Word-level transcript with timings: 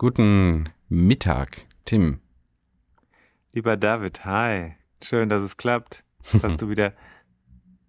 Guten 0.00 0.70
Mittag, 0.88 1.66
Tim. 1.84 2.20
Lieber 3.52 3.76
David, 3.76 4.24
hi. 4.24 4.72
Schön, 5.02 5.28
dass 5.28 5.42
es 5.42 5.58
klappt, 5.58 6.04
dass 6.40 6.56
du 6.56 6.68
wieder 6.70 6.94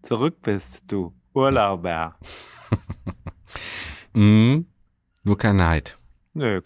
zurück 0.02 0.42
bist, 0.42 0.92
du 0.92 1.14
Urlauber. 1.34 2.18
mm, 4.14 4.66
nur 5.24 5.38
kein 5.38 5.56
Neid. 5.56 5.98
Nö. 6.34 6.60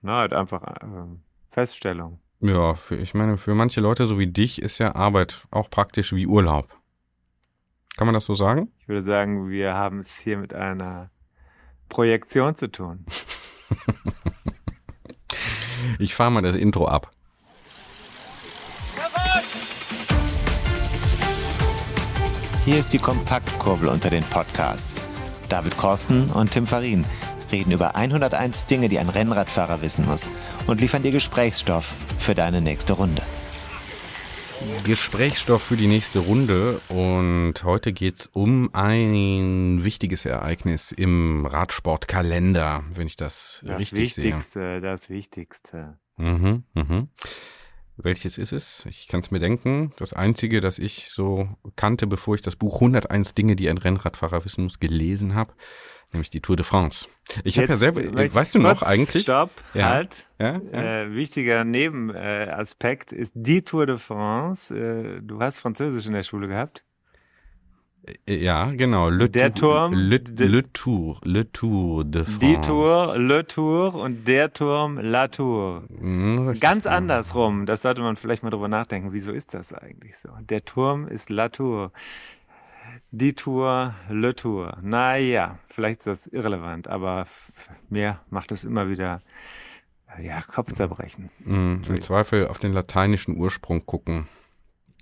Na, 0.00 0.18
halt 0.18 0.32
einfach 0.32 0.62
äh, 0.62 1.06
Feststellung. 1.50 2.20
Ja, 2.38 2.76
für, 2.76 2.94
ich 2.94 3.14
meine, 3.14 3.36
für 3.36 3.56
manche 3.56 3.80
Leute 3.80 4.06
so 4.06 4.20
wie 4.20 4.28
dich 4.28 4.62
ist 4.62 4.78
ja 4.78 4.94
Arbeit 4.94 5.44
auch 5.50 5.70
praktisch 5.70 6.12
wie 6.12 6.28
Urlaub. 6.28 6.68
Kann 7.96 8.06
man 8.06 8.14
das 8.14 8.26
so 8.26 8.36
sagen? 8.36 8.70
Ich 8.78 8.86
würde 8.86 9.02
sagen, 9.02 9.48
wir 9.48 9.74
haben 9.74 9.98
es 9.98 10.16
hier 10.16 10.38
mit 10.38 10.54
einer 10.54 11.10
Projektion 11.88 12.54
zu 12.54 12.70
tun. 12.70 13.04
ich 15.98 16.14
fahre 16.14 16.30
mal 16.30 16.42
das 16.42 16.56
Intro 16.56 16.86
ab. 16.86 17.10
Hier 22.64 22.78
ist 22.78 22.92
die 22.94 22.98
Kompaktkurbel 22.98 23.88
unter 23.88 24.08
den 24.08 24.24
Podcasts. 24.24 25.00
David 25.50 25.76
Korsten 25.76 26.30
und 26.30 26.50
Tim 26.50 26.66
Farin 26.66 27.04
reden 27.52 27.72
über 27.72 27.94
101 27.94 28.66
Dinge, 28.66 28.88
die 28.88 28.98
ein 28.98 29.10
Rennradfahrer 29.10 29.82
wissen 29.82 30.06
muss 30.06 30.28
und 30.66 30.80
liefern 30.80 31.02
dir 31.02 31.12
Gesprächsstoff 31.12 31.92
für 32.18 32.34
deine 32.34 32.60
nächste 32.60 32.94
Runde. 32.94 33.22
Gesprächsstoff 34.84 35.62
für 35.62 35.76
die 35.76 35.86
nächste 35.86 36.18
Runde 36.18 36.80
und 36.88 37.54
heute 37.64 37.92
geht 37.92 38.16
es 38.20 38.26
um 38.26 38.70
ein 38.74 39.84
wichtiges 39.84 40.24
Ereignis 40.24 40.92
im 40.92 41.46
Radsportkalender, 41.46 42.84
wenn 42.94 43.06
ich 43.06 43.16
das, 43.16 43.62
das 43.64 43.78
richtig 43.78 44.16
Wichtigste, 44.16 44.60
sehe. 44.60 44.80
Das 44.80 45.08
Wichtigste, 45.08 45.98
mhm, 46.16 46.64
mhm. 46.74 47.08
Welches 47.96 48.38
ist 48.38 48.52
es? 48.52 48.84
Ich 48.86 49.06
kann 49.06 49.20
es 49.20 49.30
mir 49.30 49.38
denken. 49.38 49.92
Das 49.96 50.12
einzige, 50.12 50.60
das 50.60 50.80
ich 50.80 51.10
so 51.10 51.48
kannte, 51.76 52.08
bevor 52.08 52.34
ich 52.34 52.42
das 52.42 52.56
Buch 52.56 52.74
101 52.74 53.34
Dinge, 53.34 53.54
die 53.54 53.68
ein 53.68 53.78
Rennradfahrer 53.78 54.44
wissen 54.44 54.64
muss, 54.64 54.80
gelesen 54.80 55.34
habe, 55.34 55.54
nämlich 56.14 56.30
die 56.30 56.40
Tour 56.40 56.56
de 56.56 56.64
France. 56.64 57.08
Ich 57.44 57.58
habe 57.58 57.68
ja 57.68 57.76
selber, 57.76 58.00
weißt 58.34 58.54
du 58.54 58.58
noch 58.58 58.82
eigentlich? 58.82 59.24
Stopp, 59.24 59.50
ja. 59.74 59.90
halt. 59.90 60.26
Ja, 60.38 60.60
ja. 60.72 61.02
Äh, 61.02 61.14
wichtiger 61.14 61.64
Nebenaspekt 61.64 63.12
ist 63.12 63.32
die 63.34 63.62
Tour 63.62 63.86
de 63.86 63.98
France. 63.98 64.74
Äh, 64.74 65.20
du 65.22 65.40
hast 65.40 65.58
Französisch 65.58 66.06
in 66.06 66.12
der 66.12 66.22
Schule 66.22 66.48
gehabt? 66.48 66.84
Äh, 68.26 68.36
ja, 68.36 68.70
genau. 68.72 69.08
Le 69.08 69.28
der 69.28 69.54
Turm. 69.54 69.92
Le, 69.94 70.20
le, 70.38 70.72
Tour. 70.72 71.20
Le 71.24 71.50
Tour 71.50 72.04
de 72.04 72.24
France. 72.24 72.38
Die 72.40 72.56
Tour, 72.60 73.18
Le 73.18 73.46
Tour 73.46 73.94
und 73.94 74.26
der 74.28 74.52
Turm, 74.52 74.98
La 74.98 75.28
Tour. 75.28 75.84
Mhm, 75.88 76.58
Ganz 76.60 76.86
andersrum. 76.86 77.66
Das 77.66 77.82
sollte 77.82 78.02
man 78.02 78.16
vielleicht 78.16 78.42
mal 78.42 78.50
drüber 78.50 78.68
nachdenken. 78.68 79.12
Wieso 79.12 79.32
ist 79.32 79.54
das 79.54 79.72
eigentlich 79.72 80.18
so? 80.18 80.28
Der 80.40 80.64
Turm 80.64 81.08
ist 81.08 81.30
La 81.30 81.48
Tour. 81.48 81.92
Die 83.10 83.34
Tour, 83.34 83.94
Le 84.08 84.34
Tour. 84.34 84.78
Naja, 84.82 85.58
vielleicht 85.68 86.00
ist 86.00 86.06
das 86.06 86.26
irrelevant, 86.26 86.88
aber 86.88 87.26
mir 87.88 88.20
macht 88.30 88.52
es 88.52 88.64
immer 88.64 88.88
wieder 88.88 89.20
ja, 90.20 90.42
Kopfzerbrechen. 90.42 91.30
Mhm, 91.40 91.82
Im 91.88 92.00
Zweifel 92.00 92.48
auf 92.48 92.58
den 92.58 92.72
lateinischen 92.72 93.36
Ursprung 93.36 93.86
gucken. 93.86 94.28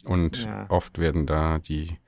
Und 0.04 0.44
ja. 0.44 0.66
oft 0.68 0.98
werden 0.98 1.26
da 1.26 1.58
die 1.58 1.98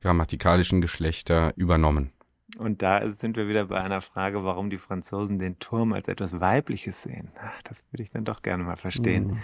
grammatikalischen 0.00 0.80
Geschlechter 0.80 1.52
übernommen. 1.56 2.12
Und 2.58 2.82
da 2.82 3.12
sind 3.12 3.36
wir 3.36 3.48
wieder 3.48 3.66
bei 3.66 3.80
einer 3.80 4.00
Frage, 4.00 4.44
warum 4.44 4.70
die 4.70 4.78
Franzosen 4.78 5.38
den 5.38 5.58
Turm 5.58 5.92
als 5.92 6.08
etwas 6.08 6.40
Weibliches 6.40 7.02
sehen. 7.02 7.30
Ach, 7.40 7.62
das 7.62 7.84
würde 7.90 8.02
ich 8.02 8.10
dann 8.10 8.24
doch 8.24 8.42
gerne 8.42 8.64
mal 8.64 8.76
verstehen. 8.76 9.40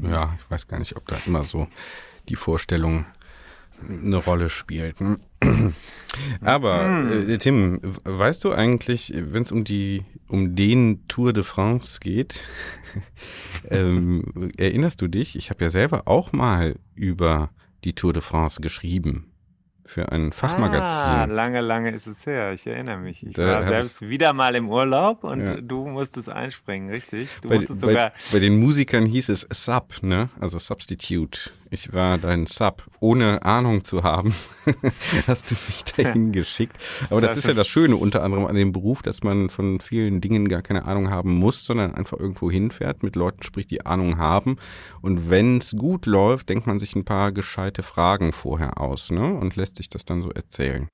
Ja, 0.00 0.36
ich 0.38 0.50
weiß 0.50 0.66
gar 0.68 0.78
nicht, 0.78 0.96
ob 0.96 1.06
da 1.06 1.16
immer 1.26 1.44
so 1.44 1.68
die 2.28 2.36
Vorstellung 2.36 3.06
eine 3.88 4.16
Rolle 4.16 4.48
spielt. 4.48 4.96
Aber 6.40 7.10
äh, 7.10 7.38
Tim, 7.38 7.80
weißt 8.04 8.44
du 8.44 8.52
eigentlich, 8.52 9.12
wenn 9.14 9.42
es 9.42 9.52
um 9.52 9.64
die 9.64 10.04
um 10.28 10.54
den 10.54 11.06
Tour 11.08 11.32
de 11.32 11.42
France 11.42 12.00
geht, 12.00 12.44
ähm, 13.70 14.50
erinnerst 14.56 15.00
du 15.00 15.08
dich? 15.08 15.36
Ich 15.36 15.50
habe 15.50 15.64
ja 15.64 15.70
selber 15.70 16.02
auch 16.06 16.32
mal 16.32 16.76
über 16.94 17.50
die 17.84 17.94
Tour 17.94 18.12
de 18.12 18.22
France 18.22 18.60
geschrieben 18.60 19.32
für 19.88 20.12
ein 20.12 20.32
Fachmagazin. 20.32 21.04
Ah, 21.04 21.24
lange, 21.24 21.62
lange 21.62 21.90
ist 21.92 22.06
es 22.06 22.26
her. 22.26 22.52
Ich 22.52 22.66
erinnere 22.66 22.98
mich. 22.98 23.26
Ich 23.26 23.34
da 23.34 23.46
war 23.46 23.62
selbst 23.66 24.02
ich, 24.02 24.08
wieder 24.08 24.34
mal 24.34 24.54
im 24.54 24.68
Urlaub 24.68 25.24
und 25.24 25.46
ja. 25.46 25.60
du 25.60 25.86
musstest 25.86 26.28
einspringen, 26.28 26.90
richtig? 26.90 27.28
Du 27.40 27.48
bei, 27.48 27.56
musstest 27.56 27.80
sogar. 27.80 28.10
Bei, 28.10 28.14
bei, 28.32 28.38
den 28.40 28.60
Musikern 28.60 29.06
hieß 29.06 29.30
es 29.30 29.46
Sub, 29.50 29.94
ne? 30.02 30.28
Also 30.38 30.58
Substitute. 30.58 31.50
Ich 31.70 31.92
war 31.92 32.16
dein 32.16 32.46
Sub, 32.46 32.86
ohne 33.00 33.42
Ahnung 33.44 33.84
zu 33.84 34.02
haben, 34.02 34.34
hast 35.26 35.50
du 35.50 35.54
mich 35.54 35.84
dahin 35.84 36.32
geschickt. 36.32 36.78
Aber 37.10 37.20
das, 37.20 37.36
ist 37.36 37.46
ja 37.46 37.52
das 37.52 37.68
Schöne 37.68 37.96
unter 37.96 38.22
anderem 38.22 38.46
an 38.46 38.54
dem 38.54 38.72
Beruf, 38.72 39.02
dass 39.02 39.22
man 39.22 39.50
von 39.50 39.80
vielen 39.80 40.20
Dingen 40.20 40.48
gar 40.48 40.62
keine 40.62 40.86
Ahnung 40.86 41.10
haben 41.10 41.34
muss, 41.34 41.64
sondern 41.64 41.94
einfach 41.94 42.18
irgendwo 42.18 42.50
hinfährt, 42.50 43.02
mit 43.02 43.16
Leuten 43.16 43.42
spricht, 43.42 43.70
die 43.70 43.84
Ahnung 43.84 44.16
haben. 44.16 44.56
Und 45.02 45.28
wenn 45.28 45.58
es 45.58 45.76
gut 45.76 46.06
läuft, 46.06 46.48
denkt 46.48 46.66
man 46.66 46.78
sich 46.78 46.96
ein 46.96 47.04
paar 47.04 47.32
gescheite 47.32 47.82
Fragen 47.82 48.32
vorher 48.32 48.80
aus, 48.80 49.10
ne? 49.10 49.34
Und 49.34 49.56
lässt 49.56 49.76
sich 49.76 49.90
das 49.90 50.06
dann 50.06 50.22
so 50.22 50.30
erzählen. 50.30 50.88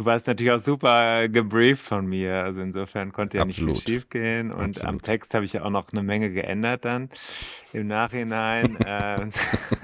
Du 0.00 0.06
warst 0.06 0.26
natürlich 0.26 0.50
auch 0.50 0.62
super 0.62 1.28
gebrieft 1.28 1.84
von 1.84 2.06
mir, 2.06 2.42
also 2.42 2.62
insofern 2.62 3.12
konnte 3.12 3.36
ja 3.36 3.42
Absolut. 3.42 3.74
nicht 3.74 3.84
viel 3.84 3.96
schief 3.96 4.08
gehen 4.08 4.50
und 4.50 4.78
Absolut. 4.78 4.88
am 4.88 5.02
Text 5.02 5.34
habe 5.34 5.44
ich 5.44 5.52
ja 5.52 5.62
auch 5.62 5.68
noch 5.68 5.92
eine 5.92 6.02
Menge 6.02 6.32
geändert 6.32 6.86
dann 6.86 7.10
im 7.74 7.86
Nachhinein. 7.86 8.76
äh, 8.86 9.26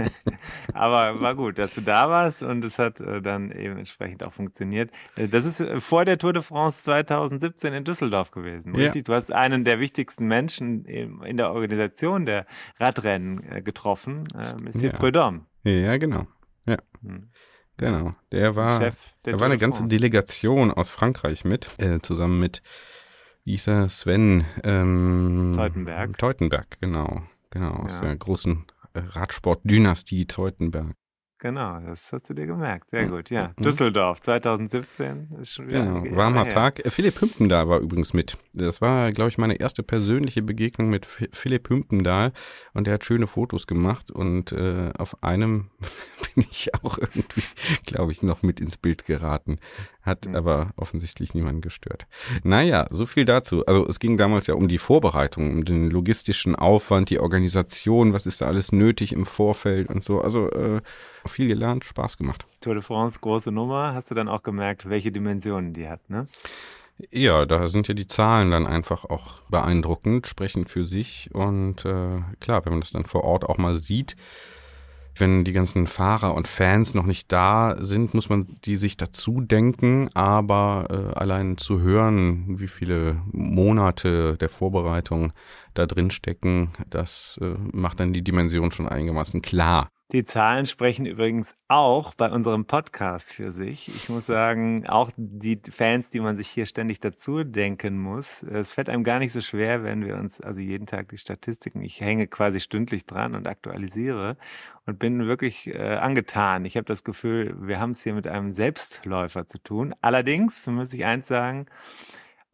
aber 0.73 1.21
war 1.21 1.35
gut, 1.35 1.59
dass 1.59 1.75
du 1.75 1.83
da 1.83 2.09
warst 2.09 2.43
und 2.43 2.65
es 2.65 2.79
hat 2.79 2.99
äh, 2.99 3.21
dann 3.21 3.51
eben 3.51 3.77
entsprechend 3.77 4.25
auch 4.25 4.33
funktioniert. 4.33 4.91
Äh, 5.17 5.29
das 5.29 5.45
ist 5.45 5.63
vor 5.85 6.07
der 6.07 6.17
Tour 6.17 6.33
de 6.33 6.41
France 6.41 6.81
2017 6.85 7.75
in 7.75 7.85
Düsseldorf 7.85 8.31
gewesen, 8.31 8.75
ja. 8.75 8.85
richtig? 8.85 9.05
Du 9.05 9.13
hast 9.13 9.31
einen 9.31 9.65
der 9.65 9.81
wichtigsten 9.81 10.27
Menschen 10.27 10.87
in 10.87 11.37
der 11.37 11.53
Organisation 11.53 12.25
der 12.25 12.47
Radrennen 12.81 13.63
getroffen, 13.63 14.25
Monsieur 14.65 14.93
ja. 14.93 14.99
Prudhomme. 14.99 15.45
Ja, 15.65 15.99
genau. 15.99 16.27
Ja. 16.65 16.79
Hm. 17.03 17.29
Genau, 17.79 18.13
der 18.33 18.57
war, 18.57 18.81
Chef 18.81 18.97
der 19.25 19.35
da 19.35 19.41
war 19.41 19.47
eine 19.47 19.59
ganze 19.59 19.85
Delegation 19.87 20.71
aus 20.71 20.91
Frankreich 20.91 21.45
mit, 21.45 21.69
äh, 21.79 22.01
zusammen 22.01 22.41
mit, 22.41 22.63
wie 23.45 23.53
hieß 23.53 23.67
er, 23.67 23.89
Sven 23.89 24.47
ähm, 24.65 25.53
Teutenberg. 25.55 26.17
Teutenberg, 26.17 26.81
genau, 26.81 27.23
genau, 27.51 27.75
aus 27.85 28.01
ja. 28.01 28.07
der 28.07 28.17
großen 28.17 28.65
Radsport-Dynastie 28.95 30.27
Teutenberg. 30.27 30.95
Genau, 31.39 31.79
das 31.81 32.13
hast 32.13 32.31
du 32.31 32.35
dir 32.35 32.47
gemerkt. 32.47 32.89
Sehr 32.89 33.07
gut, 33.09 33.29
ja. 33.29 33.53
Düsseldorf 33.59 34.21
2017 34.21 35.29
ist 35.39 35.53
schon 35.53 35.69
wieder. 35.69 35.85
Genau, 35.85 36.17
warmer 36.17 36.45
her. 36.45 36.49
Tag. 36.49 36.83
Philipp 36.87 37.21
Hümpendahl 37.21 37.69
war 37.69 37.81
übrigens 37.81 38.15
mit. 38.15 38.39
Das 38.55 38.81
war, 38.81 39.13
glaube 39.13 39.29
ich, 39.29 39.37
meine 39.37 39.57
erste 39.57 39.83
persönliche 39.83 40.41
Begegnung 40.41 40.89
mit 40.89 41.05
Philipp 41.05 41.69
Hümpendahl 41.69 42.33
und 42.73 42.87
der 42.87 42.95
hat 42.95 43.05
schöne 43.05 43.27
Fotos 43.27 43.67
gemacht 43.67 44.11
und 44.11 44.53
äh, 44.53 44.93
auf 44.97 45.23
einem 45.23 45.69
bin 46.35 46.47
ich 46.51 46.75
auch 46.83 46.97
irgendwie, 46.97 47.43
glaube 47.85 48.13
ich, 48.13 48.23
noch 48.23 48.43
mit 48.43 48.59
ins 48.59 48.79
Bild 48.79 49.05
geraten. 49.05 49.59
Hat 50.01 50.27
mhm. 50.27 50.37
aber 50.37 50.71
offensichtlich 50.77 51.35
niemanden 51.35 51.61
gestört. 51.61 52.07
Naja, 52.45 52.87
so 52.91 53.05
viel 53.05 53.27
dazu. 53.27 53.67
Also 53.67 53.87
es 53.87 53.99
ging 53.99 54.17
damals 54.17 54.47
ja 54.47 54.55
um 54.55 54.69
die 54.69 54.79
Vorbereitung, 54.79 55.51
um 55.51 55.65
den 55.67 55.91
logistischen 55.91 56.57
Aufwand, 56.57 57.11
die 57.11 57.19
Organisation, 57.19 58.15
was 58.15 58.25
ist 58.25 58.41
da 58.41 58.47
alles 58.47 58.73
nötig 58.73 59.13
im 59.13 59.27
Vorfeld 59.27 59.89
und 59.91 60.03
so. 60.03 60.23
Also 60.23 60.49
äh, 60.51 60.81
viel 61.29 61.49
gelernt, 61.49 61.85
Spaß 61.85 62.17
gemacht. 62.17 62.47
Tour 62.61 62.75
de 62.75 62.83
France, 62.83 63.19
große 63.21 63.53
Nummer. 63.53 63.95
Hast 63.95 64.11
du 64.11 64.15
dann 64.15 64.29
auch 64.29 64.43
gemerkt, 64.43 64.89
welche 64.89 65.13
Dimensionen 65.13 65.73
die 65.73 65.89
hat, 65.89 66.09
ne? 66.11 66.27
Ja, 67.11 67.45
da 67.45 67.69
sind 67.69 67.89
ja 67.89 67.95
die 67.95 68.07
Zahlen 68.07 68.51
dann 68.51 68.67
einfach 68.67 69.05
auch 69.05 69.35
beeindruckend, 69.51 70.27
sprechen 70.27 70.67
für 70.67 70.87
sich. 70.87 71.29
Und 71.35 71.85
äh, 71.85 72.23
klar, 72.41 72.65
wenn 72.65 72.73
man 72.73 72.81
das 72.81 72.93
dann 72.93 73.05
vor 73.05 73.25
Ort 73.25 73.45
auch 73.45 73.59
mal 73.59 73.75
sieht, 73.75 74.17
wenn 75.19 75.45
die 75.45 75.53
ganzen 75.53 75.87
Fahrer 75.87 76.35
und 76.35 76.49
Fans 76.49 76.95
noch 76.95 77.07
nicht 77.07 77.33
da 77.33 77.77
sind, 77.79 78.15
muss 78.15 78.29
man 78.29 78.47
die 78.65 78.77
sich 78.77 78.97
dazu 78.97 79.41
denken, 79.41 80.11
aber 80.15 80.87
äh, 80.91 81.19
allein 81.19 81.59
zu 81.59 81.81
hören, 81.81 82.59
wie 82.59 82.69
viele 82.69 83.17
Monate 83.33 84.37
der 84.37 84.49
Vorbereitung 84.49 85.33
da 85.75 85.87
drin 85.87 86.11
stecken, 86.11 86.71
das 86.91 87.39
äh, 87.43 87.55
macht 87.73 88.01
dann 88.01 88.13
die 88.13 88.23
Dimension 88.23 88.71
schon 88.71 88.89
einigermaßen 88.89 89.43
klar. 89.43 89.89
Die 90.13 90.23
Zahlen 90.23 90.67
sprechen 90.67 91.05
übrigens 91.05 91.57
auch 91.67 92.15
bei 92.15 92.31
unserem 92.31 92.65
Podcast 92.65 93.33
für 93.33 93.51
sich. 93.51 93.89
Ich 93.89 94.09
muss 94.09 94.27
sagen, 94.27 94.87
auch 94.87 95.11
die 95.17 95.61
Fans, 95.69 96.11
die 96.11 96.21
man 96.21 96.37
sich 96.37 96.47
hier 96.47 96.65
ständig 96.65 97.01
dazu 97.01 97.43
denken 97.43 97.99
muss, 97.99 98.45
es 98.45 98.73
fällt 98.73 98.89
einem 98.89 99.03
gar 99.03 99.19
nicht 99.19 99.33
so 99.33 99.41
schwer, 99.41 99.83
wenn 99.83 100.05
wir 100.05 100.15
uns 100.15 100.41
also 100.41 100.61
jeden 100.61 100.87
Tag 100.87 101.09
die 101.09 101.19
Statistiken, 101.19 101.83
ich 101.83 102.01
hänge 102.01 102.29
quasi 102.29 102.61
stündlich 102.61 103.07
dran 103.07 103.35
und 103.35 103.49
aktualisiere 103.49 104.37
und 104.87 105.01
bin 105.01 105.27
wirklich 105.27 105.67
äh, 105.67 105.97
angetan. 105.97 106.65
Ich 106.67 106.77
habe 106.77 106.87
das 106.87 107.03
Gefühl, 107.03 107.57
wir 107.61 107.81
haben 107.81 107.91
es 107.91 108.05
hier 108.05 108.15
mit 108.15 108.29
einem 108.29 108.53
Selbstläufer 108.53 109.49
zu 109.49 109.59
tun. 109.59 109.93
Allerdings 110.03 110.69
muss 110.69 110.95
ich 110.95 111.05
eins 111.05 111.27
sagen, 111.27 111.67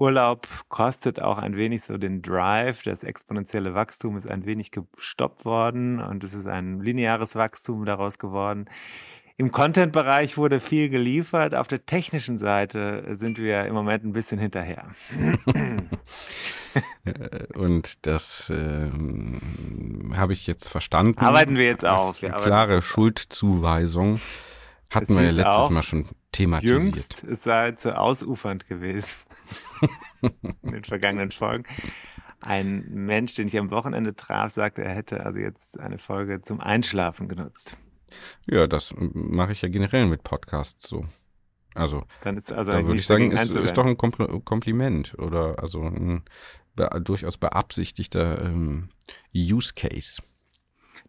Urlaub 0.02 0.48
kostet 0.68 1.22
auch 1.22 1.38
ein 1.38 1.56
wenig 1.56 1.84
so 1.84 1.96
den 1.96 2.22
Drive. 2.22 2.82
Das 2.82 3.04
exponentielle 3.04 3.72
Wachstum 3.74 4.16
ist 4.16 4.28
ein 4.28 4.44
wenig 4.46 4.72
gestoppt 4.72 5.44
worden 5.44 6.00
und 6.00 6.24
es 6.24 6.34
ist 6.34 6.48
ein 6.48 6.80
lineares 6.80 7.36
Wachstum 7.36 7.84
daraus 7.84 8.18
geworden. 8.18 8.64
Im 9.36 9.52
Content-Bereich 9.52 10.36
wurde 10.36 10.58
viel 10.58 10.88
geliefert. 10.88 11.54
Auf 11.54 11.68
der 11.68 11.86
technischen 11.86 12.36
Seite 12.36 13.14
sind 13.14 13.38
wir 13.38 13.64
im 13.64 13.74
Moment 13.74 14.04
ein 14.04 14.12
bisschen 14.12 14.40
hinterher. 14.40 14.88
Und 17.54 18.04
das 18.04 18.50
äh, 18.50 18.90
habe 20.16 20.32
ich 20.32 20.48
jetzt 20.48 20.68
verstanden. 20.68 21.20
Arbeiten 21.20 21.54
wir 21.54 21.66
jetzt 21.66 21.84
auf. 21.84 22.18
Klare 22.18 22.82
Schuldzuweisung. 22.82 24.20
Hatten 24.90 25.14
wir 25.14 25.22
ja 25.22 25.30
letztes 25.30 25.54
auch, 25.54 25.70
Mal 25.70 25.82
schon 25.82 26.08
thematisiert. 26.32 26.82
Jüngst, 26.82 27.24
es 27.24 27.42
sei 27.42 27.72
zu 27.72 27.96
ausufernd 27.96 28.66
gewesen 28.66 29.10
in 30.62 30.72
den 30.72 30.84
vergangenen 30.84 31.30
Folgen. 31.30 31.64
Ein 32.40 32.84
Mensch, 32.90 33.34
den 33.34 33.46
ich 33.46 33.56
am 33.56 33.70
Wochenende 33.70 34.16
traf, 34.16 34.52
sagte, 34.52 34.82
er 34.82 34.94
hätte 34.94 35.24
also 35.24 35.38
jetzt 35.38 35.78
eine 35.78 35.98
Folge 35.98 36.42
zum 36.42 36.60
Einschlafen 36.60 37.28
genutzt. 37.28 37.76
Ja, 38.46 38.66
das 38.66 38.94
mache 38.98 39.52
ich 39.52 39.62
ja 39.62 39.68
generell 39.68 40.06
mit 40.06 40.24
Podcasts 40.24 40.88
so. 40.88 41.06
Also, 41.74 42.02
also 42.22 42.52
da 42.52 42.84
würde 42.84 43.00
ich 43.00 43.06
sagen, 43.06 43.30
ist, 43.30 43.50
ist 43.50 43.76
doch 43.78 43.86
ein 43.86 43.96
Kompliment 43.96 45.14
oder 45.18 45.62
also 45.62 45.82
ein 45.82 46.24
be 46.74 46.88
durchaus 47.02 47.38
beabsichtigter 47.38 48.44
ähm, 48.44 48.90
Use 49.34 49.72
Case. 49.74 50.22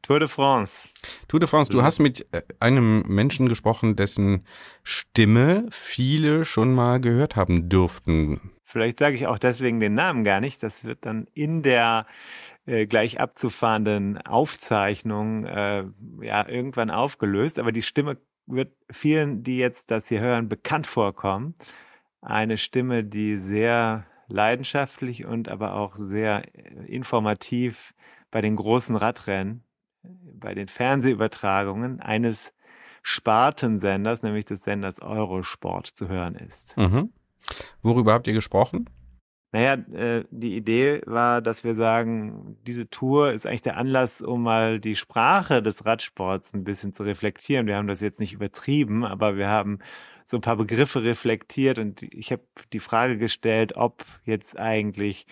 Tour 0.04 0.20
de 0.20 0.28
France. 0.28 0.90
Tour 1.30 1.40
de 1.40 1.48
France, 1.48 1.72
du 1.72 1.82
hast 1.82 2.00
mit 2.00 2.28
äh, 2.34 2.42
einem 2.60 3.04
Menschen 3.08 3.48
gesprochen, 3.48 3.96
dessen 3.96 4.46
Stimme 4.84 5.66
viele 5.72 6.44
schon 6.44 6.74
mal 6.74 7.00
gehört 7.00 7.38
haben 7.38 7.70
dürften. 7.70 8.52
Vielleicht 8.66 9.00
sage 9.00 9.16
ich 9.16 9.28
auch 9.28 9.40
deswegen 9.40 9.80
den 9.80 9.94
Namen 9.94 10.26
gar 10.26 10.42
nicht. 10.42 10.62
Das 10.62 10.84
wird 10.84 11.06
dann 11.06 11.28
in 11.34 11.64
der 11.64 12.06
äh, 12.66 12.86
gleich 12.86 13.22
abzufahrenden 13.22 14.18
Aufzeichnung 14.18 15.46
äh, 15.46 15.86
ja 16.22 16.50
irgendwann 16.50 16.90
aufgelöst. 16.90 17.58
Aber 17.58 17.72
die 17.72 17.82
Stimme 17.82 18.18
wird 18.46 18.74
vielen, 18.92 19.44
die 19.44 19.58
jetzt 19.58 19.90
das 19.90 20.10
hier 20.10 20.20
hören, 20.20 20.50
bekannt 20.50 20.86
vorkommen. 20.86 21.56
Eine 22.20 22.58
Stimme, 22.58 23.06
die 23.06 23.38
sehr 23.38 24.06
leidenschaftlich 24.28 25.24
und 25.24 25.48
aber 25.48 25.76
auch 25.76 25.96
sehr 25.96 26.44
äh, 26.54 26.92
informativ 26.94 27.94
bei 28.32 28.42
den 28.42 28.58
großen 28.58 28.98
Radrennen 28.98 29.64
bei 30.04 30.54
den 30.54 30.68
Fernsehübertragungen 30.68 32.00
eines 32.00 32.54
Spartensenders, 33.02 34.24
nämlich 34.24 34.46
des 34.46 34.64
Senders 34.64 35.02
Eurosport, 35.02 35.88
zu 35.88 36.08
hören 36.08 36.36
ist. 36.36 36.78
Mhm. 36.78 37.12
Worüber 37.82 38.14
habt 38.14 38.28
ihr 38.28 38.34
gesprochen? 38.34 38.90
Naja, 39.52 39.74
äh, 39.74 40.24
die 40.32 40.56
Idee 40.56 41.02
war, 41.06 41.42
dass 41.42 41.64
wir 41.64 41.76
sagen, 41.76 42.58
diese 42.66 42.90
Tour 42.90 43.34
ist 43.34 43.46
eigentlich 43.46 43.62
der 43.62 43.78
Anlass, 43.78 44.22
um 44.22 44.42
mal 44.42 44.80
die 44.80 44.96
Sprache 44.96 45.62
des 45.62 45.86
Radsports 45.86 46.54
ein 46.56 46.64
bisschen 46.64 46.94
zu 46.94 47.04
reflektieren. 47.04 47.68
Wir 47.68 47.76
haben 47.76 47.88
das 47.88 48.02
jetzt 48.02 48.20
nicht 48.20 48.34
übertrieben, 48.34 49.06
aber 49.06 49.38
wir 49.38 49.50
haben 49.50 49.78
so 50.26 50.38
ein 50.38 50.42
paar 50.42 50.56
Begriffe 50.56 51.04
reflektiert 51.04 51.78
und 51.78 52.02
ich 52.02 52.32
habe 52.32 52.42
die 52.72 52.80
Frage 52.80 53.18
gestellt, 53.18 53.76
ob 53.76 54.06
jetzt 54.26 54.58
eigentlich 54.58 55.28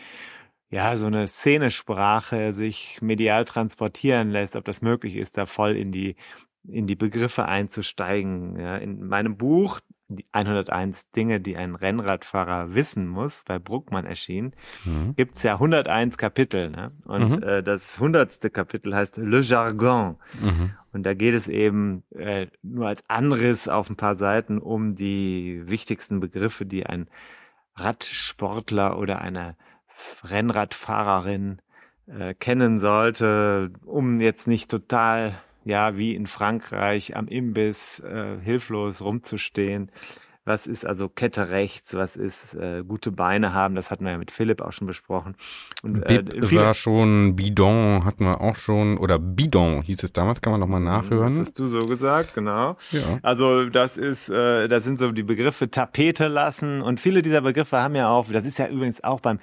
ja, 0.72 0.96
so 0.96 1.06
eine 1.06 1.28
Szenesprache 1.28 2.54
sich 2.54 3.00
medial 3.02 3.44
transportieren 3.44 4.30
lässt, 4.32 4.56
ob 4.56 4.64
das 4.64 4.82
möglich 4.82 5.18
ist, 5.18 5.38
da 5.38 5.46
voll 5.46 5.76
in 5.76 5.92
die, 5.92 6.16
in 6.64 6.88
die 6.88 6.96
Begriffe 6.96 7.46
einzusteigen. 7.46 8.58
Ja, 8.58 8.78
in 8.78 9.06
meinem 9.06 9.36
Buch, 9.36 9.82
die 10.08 10.26
101 10.32 11.12
Dinge, 11.12 11.42
die 11.42 11.58
ein 11.58 11.76
Rennradfahrer 11.76 12.74
wissen 12.74 13.06
muss, 13.08 13.44
bei 13.46 13.60
Bruckmann 13.60 14.06
erschienen, 14.06 14.54
mhm. 14.86 15.14
gibt's 15.18 15.44
ja 15.44 15.54
101 15.56 16.18
Kapitel. 16.18 16.70
Ne? 16.70 16.92
Und 17.04 17.38
mhm. 17.38 17.44
äh, 17.44 17.64
das 17.64 18.00
hundertste 18.00 18.50
Kapitel 18.50 18.96
heißt 18.96 19.18
Le 19.18 19.42
Jargon. 19.42 20.16
Mhm. 20.40 20.72
Und 20.94 21.04
da 21.04 21.14
geht 21.14 21.34
es 21.34 21.50
eben 21.50 22.04
äh, 22.12 22.48
nur 22.64 22.88
als 22.88 23.04
Anriss 23.10 23.68
auf 23.68 23.90
ein 23.90 23.98
paar 23.98 24.16
Seiten 24.16 24.58
um 24.58 24.96
die 24.96 25.64
wichtigsten 25.66 26.22
Begriffe, 26.22 26.66
die 26.66 26.86
ein 26.86 27.08
Radsportler 27.76 28.98
oder 28.98 29.20
eine 29.20 29.58
Rennradfahrerin 30.24 31.62
äh, 32.08 32.34
kennen 32.34 32.80
sollte, 32.80 33.72
um 33.86 34.20
jetzt 34.20 34.48
nicht 34.48 34.70
total, 34.70 35.34
ja, 35.64 35.98
wie 35.98 36.16
in 36.16 36.28
Frankreich 36.28 37.16
am 37.16 37.28
Imbiss 37.28 38.00
äh, 38.00 38.38
hilflos 38.42 39.02
rumzustehen. 39.02 39.92
Was 40.44 40.66
ist 40.66 40.88
also 40.88 41.08
Kette 41.08 41.52
rechts? 41.52 41.94
Was 41.94 42.16
ist 42.16 42.56
äh, 42.56 42.84
gute 42.84 43.12
Beine 43.12 43.54
haben? 43.54 43.76
Das 43.76 43.92
hatten 43.92 44.06
wir 44.06 44.12
ja 44.12 44.18
mit 44.18 44.32
Philipp 44.32 44.62
auch 44.62 44.74
schon 44.74 44.88
besprochen. 44.88 45.36
Und, 45.84 46.02
äh, 46.10 46.24
Bib 46.24 46.52
war 46.56 46.74
schon, 46.74 47.36
Bidon 47.36 48.04
hatten 48.06 48.26
wir 48.26 48.42
auch 48.42 48.56
schon, 48.56 48.98
oder 48.98 49.20
Bidon 49.20 49.84
hieß 49.84 50.02
es 50.02 50.14
damals, 50.14 50.42
kann 50.42 50.52
man 50.52 50.60
nochmal 50.60 50.82
nachhören. 50.82 51.38
Das 51.38 51.48
hast 51.48 51.60
du 51.60 51.68
so 51.68 51.82
gesagt, 51.82 52.34
genau. 52.34 52.76
Ja. 52.90 53.20
Also 53.22 53.70
das 53.70 53.98
ist, 53.98 54.30
äh, 54.30 54.68
das 54.68 54.84
sind 54.84 54.98
so 54.98 55.12
die 55.12 55.22
Begriffe 55.22 55.70
Tapete 55.70 56.28
lassen 56.28 56.82
und 56.82 57.00
viele 57.00 57.22
dieser 57.22 57.42
Begriffe 57.42 57.78
haben 57.80 57.94
ja 57.94 58.10
auch, 58.10 58.28
das 58.32 58.44
ist 58.44 58.58
ja 58.58 58.68
übrigens 58.68 59.04
auch 59.04 59.20
beim 59.20 59.38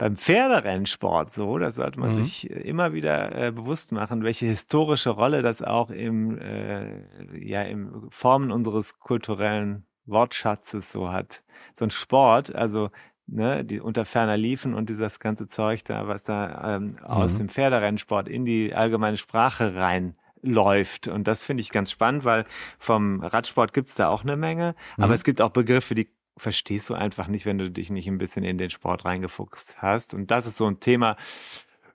beim 0.00 0.16
Pferderennsport 0.16 1.30
so, 1.30 1.58
das 1.58 1.74
sollte 1.74 2.00
man 2.00 2.16
mhm. 2.16 2.22
sich 2.22 2.50
äh, 2.50 2.54
immer 2.60 2.94
wieder 2.94 3.36
äh, 3.36 3.52
bewusst 3.52 3.92
machen, 3.92 4.24
welche 4.24 4.46
historische 4.46 5.10
Rolle 5.10 5.42
das 5.42 5.60
auch 5.60 5.90
im, 5.90 6.38
äh, 6.38 7.02
ja, 7.38 7.62
im 7.62 8.08
Formen 8.08 8.50
unseres 8.50 8.98
kulturellen 8.98 9.84
Wortschatzes 10.06 10.90
so 10.90 11.12
hat. 11.12 11.42
So 11.74 11.84
ein 11.84 11.90
Sport, 11.90 12.54
also 12.54 12.88
ne, 13.26 13.62
die 13.62 13.78
unter 13.78 14.06
ferner 14.06 14.38
liefen 14.38 14.72
und 14.72 14.88
dieses 14.88 15.20
ganze 15.20 15.48
Zeug 15.48 15.84
da, 15.84 16.08
was 16.08 16.24
da 16.24 16.76
ähm, 16.76 16.92
mhm. 16.92 16.98
aus 17.04 17.36
dem 17.36 17.50
Pferderennsport 17.50 18.26
in 18.26 18.46
die 18.46 18.74
allgemeine 18.74 19.18
Sprache 19.18 19.74
rein 19.74 20.16
läuft. 20.40 21.08
Und 21.08 21.28
das 21.28 21.42
finde 21.42 21.60
ich 21.60 21.68
ganz 21.68 21.90
spannend, 21.90 22.24
weil 22.24 22.46
vom 22.78 23.20
Radsport 23.20 23.74
gibt 23.74 23.88
es 23.88 23.96
da 23.96 24.08
auch 24.08 24.22
eine 24.22 24.38
Menge, 24.38 24.74
mhm. 24.96 25.04
aber 25.04 25.12
es 25.12 25.24
gibt 25.24 25.42
auch 25.42 25.50
Begriffe, 25.50 25.94
die 25.94 26.08
verstehst 26.40 26.90
du 26.90 26.94
einfach 26.94 27.28
nicht, 27.28 27.46
wenn 27.46 27.58
du 27.58 27.70
dich 27.70 27.90
nicht 27.90 28.08
ein 28.08 28.18
bisschen 28.18 28.44
in 28.44 28.58
den 28.58 28.70
Sport 28.70 29.04
reingefuchst 29.04 29.80
hast. 29.80 30.14
Und 30.14 30.30
das 30.30 30.46
ist 30.46 30.56
so 30.56 30.66
ein 30.66 30.80
Thema, 30.80 31.16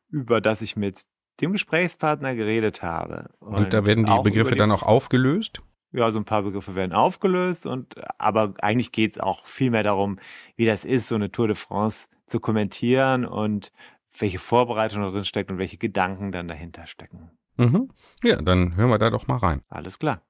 über 0.10 0.42
das 0.42 0.62
ich 0.62 0.76
mit 0.76 1.04
dem 1.42 1.52
Gesprächspartner 1.52 2.36
geredet 2.36 2.82
habe. 2.82 3.30
Und, 3.40 3.56
und 3.56 3.74
da 3.74 3.86
werden 3.86 4.06
die 4.06 4.22
Begriffe 4.24 4.52
die, 4.52 4.58
dann 4.58 4.72
auch 4.72 4.84
aufgelöst? 4.84 5.62
Ja, 5.92 6.12
so 6.12 6.20
ein 6.20 6.26
paar 6.26 6.44
Begriffe 6.44 6.76
werden 6.76 6.94
aufgelöst 6.94 7.66
und 7.66 7.96
aber 8.20 8.54
eigentlich 8.62 8.92
geht 8.92 9.12
es 9.12 9.20
auch 9.20 9.46
viel 9.46 9.72
mehr 9.72 9.84
darum, 9.84 10.20
wie 10.56 10.66
das 10.66 10.86
ist, 10.86 11.08
so 11.08 11.16
eine 11.16 11.32
Tour 11.32 11.48
de 11.48 11.56
France 11.56 12.08
zu 12.28 12.40
kommentieren 12.40 13.26
und 13.26 13.72
welche 14.18 14.40
Vorbereitung 14.40 15.02
darin 15.02 15.26
steckt 15.26 15.52
und 15.52 15.58
welche 15.58 15.78
Gedanken 15.78 16.32
dann 16.32 16.48
dahinter 16.48 16.88
stecken. 16.88 17.32
Mhm. 17.58 17.90
Ja, 18.24 18.42
dann 18.42 18.76
hören 18.76 18.90
wir 18.90 18.98
da 18.98 19.10
doch 19.10 19.28
mal 19.28 19.38
rein. 19.38 19.62
Alles 19.70 20.00
klar. 20.00 20.22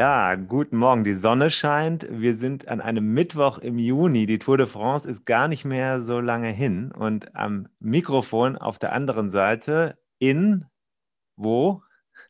Ja, 0.00 0.34
guten 0.34 0.78
Morgen. 0.78 1.04
Die 1.04 1.12
Sonne 1.12 1.50
scheint. 1.50 2.06
Wir 2.08 2.34
sind 2.34 2.68
an 2.68 2.80
einem 2.80 3.12
Mittwoch 3.12 3.58
im 3.58 3.78
Juni. 3.78 4.24
Die 4.24 4.38
Tour 4.38 4.56
de 4.56 4.66
France 4.66 5.06
ist 5.06 5.26
gar 5.26 5.46
nicht 5.46 5.66
mehr 5.66 6.00
so 6.00 6.20
lange 6.20 6.48
hin. 6.48 6.90
Und 6.90 7.36
am 7.36 7.68
Mikrofon 7.80 8.56
auf 8.56 8.78
der 8.78 8.94
anderen 8.94 9.30
Seite 9.30 9.98
in 10.18 10.64
wo? 11.36 11.82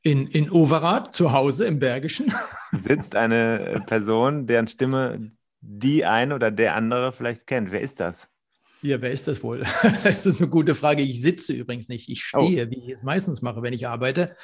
In, 0.02 0.26
in 0.26 0.50
Overath, 0.50 1.14
zu 1.14 1.30
Hause 1.30 1.64
im 1.66 1.78
Bergischen. 1.78 2.34
Sitzt 2.72 3.14
eine 3.14 3.84
Person, 3.86 4.48
deren 4.48 4.66
Stimme 4.66 5.30
die 5.60 6.04
ein 6.04 6.32
oder 6.32 6.50
der 6.50 6.74
andere 6.74 7.12
vielleicht 7.12 7.46
kennt. 7.46 7.70
Wer 7.70 7.82
ist 7.82 8.00
das? 8.00 8.26
Ja, 8.82 9.00
wer 9.00 9.12
ist 9.12 9.28
das 9.28 9.44
wohl? 9.44 9.64
Das 10.02 10.26
ist 10.26 10.40
eine 10.40 10.48
gute 10.48 10.74
Frage. 10.74 11.02
Ich 11.02 11.22
sitze 11.22 11.52
übrigens 11.52 11.88
nicht. 11.88 12.08
Ich 12.08 12.24
stehe, 12.24 12.66
oh. 12.66 12.70
wie 12.70 12.78
ich 12.78 12.88
es 12.88 13.04
meistens 13.04 13.42
mache, 13.42 13.62
wenn 13.62 13.74
ich 13.74 13.86
arbeite. 13.86 14.34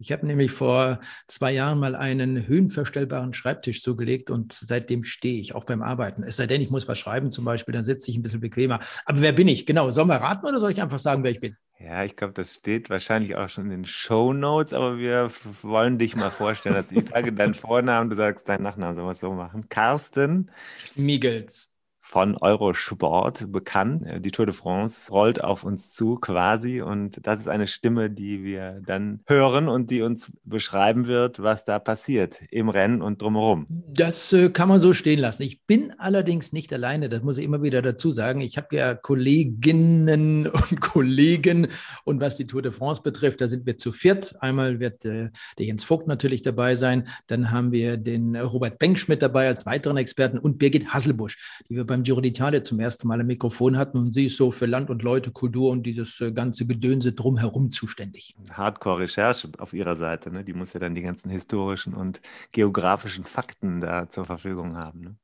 Ich 0.00 0.12
habe 0.12 0.26
nämlich 0.26 0.50
vor 0.50 0.98
zwei 1.26 1.52
Jahren 1.52 1.78
mal 1.78 1.94
einen 1.94 2.48
höhenverstellbaren 2.48 3.34
Schreibtisch 3.34 3.82
zugelegt 3.82 4.30
und 4.30 4.54
seitdem 4.54 5.04
stehe 5.04 5.38
ich 5.38 5.54
auch 5.54 5.64
beim 5.64 5.82
Arbeiten. 5.82 6.22
Es 6.22 6.36
sei 6.38 6.46
denn, 6.46 6.62
ich 6.62 6.70
muss 6.70 6.88
was 6.88 6.98
schreiben 6.98 7.30
zum 7.30 7.44
Beispiel, 7.44 7.74
dann 7.74 7.84
sitze 7.84 8.10
ich 8.10 8.16
ein 8.16 8.22
bisschen 8.22 8.40
bequemer. 8.40 8.80
Aber 9.04 9.20
wer 9.20 9.32
bin 9.32 9.46
ich? 9.46 9.66
Genau, 9.66 9.90
sollen 9.90 10.08
wir 10.08 10.16
raten 10.16 10.46
oder 10.46 10.58
soll 10.58 10.70
ich 10.70 10.80
einfach 10.80 10.98
sagen, 10.98 11.22
wer 11.22 11.32
ich 11.32 11.40
bin? 11.40 11.54
Ja, 11.78 12.02
ich 12.02 12.16
glaube, 12.16 12.32
das 12.32 12.54
steht 12.54 12.88
wahrscheinlich 12.88 13.36
auch 13.36 13.50
schon 13.50 13.64
in 13.64 13.70
den 13.70 13.84
Show 13.84 14.32
Notes, 14.32 14.72
aber 14.72 14.96
wir 14.96 15.30
wollen 15.60 15.98
dich 15.98 16.16
mal 16.16 16.30
vorstellen. 16.30 16.76
Also 16.76 16.94
ich 16.94 17.06
sage 17.06 17.34
deinen 17.34 17.54
Vornamen, 17.54 18.08
du 18.08 18.16
sagst 18.16 18.48
deinen 18.48 18.62
Nachnamen, 18.62 18.96
sollen 18.96 19.06
wir 19.06 19.12
es 19.12 19.20
so 19.20 19.32
machen? 19.34 19.68
Carsten 19.68 20.50
Miegels 20.94 21.69
von 22.10 22.36
Eurosport 22.36 23.52
bekannt. 23.52 24.04
Äh, 24.04 24.20
die 24.20 24.32
Tour 24.32 24.46
de 24.46 24.54
France 24.54 25.10
rollt 25.12 25.44
auf 25.44 25.62
uns 25.62 25.90
zu 25.90 26.16
quasi 26.16 26.82
und 26.82 27.24
das 27.24 27.38
ist 27.38 27.48
eine 27.48 27.68
Stimme, 27.68 28.10
die 28.10 28.42
wir 28.42 28.82
dann 28.84 29.20
hören 29.26 29.68
und 29.68 29.90
die 29.90 30.02
uns 30.02 30.32
beschreiben 30.42 31.06
wird, 31.06 31.40
was 31.40 31.64
da 31.64 31.78
passiert 31.78 32.42
im 32.50 32.68
Rennen 32.68 33.00
und 33.00 33.22
drumherum. 33.22 33.66
Das 33.68 34.32
äh, 34.32 34.50
kann 34.50 34.68
man 34.68 34.80
so 34.80 34.92
stehen 34.92 35.20
lassen. 35.20 35.44
Ich 35.44 35.62
bin 35.66 35.92
allerdings 35.98 36.52
nicht 36.52 36.72
alleine, 36.72 37.08
das 37.08 37.22
muss 37.22 37.38
ich 37.38 37.44
immer 37.44 37.62
wieder 37.62 37.80
dazu 37.80 38.10
sagen. 38.10 38.40
Ich 38.40 38.56
habe 38.56 38.74
ja 38.74 38.94
Kolleginnen 38.94 40.46
und 40.70 40.80
Kollegen 40.80 41.68
und 42.04 42.20
was 42.20 42.36
die 42.36 42.46
Tour 42.46 42.62
de 42.62 42.72
France 42.72 43.02
betrifft, 43.02 43.40
da 43.40 43.46
sind 43.46 43.66
wir 43.66 43.78
zu 43.78 43.92
viert. 43.92 44.34
Einmal 44.40 44.80
wird 44.80 45.04
äh, 45.04 45.30
der 45.58 45.66
Jens 45.66 45.84
Vogt 45.84 46.08
natürlich 46.08 46.42
dabei 46.42 46.74
sein, 46.74 47.06
dann 47.28 47.52
haben 47.52 47.70
wir 47.70 47.96
den 47.96 48.34
Robert 48.34 48.80
Bengsch 48.80 49.06
mit 49.06 49.22
dabei 49.22 49.46
als 49.46 49.64
weiteren 49.64 49.96
Experten 49.96 50.38
und 50.38 50.58
Birgit 50.58 50.88
Hasselbusch, 50.88 51.36
die 51.68 51.76
wir 51.76 51.84
beim 51.84 51.99
beim 52.00 52.04
Giro 52.04 52.20
d'Italia 52.20 52.64
zum 52.64 52.80
ersten 52.80 53.08
Mal 53.08 53.20
ein 53.20 53.26
Mikrofon 53.26 53.76
hatten 53.76 53.98
und 53.98 54.14
sie 54.14 54.26
ist 54.26 54.36
so 54.36 54.50
für 54.50 54.66
Land 54.66 54.90
und 54.90 55.02
Leute, 55.02 55.30
Kultur 55.30 55.70
und 55.70 55.84
dieses 55.84 56.20
äh, 56.20 56.32
ganze 56.32 56.66
Gedönse 56.66 57.12
drumherum 57.12 57.70
zuständig. 57.70 58.34
Hardcore-Recherche 58.50 59.50
auf 59.58 59.74
ihrer 59.74 59.96
Seite, 59.96 60.30
ne? 60.30 60.44
die 60.44 60.54
muss 60.54 60.72
ja 60.72 60.80
dann 60.80 60.94
die 60.94 61.02
ganzen 61.02 61.30
historischen 61.30 61.94
und 61.94 62.22
geografischen 62.52 63.24
Fakten 63.24 63.80
da 63.80 64.08
zur 64.08 64.24
Verfügung 64.24 64.76
haben. 64.76 65.00
Ne? 65.00 65.16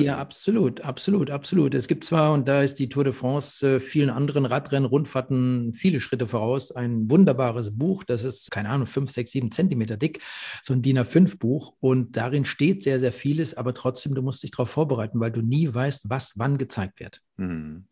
Ja, 0.00 0.18
absolut, 0.18 0.80
absolut, 0.80 1.30
absolut. 1.30 1.74
Es 1.74 1.88
gibt 1.88 2.04
zwar, 2.04 2.32
und 2.32 2.48
da 2.48 2.62
ist 2.62 2.78
die 2.78 2.88
Tour 2.88 3.04
de 3.04 3.12
France 3.12 3.76
äh, 3.76 3.80
vielen 3.80 4.10
anderen 4.10 4.46
Radrennen, 4.46 4.88
Rundfahrten 4.88 5.72
viele 5.74 6.00
Schritte 6.00 6.26
voraus, 6.26 6.72
ein 6.72 7.10
wunderbares 7.10 7.76
Buch, 7.76 8.04
das 8.04 8.24
ist, 8.24 8.50
keine 8.50 8.70
Ahnung, 8.70 8.86
fünf, 8.86 9.10
sechs, 9.10 9.32
sieben 9.32 9.50
Zentimeter 9.50 9.96
dick, 9.96 10.22
so 10.62 10.72
ein 10.72 10.82
DIN 10.82 10.98
A5-Buch. 10.98 11.74
Und 11.80 12.16
darin 12.16 12.44
steht 12.44 12.82
sehr, 12.82 13.00
sehr 13.00 13.12
vieles, 13.12 13.54
aber 13.54 13.74
trotzdem, 13.74 14.14
du 14.14 14.22
musst 14.22 14.42
dich 14.42 14.50
darauf 14.50 14.70
vorbereiten, 14.70 15.20
weil 15.20 15.32
du 15.32 15.42
nie 15.42 15.72
weißt, 15.72 16.08
was 16.08 16.34
wann 16.36 16.58
gezeigt 16.58 17.00
wird. 17.00 17.20
Mhm. 17.36 17.86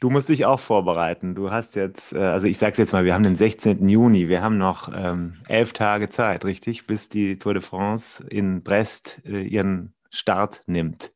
Du 0.00 0.08
musst 0.08 0.30
dich 0.30 0.46
auch 0.46 0.60
vorbereiten. 0.60 1.34
Du 1.34 1.50
hast 1.50 1.76
jetzt, 1.76 2.14
äh, 2.14 2.18
also 2.18 2.46
ich 2.46 2.56
sage 2.56 2.72
es 2.72 2.78
jetzt 2.78 2.92
mal, 2.92 3.04
wir 3.04 3.12
haben 3.12 3.22
den 3.22 3.36
16. 3.36 3.86
Juni, 3.86 4.28
wir 4.28 4.40
haben 4.40 4.56
noch 4.56 4.90
ähm, 4.94 5.34
elf 5.46 5.74
Tage 5.74 6.08
Zeit, 6.08 6.46
richtig, 6.46 6.86
bis 6.86 7.10
die 7.10 7.38
Tour 7.38 7.52
de 7.52 7.62
France 7.62 8.24
in 8.26 8.62
Brest 8.62 9.20
äh, 9.26 9.42
ihren 9.42 9.92
Start 10.10 10.62
nimmt. 10.66 11.12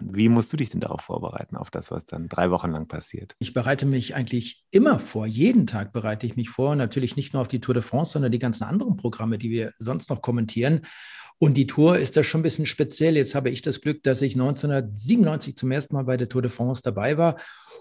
Wie 0.00 0.28
musst 0.28 0.52
du 0.52 0.56
dich 0.56 0.70
denn 0.70 0.80
darauf 0.80 1.00
vorbereiten, 1.00 1.56
auf 1.56 1.70
das, 1.70 1.90
was 1.90 2.06
dann 2.06 2.28
drei 2.28 2.50
Wochen 2.50 2.70
lang 2.70 2.86
passiert? 2.86 3.34
Ich 3.40 3.52
bereite 3.52 3.84
mich 3.84 4.14
eigentlich 4.14 4.64
immer 4.70 4.98
vor. 4.98 5.26
Jeden 5.26 5.66
Tag 5.66 5.92
bereite 5.92 6.26
ich 6.26 6.36
mich 6.36 6.50
vor. 6.50 6.76
Natürlich 6.76 7.16
nicht 7.16 7.32
nur 7.32 7.42
auf 7.42 7.48
die 7.48 7.60
Tour 7.60 7.74
de 7.74 7.82
France, 7.82 8.12
sondern 8.12 8.30
die 8.30 8.38
ganzen 8.38 8.64
anderen 8.64 8.96
Programme, 8.96 9.38
die 9.38 9.50
wir 9.50 9.72
sonst 9.78 10.08
noch 10.10 10.22
kommentieren. 10.22 10.82
Und 11.40 11.56
die 11.56 11.68
Tour 11.68 11.98
ist 11.98 12.16
da 12.16 12.24
schon 12.24 12.40
ein 12.40 12.42
bisschen 12.42 12.66
speziell. 12.66 13.16
Jetzt 13.16 13.36
habe 13.36 13.50
ich 13.50 13.62
das 13.62 13.80
Glück, 13.80 14.02
dass 14.02 14.22
ich 14.22 14.34
1997 14.34 15.56
zum 15.56 15.70
ersten 15.70 15.94
Mal 15.94 16.02
bei 16.02 16.16
der 16.16 16.28
Tour 16.28 16.42
de 16.42 16.50
France 16.50 16.82
dabei 16.82 17.16
war 17.16 17.36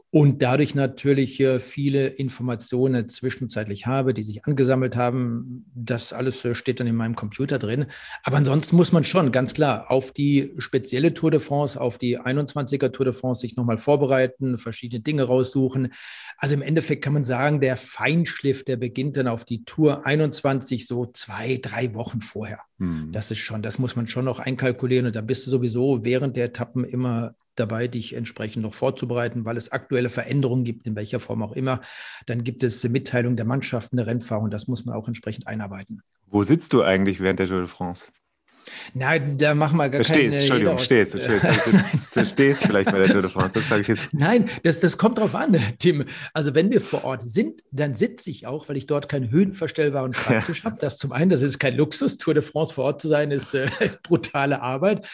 und 0.10 0.42
dadurch 0.42 0.76
natürlich 0.76 1.44
viele 1.60 2.08
Informationen 2.08 3.10
zwischenzeitlich 3.10 3.88
habe, 3.88 4.14
die 4.14 4.24
sich 4.24 4.46
angesammelt 4.46 4.96
haben. 4.96 5.66
Das 5.76 6.14
alles 6.14 6.46
äh, 6.46 6.56
steht 6.56 6.80
dann 6.80 6.88
in 6.88 6.96
meinem 6.96 7.16
Computer 7.16 7.60
drin. 7.60 7.88
Aber 8.24 8.38
ansonsten 8.38 8.76
muss 8.76 8.92
man 8.92 9.04
schon 9.04 9.32
ganz 9.32 9.54
klar 9.54 9.92
auf 9.92 10.12
die 10.12 10.54
spezielle 10.60 11.14
Tour 11.14 11.32
de 11.32 11.40
France, 11.40 11.80
auf 11.80 11.98
die 11.98 12.20
21er 12.20 12.92
Tour 12.92 13.06
de 13.06 13.14
France 13.14 13.42
sich 13.42 13.56
nochmal 13.58 13.78
vorbereiten, 13.78 14.58
verschiedene 14.58 15.02
Dinge 15.02 15.24
raussuchen. 15.24 15.94
Also 16.38 16.54
im 16.54 16.62
Endeffekt 16.62 17.04
kann 17.04 17.14
man 17.14 17.24
sagen, 17.24 17.60
der 17.60 17.76
Feinschliff, 17.76 18.64
der 18.64 18.78
beginnt 18.78 19.18
dann 19.18 19.28
auf 19.28 19.44
die 19.44 19.66
Tour 19.66 20.06
21 20.06 20.88
so 20.88 21.08
zwei, 21.08 21.60
drei 21.62 21.94
Wochen 21.96 22.22
vorher. 22.22 22.60
Hm. 22.80 23.12
Das 23.12 23.32
ist 23.32 23.40
schon, 23.40 23.62
das 23.62 23.80
muss 23.80 23.96
man 23.96 24.08
schon 24.08 24.26
noch 24.26 24.40
einkalkulieren 24.40 25.08
und 25.08 25.16
da 25.16 25.22
bist 25.22 25.46
du 25.48 25.52
sowieso 25.52 26.04
während 26.04 26.38
der 26.38 26.46
Etappen 26.46 26.84
immer 26.84 27.36
dabei, 27.56 27.88
dich 27.88 28.14
entsprechend 28.14 28.64
noch 28.64 28.74
vorzubereiten, 28.74 29.46
weil 29.46 29.58
es 29.58 29.72
aktuelle 29.72 30.10
Veränderungen 30.10 30.64
gibt, 30.64 30.86
in 30.86 30.96
welcher 30.96 31.20
Form 31.20 31.42
auch 31.42 31.54
immer. 31.54 31.82
Dann 32.28 32.44
gibt 32.44 32.64
es 32.64 32.88
Mitteilung 32.88 33.36
der 33.36 33.46
Mannschaften 33.46 33.98
der 33.98 34.08
Rennfahrer 34.08 34.44
und 34.44 34.54
das 34.54 34.68
muss 34.68 34.86
man 34.86 34.96
auch 34.96 35.08
entsprechend 35.08 35.48
einarbeiten. 35.48 36.02
Wo 36.28 36.44
sitzt 36.44 36.74
du 36.74 36.84
eigentlich 36.84 37.20
während 37.20 37.40
der 37.40 37.48
Tour 37.48 37.60
de 37.60 37.68
France? 37.68 38.12
Nein, 38.94 39.38
da 39.38 39.56
machen 39.56 39.78
wir 39.78 39.90
gar 39.90 40.02
keine... 40.02 40.20
Stehst, 40.20 40.42
Entschuldigung, 40.42 40.78
du 40.78 40.84
stehst, 40.84 41.14
du 41.14 42.26
stehst 42.26 42.64
vielleicht 42.64 42.92
bei 42.92 43.00
der 43.00 43.08
Tour 43.08 43.22
de 43.22 43.30
France, 43.30 43.52
das 43.54 43.70
sage 43.70 43.82
ich 43.82 43.88
jetzt. 43.88 44.10
Nein, 44.12 44.50
das, 44.64 44.80
das 44.80 44.98
kommt 44.98 45.20
drauf 45.20 45.36
an, 45.36 45.56
Tim. 45.80 46.06
Also 46.34 46.56
wenn 46.56 46.70
wir 46.70 46.82
vor 46.82 47.04
Ort 47.04 47.24
sind, 47.24 47.62
dann 47.72 47.96
sitze 47.96 48.30
ich 48.30 48.48
auch, 48.48 48.70
weil 48.70 48.78
ich 48.78 48.88
dort 48.88 49.10
keinen 49.10 49.30
höhenverstellbaren 49.30 50.14
Schreibtisch 50.14 50.64
habe. 50.64 50.78
Das 50.80 50.98
zum 50.98 51.12
einen, 51.12 51.30
das 51.30 51.42
ist 51.42 51.60
kein 51.60 51.76
Luxus. 51.76 52.18
Tour 52.18 52.34
de 52.34 52.44
France 52.44 52.74
vor 52.74 52.86
Ort 52.86 53.02
zu 53.02 53.08
sein, 53.08 53.32
ist 53.32 53.54
äh, 53.54 53.68
brutale 54.04 54.62
Arbeit. 54.62 55.08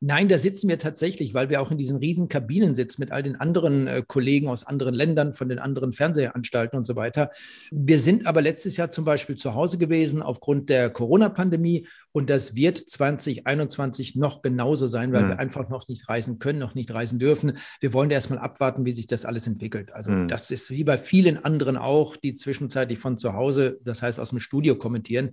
Nein, 0.00 0.28
da 0.28 0.38
sitzen 0.38 0.68
wir 0.68 0.78
tatsächlich, 0.78 1.34
weil 1.34 1.48
wir 1.48 1.60
auch 1.60 1.70
in 1.70 1.78
diesen 1.78 1.98
riesen 1.98 2.28
Kabinen 2.28 2.74
sitzen 2.74 3.00
mit 3.00 3.12
all 3.12 3.22
den 3.22 3.36
anderen 3.36 3.86
äh, 3.86 4.02
Kollegen 4.06 4.48
aus 4.48 4.66
anderen 4.66 4.94
Ländern, 4.94 5.32
von 5.32 5.48
den 5.48 5.58
anderen 5.58 5.92
Fernsehanstalten 5.92 6.76
und 6.76 6.84
so 6.84 6.96
weiter. 6.96 7.30
Wir 7.70 7.98
sind 7.98 8.26
aber 8.26 8.42
letztes 8.42 8.76
Jahr 8.76 8.90
zum 8.90 9.04
Beispiel 9.04 9.36
zu 9.36 9.54
Hause 9.54 9.78
gewesen 9.78 10.22
aufgrund 10.22 10.70
der 10.70 10.90
Corona-Pandemie 10.90 11.86
und 12.12 12.28
das 12.28 12.54
wird 12.54 12.78
2021 12.78 14.16
noch 14.16 14.42
genauso 14.42 14.86
sein, 14.86 15.12
weil 15.12 15.24
mhm. 15.24 15.28
wir 15.30 15.38
einfach 15.38 15.68
noch 15.68 15.88
nicht 15.88 16.08
reisen 16.08 16.38
können, 16.38 16.58
noch 16.58 16.74
nicht 16.74 16.92
reisen 16.92 17.18
dürfen. 17.18 17.58
Wir 17.80 17.92
wollen 17.94 18.10
erstmal 18.10 18.38
abwarten, 18.38 18.84
wie 18.84 18.92
sich 18.92 19.06
das 19.06 19.24
alles 19.24 19.46
entwickelt. 19.46 19.92
Also 19.92 20.12
mhm. 20.12 20.28
das 20.28 20.50
ist 20.50 20.70
wie 20.70 20.84
bei 20.84 20.98
vielen 20.98 21.42
anderen 21.42 21.76
auch, 21.76 22.16
die 22.16 22.34
zwischenzeitlich 22.34 22.98
von 22.98 23.18
zu 23.18 23.32
Hause, 23.32 23.78
das 23.82 24.02
heißt 24.02 24.20
aus 24.20 24.30
dem 24.30 24.40
Studio 24.40 24.76
kommentieren. 24.76 25.30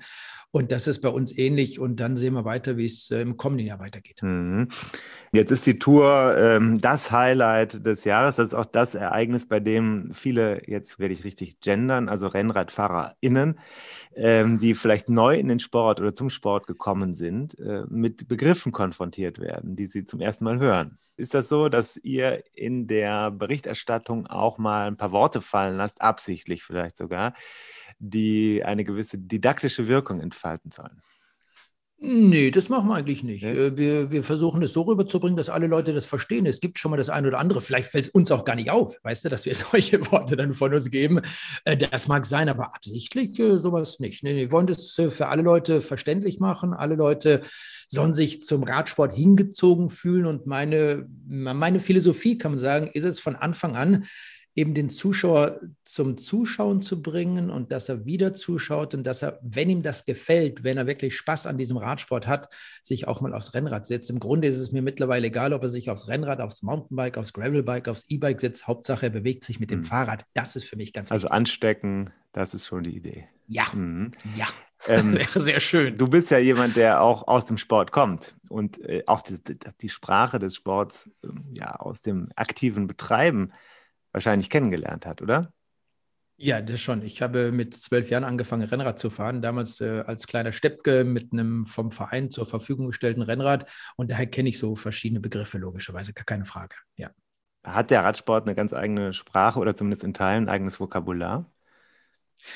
Und 0.51 0.71
das 0.71 0.87
ist 0.87 1.01
bei 1.01 1.09
uns 1.09 1.37
ähnlich. 1.37 1.79
Und 1.79 1.97
dann 1.99 2.17
sehen 2.17 2.33
wir 2.33 2.43
weiter, 2.43 2.75
wie 2.75 2.85
es 2.85 3.11
äh, 3.11 3.21
im 3.21 3.37
kommenden 3.37 3.67
Jahr 3.67 3.79
weitergeht. 3.79 4.23
Mhm. 4.23 4.69
Jetzt 5.31 5.51
ist 5.51 5.67
die 5.67 5.77
Tour 5.77 6.35
ähm, 6.37 6.81
das 6.81 7.11
Highlight 7.11 7.85
des 7.85 8.03
Jahres. 8.03 8.37
Das 8.37 8.47
ist 8.47 8.53
auch 8.55 8.65
das 8.65 8.95
Ereignis, 8.95 9.47
bei 9.47 9.59
dem 9.59 10.11
viele, 10.13 10.67
jetzt 10.67 10.97
werde 10.97 11.13
ich 11.13 11.23
richtig 11.23 11.59
gendern, 11.59 12.09
also 12.09 12.25
RennradfahrerInnen, 12.25 13.59
ähm, 14.15 14.59
die 14.59 14.73
vielleicht 14.73 15.09
neu 15.09 15.37
in 15.37 15.49
den 15.49 15.59
Sport 15.59 16.01
oder 16.01 16.15
zum 16.15 16.31
Sport 16.31 16.65
gekommen 16.65 17.13
sind, 17.13 17.59
äh, 17.59 17.83
mit 17.87 18.27
Begriffen 18.27 18.71
konfrontiert 18.71 19.37
werden, 19.39 19.75
die 19.75 19.85
sie 19.85 20.05
zum 20.05 20.19
ersten 20.19 20.45
Mal 20.45 20.59
hören. 20.59 20.97
Ist 21.15 21.35
das 21.35 21.47
so, 21.47 21.69
dass 21.69 21.95
ihr 21.97 22.43
in 22.55 22.87
der 22.87 23.29
Berichterstattung 23.29 24.25
auch 24.25 24.57
mal 24.57 24.87
ein 24.87 24.97
paar 24.97 25.11
Worte 25.11 25.41
fallen 25.41 25.77
lasst, 25.77 26.01
absichtlich 26.01 26.63
vielleicht 26.63 26.97
sogar, 26.97 27.33
die 27.99 28.63
eine 28.63 28.83
gewisse 28.83 29.17
didaktische 29.17 29.87
Wirkung 29.87 30.21
entfalten 30.21 30.71
sollen. 30.71 31.01
Nee, 32.01 32.49
das 32.49 32.69
machen 32.69 32.87
wir 32.87 32.95
eigentlich 32.95 33.25
nicht. 33.25 33.43
Nee? 33.43 33.75
Wir, 33.75 34.09
wir 34.09 34.23
versuchen 34.23 34.61
es 34.61 34.71
so 34.71 34.83
rüberzubringen, 34.83 35.35
dass 35.35 35.49
alle 35.49 35.67
Leute 35.67 35.91
das 35.91 36.05
verstehen. 36.05 36.45
Es 36.45 36.61
gibt 36.61 36.79
schon 36.79 36.91
mal 36.91 36.97
das 36.97 37.09
eine 37.09 37.27
oder 37.27 37.39
andere. 37.39 37.61
Vielleicht 37.61 37.91
fällt 37.91 38.05
es 38.05 38.09
uns 38.09 38.31
auch 38.31 38.45
gar 38.45 38.55
nicht 38.55 38.71
auf, 38.71 38.95
weißt 39.03 39.25
du, 39.25 39.29
dass 39.29 39.45
wir 39.45 39.53
solche 39.71 40.09
Worte 40.09 40.37
dann 40.37 40.53
von 40.53 40.73
uns 40.73 40.89
geben. 40.89 41.19
Äh, 41.65 41.75
das 41.75 42.07
mag 42.07 42.25
sein, 42.25 42.47
aber 42.47 42.73
absichtlich 42.73 43.37
äh, 43.37 43.57
sowas 43.57 43.99
nicht. 43.99 44.23
Nee, 44.23 44.37
wir 44.37 44.51
wollen 44.51 44.67
das 44.67 44.97
äh, 44.97 45.09
für 45.09 45.27
alle 45.27 45.41
Leute 45.41 45.81
verständlich 45.81 46.39
machen. 46.39 46.73
Alle 46.73 46.95
Leute 46.95 47.41
sollen 47.89 48.13
sich 48.13 48.45
zum 48.45 48.63
Radsport 48.63 49.13
hingezogen 49.13 49.89
fühlen. 49.89 50.25
Und 50.25 50.47
meine, 50.47 51.05
meine 51.27 51.81
Philosophie, 51.81 52.37
kann 52.37 52.51
man 52.51 52.59
sagen, 52.59 52.87
ist 52.93 53.03
es 53.03 53.19
von 53.19 53.35
Anfang 53.35 53.75
an, 53.75 54.05
eben 54.55 54.73
den 54.73 54.89
Zuschauer 54.89 55.59
zum 55.83 56.17
Zuschauen 56.17 56.81
zu 56.81 57.01
bringen 57.01 57.49
und 57.49 57.71
dass 57.71 57.87
er 57.89 58.05
wieder 58.05 58.33
zuschaut 58.33 58.93
und 58.93 59.03
dass 59.03 59.21
er, 59.21 59.39
wenn 59.41 59.69
ihm 59.69 59.83
das 59.83 60.05
gefällt, 60.05 60.63
wenn 60.63 60.77
er 60.77 60.87
wirklich 60.87 61.15
Spaß 61.17 61.45
an 61.45 61.57
diesem 61.57 61.77
Radsport 61.77 62.27
hat, 62.27 62.49
sich 62.83 63.07
auch 63.07 63.21
mal 63.21 63.33
aufs 63.33 63.53
Rennrad 63.53 63.85
setzt. 63.85 64.09
Im 64.09 64.19
Grunde 64.19 64.47
ist 64.47 64.57
es 64.57 64.71
mir 64.71 64.81
mittlerweile 64.81 65.27
egal, 65.27 65.53
ob 65.53 65.63
er 65.63 65.69
sich 65.69 65.89
aufs 65.89 66.07
Rennrad, 66.07 66.41
aufs 66.41 66.63
Mountainbike, 66.63 67.17
aufs 67.17 67.33
Gravelbike, 67.33 67.87
aufs 67.87 68.05
E-Bike 68.09 68.41
setzt. 68.41 68.67
Hauptsache, 68.67 69.07
er 69.07 69.11
bewegt 69.11 69.43
sich 69.43 69.59
mit 69.59 69.71
dem 69.71 69.79
mhm. 69.79 69.85
Fahrrad. 69.85 70.25
Das 70.33 70.55
ist 70.55 70.65
für 70.65 70.75
mich 70.75 70.93
ganz 70.93 71.11
also 71.11 71.23
wichtig. 71.23 71.31
Also 71.31 71.39
anstecken, 71.39 72.09
das 72.33 72.53
ist 72.53 72.67
schon 72.67 72.83
die 72.83 72.95
Idee. 72.95 73.27
Ja, 73.47 73.65
mhm. 73.73 74.11
ja. 74.35 74.47
Ähm, 74.87 75.13
wäre 75.17 75.39
sehr 75.39 75.59
schön. 75.59 75.97
Du 75.97 76.07
bist 76.07 76.31
ja 76.31 76.37
jemand, 76.37 76.75
der 76.75 77.01
auch 77.01 77.27
aus 77.27 77.45
dem 77.45 77.57
Sport 77.57 77.91
kommt 77.91 78.35
und 78.49 78.79
äh, 78.83 79.03
auch 79.07 79.21
die, 79.21 79.37
die, 79.81 79.89
Sprache 79.89 80.39
des 80.39 80.55
Sports 80.55 81.09
äh, 81.23 81.27
ja 81.53 81.75
aus 81.75 82.01
dem 82.01 82.29
aktiven 82.35 82.87
Betreiben 82.87 83.51
wahrscheinlich 84.11 84.49
kennengelernt 84.49 85.05
hat, 85.05 85.21
oder? 85.21 85.51
Ja, 86.41 86.61
das 86.61 86.79
schon. 86.79 87.01
Ich 87.03 87.21
habe 87.21 87.51
mit 87.51 87.75
zwölf 87.75 88.09
Jahren 88.09 88.23
angefangen, 88.23 88.63
Rennrad 88.63 88.97
zu 88.97 89.09
fahren. 89.09 89.41
Damals 89.41 89.81
äh, 89.81 90.03
als 90.05 90.25
kleiner 90.25 90.53
Steppke 90.53 91.03
mit 91.03 91.33
einem 91.33 91.65
vom 91.65 91.91
Verein 91.91 92.31
zur 92.31 92.45
Verfügung 92.45 92.87
gestellten 92.87 93.21
Rennrad. 93.21 93.69
Und 93.97 94.11
daher 94.11 94.25
kenne 94.25 94.47
ich 94.47 94.57
so 94.57 94.77
verschiedene 94.77 95.19
Begriffe, 95.19 95.57
logischerweise, 95.57 96.13
gar 96.13 96.23
keine 96.23 96.45
Frage. 96.45 96.75
Ja. 96.95 97.09
Hat 97.65 97.91
der 97.91 98.05
Radsport 98.05 98.45
eine 98.45 98.55
ganz 98.55 98.71
eigene 98.71 99.11
Sprache 99.11 99.59
oder 99.59 99.75
zumindest 99.75 100.05
in 100.05 100.13
Teilen 100.13 100.45
ein 100.45 100.49
eigenes 100.49 100.79
Vokabular? 100.79 101.45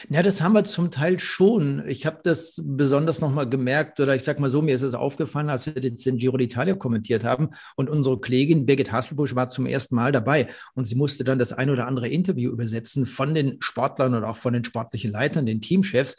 Ja, 0.09 0.23
das 0.23 0.41
haben 0.41 0.53
wir 0.53 0.63
zum 0.65 0.91
Teil 0.91 1.19
schon. 1.19 1.83
Ich 1.87 2.05
habe 2.05 2.19
das 2.23 2.61
besonders 2.63 3.21
nochmal 3.21 3.49
gemerkt, 3.49 3.99
oder 3.99 4.15
ich 4.15 4.23
sage 4.23 4.41
mal 4.41 4.49
so, 4.49 4.61
mir 4.61 4.75
ist 4.75 4.81
es 4.81 4.93
aufgefallen, 4.93 5.49
als 5.49 5.65
wir 5.65 5.73
den 5.73 6.17
Giro 6.17 6.37
d'Italia 6.37 6.75
kommentiert 6.75 7.23
haben 7.23 7.49
und 7.75 7.89
unsere 7.89 8.19
Kollegin 8.19 8.65
Birgit 8.65 8.91
Hasselbusch 8.91 9.35
war 9.35 9.47
zum 9.47 9.65
ersten 9.65 9.95
Mal 9.95 10.11
dabei 10.11 10.47
und 10.73 10.85
sie 10.85 10.95
musste 10.95 11.23
dann 11.23 11.39
das 11.39 11.53
ein 11.53 11.69
oder 11.69 11.87
andere 11.87 12.07
Interview 12.07 12.51
übersetzen 12.51 13.05
von 13.05 13.33
den 13.33 13.57
Sportlern 13.61 14.13
und 14.15 14.23
auch 14.23 14.37
von 14.37 14.53
den 14.53 14.63
sportlichen 14.63 15.11
Leitern, 15.11 15.45
den 15.45 15.61
Teamchefs. 15.61 16.17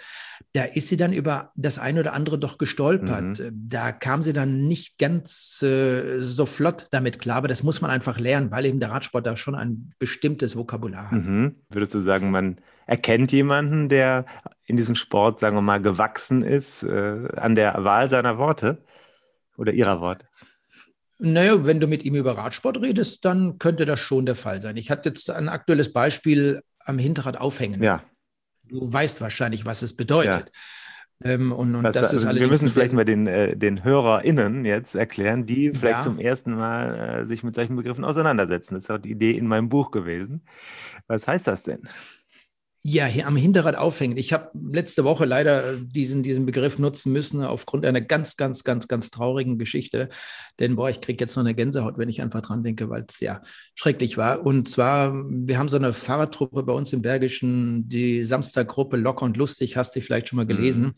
Da 0.52 0.64
ist 0.64 0.88
sie 0.88 0.96
dann 0.96 1.12
über 1.12 1.52
das 1.54 1.78
ein 1.78 1.98
oder 1.98 2.12
andere 2.12 2.38
doch 2.38 2.58
gestolpert. 2.58 3.38
Mhm. 3.38 3.68
Da 3.68 3.92
kam 3.92 4.22
sie 4.22 4.32
dann 4.32 4.66
nicht 4.66 4.98
ganz 4.98 5.62
äh, 5.62 6.18
so 6.18 6.46
flott 6.46 6.88
damit 6.90 7.18
klar, 7.18 7.36
aber 7.36 7.48
das 7.48 7.62
muss 7.62 7.80
man 7.80 7.90
einfach 7.90 8.18
lernen, 8.18 8.50
weil 8.50 8.66
eben 8.66 8.80
der 8.80 8.90
Radsport 8.90 9.26
da 9.26 9.36
schon 9.36 9.54
ein 9.54 9.92
bestimmtes 9.98 10.56
Vokabular 10.56 11.10
hat. 11.10 11.24
Mhm. 11.24 11.54
Würdest 11.70 11.94
du 11.94 12.00
sagen, 12.00 12.30
man 12.30 12.58
erkennt 12.86 13.32
jemanden, 13.32 13.88
der 13.88 14.26
in 14.66 14.76
diesem 14.76 14.94
Sport, 14.94 15.40
sagen 15.40 15.56
wir 15.56 15.62
mal, 15.62 15.80
gewachsen 15.80 16.42
ist, 16.42 16.82
äh, 16.82 17.28
an 17.36 17.54
der 17.54 17.84
Wahl 17.84 18.10
seiner 18.10 18.38
Worte 18.38 18.82
oder 19.56 19.72
ihrer 19.72 20.00
Worte? 20.00 20.26
Naja, 21.18 21.64
wenn 21.64 21.80
du 21.80 21.86
mit 21.86 22.04
ihm 22.04 22.14
über 22.14 22.36
Radsport 22.36 22.80
redest, 22.82 23.24
dann 23.24 23.58
könnte 23.58 23.86
das 23.86 24.00
schon 24.00 24.26
der 24.26 24.34
Fall 24.34 24.60
sein. 24.60 24.76
Ich 24.76 24.90
hatte 24.90 25.10
jetzt 25.10 25.30
ein 25.30 25.48
aktuelles 25.48 25.92
Beispiel 25.92 26.60
am 26.84 26.98
Hinterrad 26.98 27.36
aufhängen. 27.36 27.82
Ja. 27.82 28.02
Du 28.68 28.92
weißt 28.92 29.20
wahrscheinlich, 29.20 29.64
was 29.64 29.82
es 29.82 29.94
bedeutet. 29.94 30.50
Ja. 30.52 31.30
Ähm, 31.30 31.52
und, 31.52 31.74
und 31.76 31.84
was, 31.84 31.92
das 31.92 32.12
ist 32.12 32.26
also 32.26 32.40
wir 32.40 32.48
müssen 32.48 32.68
vielleicht 32.68 32.92
mal 32.92 33.04
den, 33.04 33.26
äh, 33.26 33.56
den 33.56 33.84
HörerInnen 33.84 34.64
jetzt 34.64 34.94
erklären, 34.94 35.46
die 35.46 35.70
vielleicht 35.70 35.98
ja. 35.98 36.02
zum 36.02 36.18
ersten 36.18 36.54
Mal 36.54 37.22
äh, 37.22 37.26
sich 37.26 37.44
mit 37.44 37.54
solchen 37.54 37.76
Begriffen 37.76 38.04
auseinandersetzen. 38.04 38.74
Das 38.74 38.84
ist 38.84 38.90
auch 38.90 38.98
die 38.98 39.12
Idee 39.12 39.32
in 39.32 39.46
meinem 39.46 39.68
Buch 39.68 39.90
gewesen. 39.92 40.42
Was 41.06 41.26
heißt 41.28 41.46
das 41.46 41.62
denn? 41.62 41.88
Ja, 42.86 43.06
hier 43.06 43.26
am 43.26 43.36
Hinterrad 43.36 43.78
aufhängen. 43.78 44.18
Ich 44.18 44.34
habe 44.34 44.50
letzte 44.70 45.04
Woche 45.04 45.24
leider 45.24 45.76
diesen, 45.76 46.22
diesen 46.22 46.44
Begriff 46.44 46.78
nutzen 46.78 47.14
müssen 47.14 47.42
aufgrund 47.42 47.86
einer 47.86 48.02
ganz, 48.02 48.36
ganz, 48.36 48.62
ganz, 48.62 48.88
ganz 48.88 49.10
traurigen 49.10 49.56
Geschichte. 49.56 50.10
Denn, 50.60 50.76
boah, 50.76 50.90
ich 50.90 51.00
kriege 51.00 51.24
jetzt 51.24 51.34
noch 51.34 51.44
eine 51.44 51.54
Gänsehaut, 51.54 51.96
wenn 51.96 52.10
ich 52.10 52.20
einfach 52.20 52.42
dran 52.42 52.62
denke, 52.62 52.90
weil 52.90 53.06
es 53.08 53.20
ja 53.20 53.40
schrecklich 53.74 54.18
war. 54.18 54.44
Und 54.44 54.68
zwar, 54.68 55.14
wir 55.14 55.58
haben 55.58 55.70
so 55.70 55.78
eine 55.78 55.94
Fahrradtruppe 55.94 56.62
bei 56.62 56.74
uns 56.74 56.92
im 56.92 57.00
Bergischen, 57.00 57.88
die 57.88 58.26
Samstaggruppe 58.26 58.98
Locker 58.98 59.24
und 59.24 59.38
Lustig, 59.38 59.78
hast 59.78 59.96
du 59.96 60.02
vielleicht 60.02 60.28
schon 60.28 60.36
mal 60.36 60.44
gelesen. 60.44 60.82
Mhm. 60.82 60.94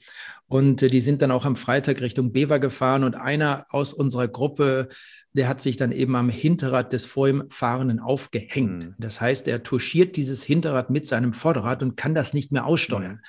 Und 0.49 0.83
äh, 0.83 0.89
die 0.89 1.01
sind 1.01 1.23
dann 1.23 1.31
auch 1.31 1.45
am 1.45 1.55
Freitag 1.55 2.01
Richtung 2.01 2.33
Bever 2.33 2.59
gefahren 2.59 3.05
und 3.05 3.15
einer 3.15 3.65
aus 3.71 3.93
unserer 3.93 4.27
Gruppe 4.27 4.89
der 5.37 5.49
hat 5.49 5.61
sich 5.61 5.77
dann 5.77 5.93
eben 5.93 6.17
am 6.17 6.31
Hinterrad 6.31 6.93
des 6.95 7.05
vor 7.05 7.29
ihm 7.29 7.45
Fahrenden 7.51 8.01
aufgehängt. 8.01 8.85
Mhm. 8.85 8.95
Das 8.99 9.21
heißt, 9.21 9.47
er 9.49 9.63
touchiert 9.63 10.17
dieses 10.17 10.43
Hinterrad 10.43 10.89
mit 10.89 11.07
seinem 11.07 11.35
Vorderrad 11.35 11.83
und 11.83 11.97
kann 11.97 12.15
das 12.15 12.33
nicht 12.33 12.53
mehr 12.53 12.65
aussteuern. 12.65 13.13
Mhm. 13.13 13.21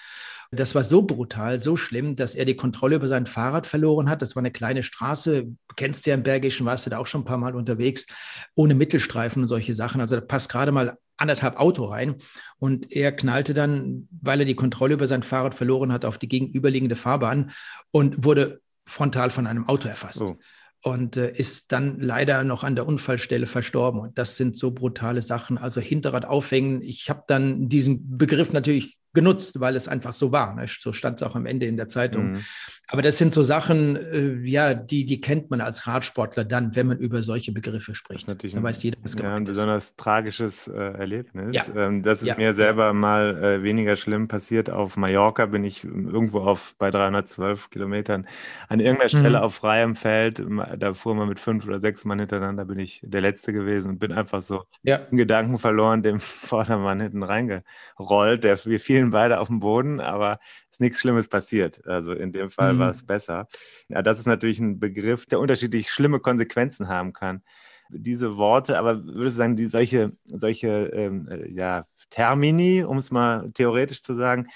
Das 0.51 0.73
war 0.73 0.85
so 0.85 1.01
brutal, 1.01 1.59
so 1.59 1.75
schlimm, 1.75 2.15
dass 2.15 2.33
er 2.33 2.45
die 2.45 2.55
Kontrolle 2.55 2.95
über 2.95 3.09
sein 3.09 3.25
Fahrrad 3.25 3.67
verloren 3.67 4.09
hat. 4.09 4.21
Das 4.21 4.37
war 4.37 4.41
eine 4.41 4.51
kleine 4.51 4.81
Straße, 4.81 5.43
du 5.43 5.75
kennst 5.75 6.05
ja 6.05 6.13
im 6.13 6.23
Bergischen, 6.23 6.65
warst 6.65 6.85
du 6.85 6.89
da 6.89 6.99
auch 6.99 7.07
schon 7.07 7.21
ein 7.21 7.25
paar 7.25 7.37
Mal 7.37 7.53
unterwegs, 7.53 8.07
ohne 8.55 8.73
Mittelstreifen 8.73 9.41
und 9.41 9.49
solche 9.49 9.75
Sachen. 9.75 9.99
Also 9.99 10.15
da 10.15 10.21
passt 10.21 10.49
gerade 10.49 10.71
mal 10.71 10.97
anderthalb 11.17 11.59
Auto 11.59 11.83
rein. 11.83 12.15
Und 12.57 12.93
er 12.93 13.11
knallte 13.11 13.53
dann, 13.53 14.07
weil 14.21 14.39
er 14.39 14.45
die 14.45 14.55
Kontrolle 14.55 14.93
über 14.93 15.07
sein 15.07 15.23
Fahrrad 15.23 15.55
verloren 15.55 15.91
hat, 15.91 16.05
auf 16.05 16.17
die 16.17 16.29
gegenüberliegende 16.29 16.95
Fahrbahn 16.95 17.51
und 17.91 18.23
wurde 18.23 18.61
frontal 18.85 19.29
von 19.29 19.47
einem 19.47 19.67
Auto 19.67 19.89
erfasst. 19.89 20.21
Oh 20.21 20.37
und 20.83 21.17
äh, 21.17 21.31
ist 21.31 21.71
dann 21.71 21.99
leider 21.99 22.43
noch 22.43 22.63
an 22.63 22.75
der 22.75 22.87
Unfallstelle 22.87 23.47
verstorben. 23.47 23.99
Und 23.99 24.17
das 24.17 24.37
sind 24.37 24.57
so 24.57 24.71
brutale 24.71 25.21
Sachen. 25.21 25.57
Also 25.57 25.81
Hinterrad 25.81 26.25
aufhängen. 26.25 26.81
Ich 26.81 27.09
habe 27.09 27.23
dann 27.27 27.69
diesen 27.69 28.17
Begriff 28.17 28.53
natürlich 28.53 28.97
genutzt, 29.17 29.59
weil 29.59 29.75
es 29.75 29.87
einfach 29.87 30.13
so 30.13 30.31
war. 30.31 30.53
Ne? 30.53 30.65
So 30.67 30.93
stand 30.93 31.19
es 31.19 31.23
auch 31.23 31.35
am 31.35 31.47
Ende 31.47 31.65
in 31.65 31.75
der 31.75 31.89
Zeitung. 31.89 32.33
Mhm. 32.33 32.45
Aber 32.89 33.01
das 33.01 33.17
sind 33.17 33.33
so 33.33 33.41
Sachen, 33.41 33.95
äh, 33.95 34.47
ja, 34.47 34.75
die, 34.75 35.05
die 35.07 35.19
kennt 35.19 35.49
man 35.49 35.59
als 35.59 35.87
Radsportler 35.87 36.45
dann, 36.45 36.75
wenn 36.75 36.85
man 36.85 36.99
über 36.99 37.23
solche 37.23 37.51
Begriffe 37.51 37.95
spricht. 37.95 38.19
Das 38.19 38.23
ist 38.23 38.27
natürlich 38.29 38.53
da 38.53 38.61
weiß 38.61 38.83
jeder, 38.83 38.97
was 39.01 39.15
ja, 39.15 39.35
ein 39.35 39.43
besonders 39.43 39.95
tragisches 39.95 40.67
äh, 40.67 40.77
Erlebnis. 40.77 41.55
Ja. 41.55 41.65
Ähm, 41.75 42.03
das 42.03 42.21
ist 42.21 42.27
ja. 42.27 42.35
mir 42.37 42.53
selber 42.53 42.93
mal 42.93 43.43
äh, 43.43 43.63
weniger 43.63 43.95
schlimm 43.95 44.27
passiert. 44.27 44.69
Auf 44.69 44.97
Mallorca 44.97 45.47
bin 45.47 45.63
ich 45.63 45.83
irgendwo 45.83 46.41
auf 46.41 46.75
bei 46.77 46.91
312 46.91 47.71
Kilometern 47.71 48.27
an 48.69 48.79
irgendeiner 48.79 49.09
Stelle 49.09 49.29
mhm. 49.39 49.43
auf 49.43 49.55
freiem 49.55 49.95
Feld. 49.95 50.43
Da 50.77 50.93
fuhr 50.93 51.15
man 51.15 51.27
mit 51.27 51.39
fünf 51.39 51.65
oder 51.65 51.79
sechs 51.79 52.05
Mann 52.05 52.19
hintereinander, 52.19 52.65
bin 52.65 52.77
ich 52.77 53.01
der 53.03 53.21
Letzte 53.21 53.51
gewesen 53.51 53.89
und 53.89 53.99
bin 53.99 54.11
einfach 54.11 54.41
so 54.41 54.63
ja. 54.83 54.97
in 55.09 55.17
Gedanken 55.17 55.57
verloren, 55.57 56.03
dem 56.03 56.19
Vordermann 56.47 57.01
hinten 57.01 57.23
reingerollt. 57.23 58.43
Der, 58.43 58.57
wir 58.63 58.79
fielen 58.79 59.06
fielen 59.07 59.11
beide 59.11 59.39
auf 59.39 59.47
den 59.47 59.59
Boden, 59.59 59.99
aber 59.99 60.39
ist 60.69 60.81
nichts 60.81 60.99
Schlimmes 60.99 61.27
passiert. 61.27 61.85
Also 61.85 62.13
in 62.13 62.31
dem 62.31 62.49
Fall 62.49 62.73
mhm. 62.73 62.79
war 62.79 62.91
es 62.91 63.05
besser. 63.05 63.47
Ja, 63.89 64.01
das 64.01 64.19
ist 64.19 64.27
natürlich 64.27 64.59
ein 64.59 64.79
Begriff, 64.79 65.25
der 65.25 65.39
unterschiedlich 65.39 65.89
schlimme 65.89 66.19
Konsequenzen 66.19 66.87
haben 66.87 67.13
kann. 67.13 67.41
Diese 67.89 68.35
Worte, 68.35 68.77
aber 68.77 69.03
würdest 69.05 69.37
du 69.37 69.41
sagen, 69.41 69.55
die 69.55 69.67
solche, 69.67 70.11
solche 70.25 70.91
ähm, 70.93 71.27
äh, 71.29 71.49
ja, 71.51 71.85
Termini, 72.09 72.83
um 72.83 72.97
es 72.97 73.11
mal 73.11 73.49
theoretisch 73.53 74.03
zu 74.03 74.15
sagen, 74.15 74.47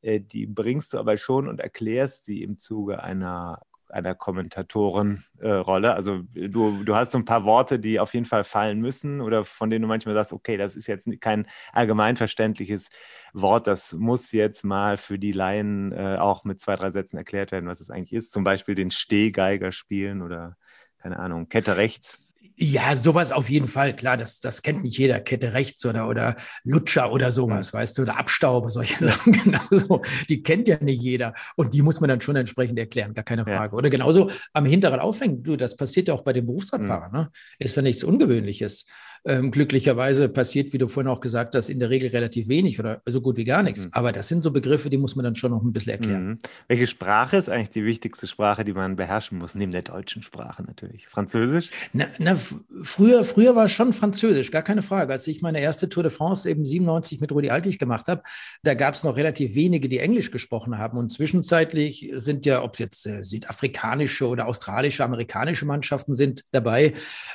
äh, 0.00 0.20
die 0.20 0.46
bringst 0.46 0.92
du 0.92 0.98
aber 0.98 1.18
schon 1.18 1.48
und 1.48 1.60
erklärst 1.60 2.24
sie 2.24 2.42
im 2.42 2.58
Zuge 2.58 3.02
einer 3.02 3.60
einer 3.90 4.14
Kommentatorenrolle. 4.14 5.88
Äh, 5.88 5.92
also 5.92 6.22
du, 6.32 6.84
du 6.84 6.94
hast 6.94 7.12
so 7.12 7.18
ein 7.18 7.24
paar 7.24 7.44
Worte, 7.44 7.78
die 7.78 8.00
auf 8.00 8.14
jeden 8.14 8.26
Fall 8.26 8.44
fallen 8.44 8.80
müssen 8.80 9.20
oder 9.20 9.44
von 9.44 9.70
denen 9.70 9.82
du 9.82 9.88
manchmal 9.88 10.14
sagst, 10.14 10.32
okay, 10.32 10.56
das 10.56 10.76
ist 10.76 10.86
jetzt 10.86 11.08
kein 11.20 11.46
allgemeinverständliches 11.72 12.88
Wort, 13.32 13.66
das 13.66 13.92
muss 13.92 14.32
jetzt 14.32 14.64
mal 14.64 14.96
für 14.96 15.18
die 15.18 15.32
Laien 15.32 15.92
äh, 15.92 16.16
auch 16.18 16.44
mit 16.44 16.60
zwei, 16.60 16.76
drei 16.76 16.90
Sätzen 16.90 17.16
erklärt 17.16 17.52
werden, 17.52 17.68
was 17.68 17.80
es 17.80 17.90
eigentlich 17.90 18.12
ist. 18.12 18.32
Zum 18.32 18.44
Beispiel 18.44 18.74
den 18.74 18.90
Stehgeiger 18.90 19.72
spielen 19.72 20.22
oder 20.22 20.56
keine 20.98 21.18
Ahnung, 21.18 21.48
Kette 21.48 21.76
rechts. 21.76 22.18
Ja, 22.60 22.96
sowas 22.96 23.30
auf 23.30 23.48
jeden 23.48 23.68
Fall. 23.68 23.94
Klar, 23.94 24.16
das, 24.16 24.40
das 24.40 24.62
kennt 24.62 24.82
nicht 24.82 24.98
jeder. 24.98 25.20
Kette 25.20 25.52
rechts 25.52 25.86
oder, 25.86 26.08
oder 26.08 26.34
Lutscher 26.64 27.12
oder 27.12 27.30
sowas, 27.30 27.72
mhm. 27.72 27.78
weißt 27.78 27.98
du, 27.98 28.02
oder 28.02 28.18
Abstaube, 28.18 28.70
solche 28.70 29.04
Sachen. 29.08 29.32
Genauso. 29.32 30.02
Die 30.28 30.42
kennt 30.42 30.66
ja 30.66 30.76
nicht 30.80 31.00
jeder. 31.00 31.34
Und 31.54 31.72
die 31.72 31.82
muss 31.82 32.00
man 32.00 32.08
dann 32.08 32.20
schon 32.20 32.34
entsprechend 32.34 32.76
erklären, 32.78 33.14
gar 33.14 33.24
keine 33.24 33.44
Frage. 33.44 33.74
Ja. 33.74 33.78
Oder 33.78 33.90
genauso 33.90 34.30
am 34.52 34.66
Hinterrad 34.66 34.98
aufhängen. 34.98 35.44
Du, 35.44 35.56
das 35.56 35.76
passiert 35.76 36.08
ja 36.08 36.14
auch 36.14 36.22
bei 36.22 36.32
den 36.32 36.46
Berufsradfahrern. 36.46 37.12
Mhm. 37.12 37.18
Ne? 37.18 37.30
Ist 37.60 37.76
ja 37.76 37.82
nichts 37.82 38.02
Ungewöhnliches. 38.02 38.86
Ähm, 39.24 39.50
glücklicherweise 39.50 40.28
passiert, 40.28 40.72
wie 40.72 40.78
du 40.78 40.88
vorhin 40.88 41.10
auch 41.10 41.20
gesagt 41.20 41.54
hast, 41.54 41.68
in 41.68 41.78
der 41.78 41.90
Regel 41.90 42.10
relativ 42.10 42.48
wenig 42.48 42.78
oder 42.78 43.02
so 43.04 43.20
gut 43.20 43.36
wie 43.36 43.44
gar 43.44 43.62
nichts. 43.62 43.86
Mhm. 43.86 43.90
Aber 43.92 44.12
das 44.12 44.28
sind 44.28 44.42
so 44.42 44.50
Begriffe, 44.50 44.90
die 44.90 44.96
muss 44.96 45.16
man 45.16 45.24
dann 45.24 45.34
schon 45.34 45.50
noch 45.50 45.62
ein 45.62 45.72
bisschen 45.72 45.92
erklären. 45.92 46.26
Mhm. 46.26 46.38
Welche 46.68 46.86
Sprache 46.86 47.36
ist 47.36 47.48
eigentlich 47.48 47.70
die 47.70 47.84
wichtigste 47.84 48.26
Sprache, 48.26 48.64
die 48.64 48.72
man 48.72 48.96
beherrschen 48.96 49.38
muss, 49.38 49.54
neben 49.54 49.72
der 49.72 49.82
deutschen 49.82 50.22
Sprache 50.22 50.62
natürlich? 50.62 51.08
Französisch? 51.08 51.70
Na, 51.92 52.06
na, 52.18 52.38
früher, 52.82 53.24
früher 53.24 53.56
war 53.56 53.66
es 53.66 53.72
schon 53.72 53.92
Französisch, 53.92 54.50
gar 54.50 54.62
keine 54.62 54.82
Frage. 54.82 55.12
Als 55.12 55.26
ich 55.26 55.42
meine 55.42 55.60
erste 55.60 55.88
Tour 55.88 56.02
de 56.02 56.12
France 56.12 56.48
eben 56.48 56.64
97 56.64 57.20
mit 57.20 57.32
Rudi 57.32 57.50
Altig 57.50 57.78
gemacht 57.78 58.06
habe, 58.08 58.22
da 58.62 58.74
gab 58.74 58.94
es 58.94 59.04
noch 59.04 59.16
relativ 59.16 59.54
wenige, 59.54 59.88
die 59.88 59.98
Englisch 59.98 60.30
gesprochen 60.30 60.78
haben. 60.78 60.98
Und 60.98 61.10
zwischenzeitlich 61.12 62.10
sind 62.14 62.46
ja, 62.46 62.62
ob 62.62 62.74
es 62.74 62.78
jetzt 62.78 63.06
äh, 63.06 63.22
südafrikanische 63.22 64.26
oder 64.26 64.46
australische, 64.46 65.04
amerikanische 65.04 65.66
Mannschaften 65.66 66.14
sind 66.14 66.44
dabei, 66.50 66.94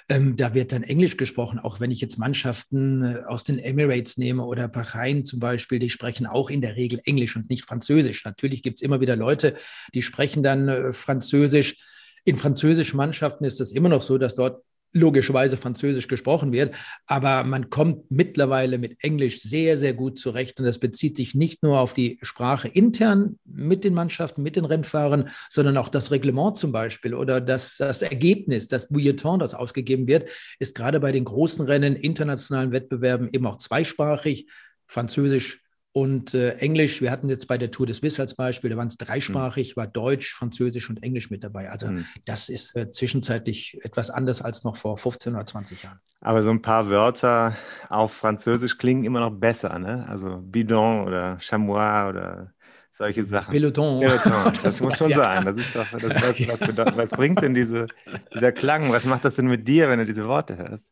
ähm, 0.10 0.36
da 0.36 0.54
wird 0.54 0.72
dann 0.72 0.84
Englisch 0.84 1.18
gesprochen, 1.18 1.60
auch 1.60 1.73
auch 1.74 1.80
wenn 1.80 1.92
ich 1.92 2.02
jetzt 2.02 2.20
Mannschaften 2.20 3.04
äh, 3.04 3.24
aus 3.26 3.44
den 3.44 3.58
Emirates 3.58 4.18
nehme 4.18 4.46
oder 4.46 4.68
Bahrain 4.68 5.26
zum 5.26 5.40
Beispiel, 5.40 5.80
die 5.80 5.90
sprechen 5.90 6.28
auch 6.28 6.52
in 6.52 6.62
der 6.62 6.76
Regel 6.76 7.02
Englisch 7.06 7.36
und 7.36 7.50
nicht 7.50 7.66
Französisch. 7.66 8.24
Natürlich 8.26 8.62
gibt 8.62 8.78
es 8.78 8.84
immer 8.84 9.02
wieder 9.02 9.16
Leute, 9.16 9.56
die 9.96 10.04
sprechen 10.04 10.44
dann 10.44 10.70
äh, 10.70 10.94
Französisch. 10.94 11.78
In 12.26 12.38
französischen 12.38 12.98
Mannschaften 12.98 13.44
ist 13.44 13.60
es 13.60 13.72
immer 13.72 13.90
noch 13.90 14.04
so, 14.04 14.18
dass 14.18 14.36
dort 14.36 14.64
logischerweise 14.94 15.58
Französisch 15.58 16.08
gesprochen 16.08 16.54
wird, 16.54 16.76
aber 17.08 17.44
man 17.44 17.70
kommt 17.70 18.10
mittlerweile 18.10 18.78
mit 18.78 19.04
Englisch 19.04 19.42
sehr, 19.42 19.78
sehr 19.78 19.94
gut 19.94 20.20
zurecht. 20.20 20.60
Und 20.60 20.66
das 20.66 20.80
bezieht 20.80 21.18
sich 21.18 21.34
nicht 21.34 21.64
nur 21.64 21.80
auf 21.80 21.94
die 21.94 22.20
Sprache 22.22 22.68
intern 22.68 23.40
mit 23.44 23.84
den 23.84 23.94
Mannschaften, 23.94 24.44
mit 24.44 24.56
den 24.56 24.66
Rennfahrern, 24.66 25.30
sondern 25.50 25.78
auch 25.78 25.90
das 25.90 26.12
Reglement 26.12 26.58
zum 26.58 26.72
Beispiel 26.72 27.16
oder 27.16 27.42
das, 27.42 27.78
das 27.78 28.04
Ergebnis, 28.04 28.68
das 28.68 28.90
Bouilleton, 28.90 29.40
das 29.40 29.56
ausgegeben 29.56 30.08
wird, 30.08 30.30
ist 30.60 30.76
gerade 30.76 31.00
bei 31.00 31.12
den 31.12 31.26
großen 31.26 31.66
Rennen, 31.66 31.96
internationalen 31.96 32.72
Wettbewerben 32.72 33.30
eben 33.32 33.48
auch 33.48 33.58
zweisprachig, 33.58 34.48
Französisch, 34.86 35.63
und 35.96 36.34
äh, 36.34 36.56
Englisch, 36.56 37.02
wir 37.02 37.12
hatten 37.12 37.30
jetzt 37.30 37.48
bei 37.48 37.60
der 37.60 37.70
Tour 37.70 37.86
des 37.86 37.98
Swiss 37.98 38.20
als 38.20 38.34
Beispiel, 38.34 38.72
da 38.72 38.78
waren 38.78 38.88
es 38.88 38.98
dreisprachig, 38.98 39.76
mhm. 39.76 39.80
war 39.80 39.88
Deutsch, 39.88 40.34
Französisch 40.34 40.90
und 40.90 41.04
Englisch 41.04 41.30
mit 41.30 41.44
dabei. 41.44 41.70
Also 41.70 41.88
mhm. 41.88 42.06
das 42.26 42.50
ist 42.50 42.76
äh, 42.76 42.90
zwischenzeitlich 42.90 43.78
etwas 43.84 44.10
anders 44.10 44.42
als 44.42 44.64
noch 44.64 44.76
vor 44.76 44.98
15 44.98 45.36
oder 45.36 45.46
20 45.46 45.84
Jahren. 45.84 46.00
Aber 46.20 46.42
so 46.42 46.50
ein 46.50 46.64
paar 46.64 46.90
Wörter 46.90 47.56
auf 47.90 48.12
Französisch 48.12 48.80
klingen 48.80 49.04
immer 49.04 49.20
noch 49.20 49.30
besser, 49.30 49.78
ne? 49.78 50.08
Also 50.10 50.40
Bidon 50.42 51.06
oder 51.06 51.38
Chamois 51.40 52.10
oder 52.10 52.54
solche 52.92 53.24
Sachen. 53.24 53.52
Peloton. 53.52 54.00
Peloton. 54.00 54.54
Das, 54.64 54.82
muss 54.82 54.98
schon 54.98 55.12
ja 55.12 55.18
sein. 55.18 55.46
Das 55.46 55.58
ist 55.58 55.76
doch, 55.76 55.86
das, 55.92 56.04
was, 56.04 56.60
was, 56.62 56.98
was 56.98 57.10
bringt 57.10 57.42
denn 57.44 57.54
diese, 57.54 57.86
dieser 58.34 58.52
Klang? 58.52 58.92
Was 58.92 59.06
macht 59.06 59.26
das 59.26 59.36
denn 59.36 59.46
mit 59.46 59.68
dir, 59.68 59.90
wenn 59.90 60.00
du 60.00 60.06
diese 60.06 60.26
Worte 60.26 60.58
hörst? 60.58 60.88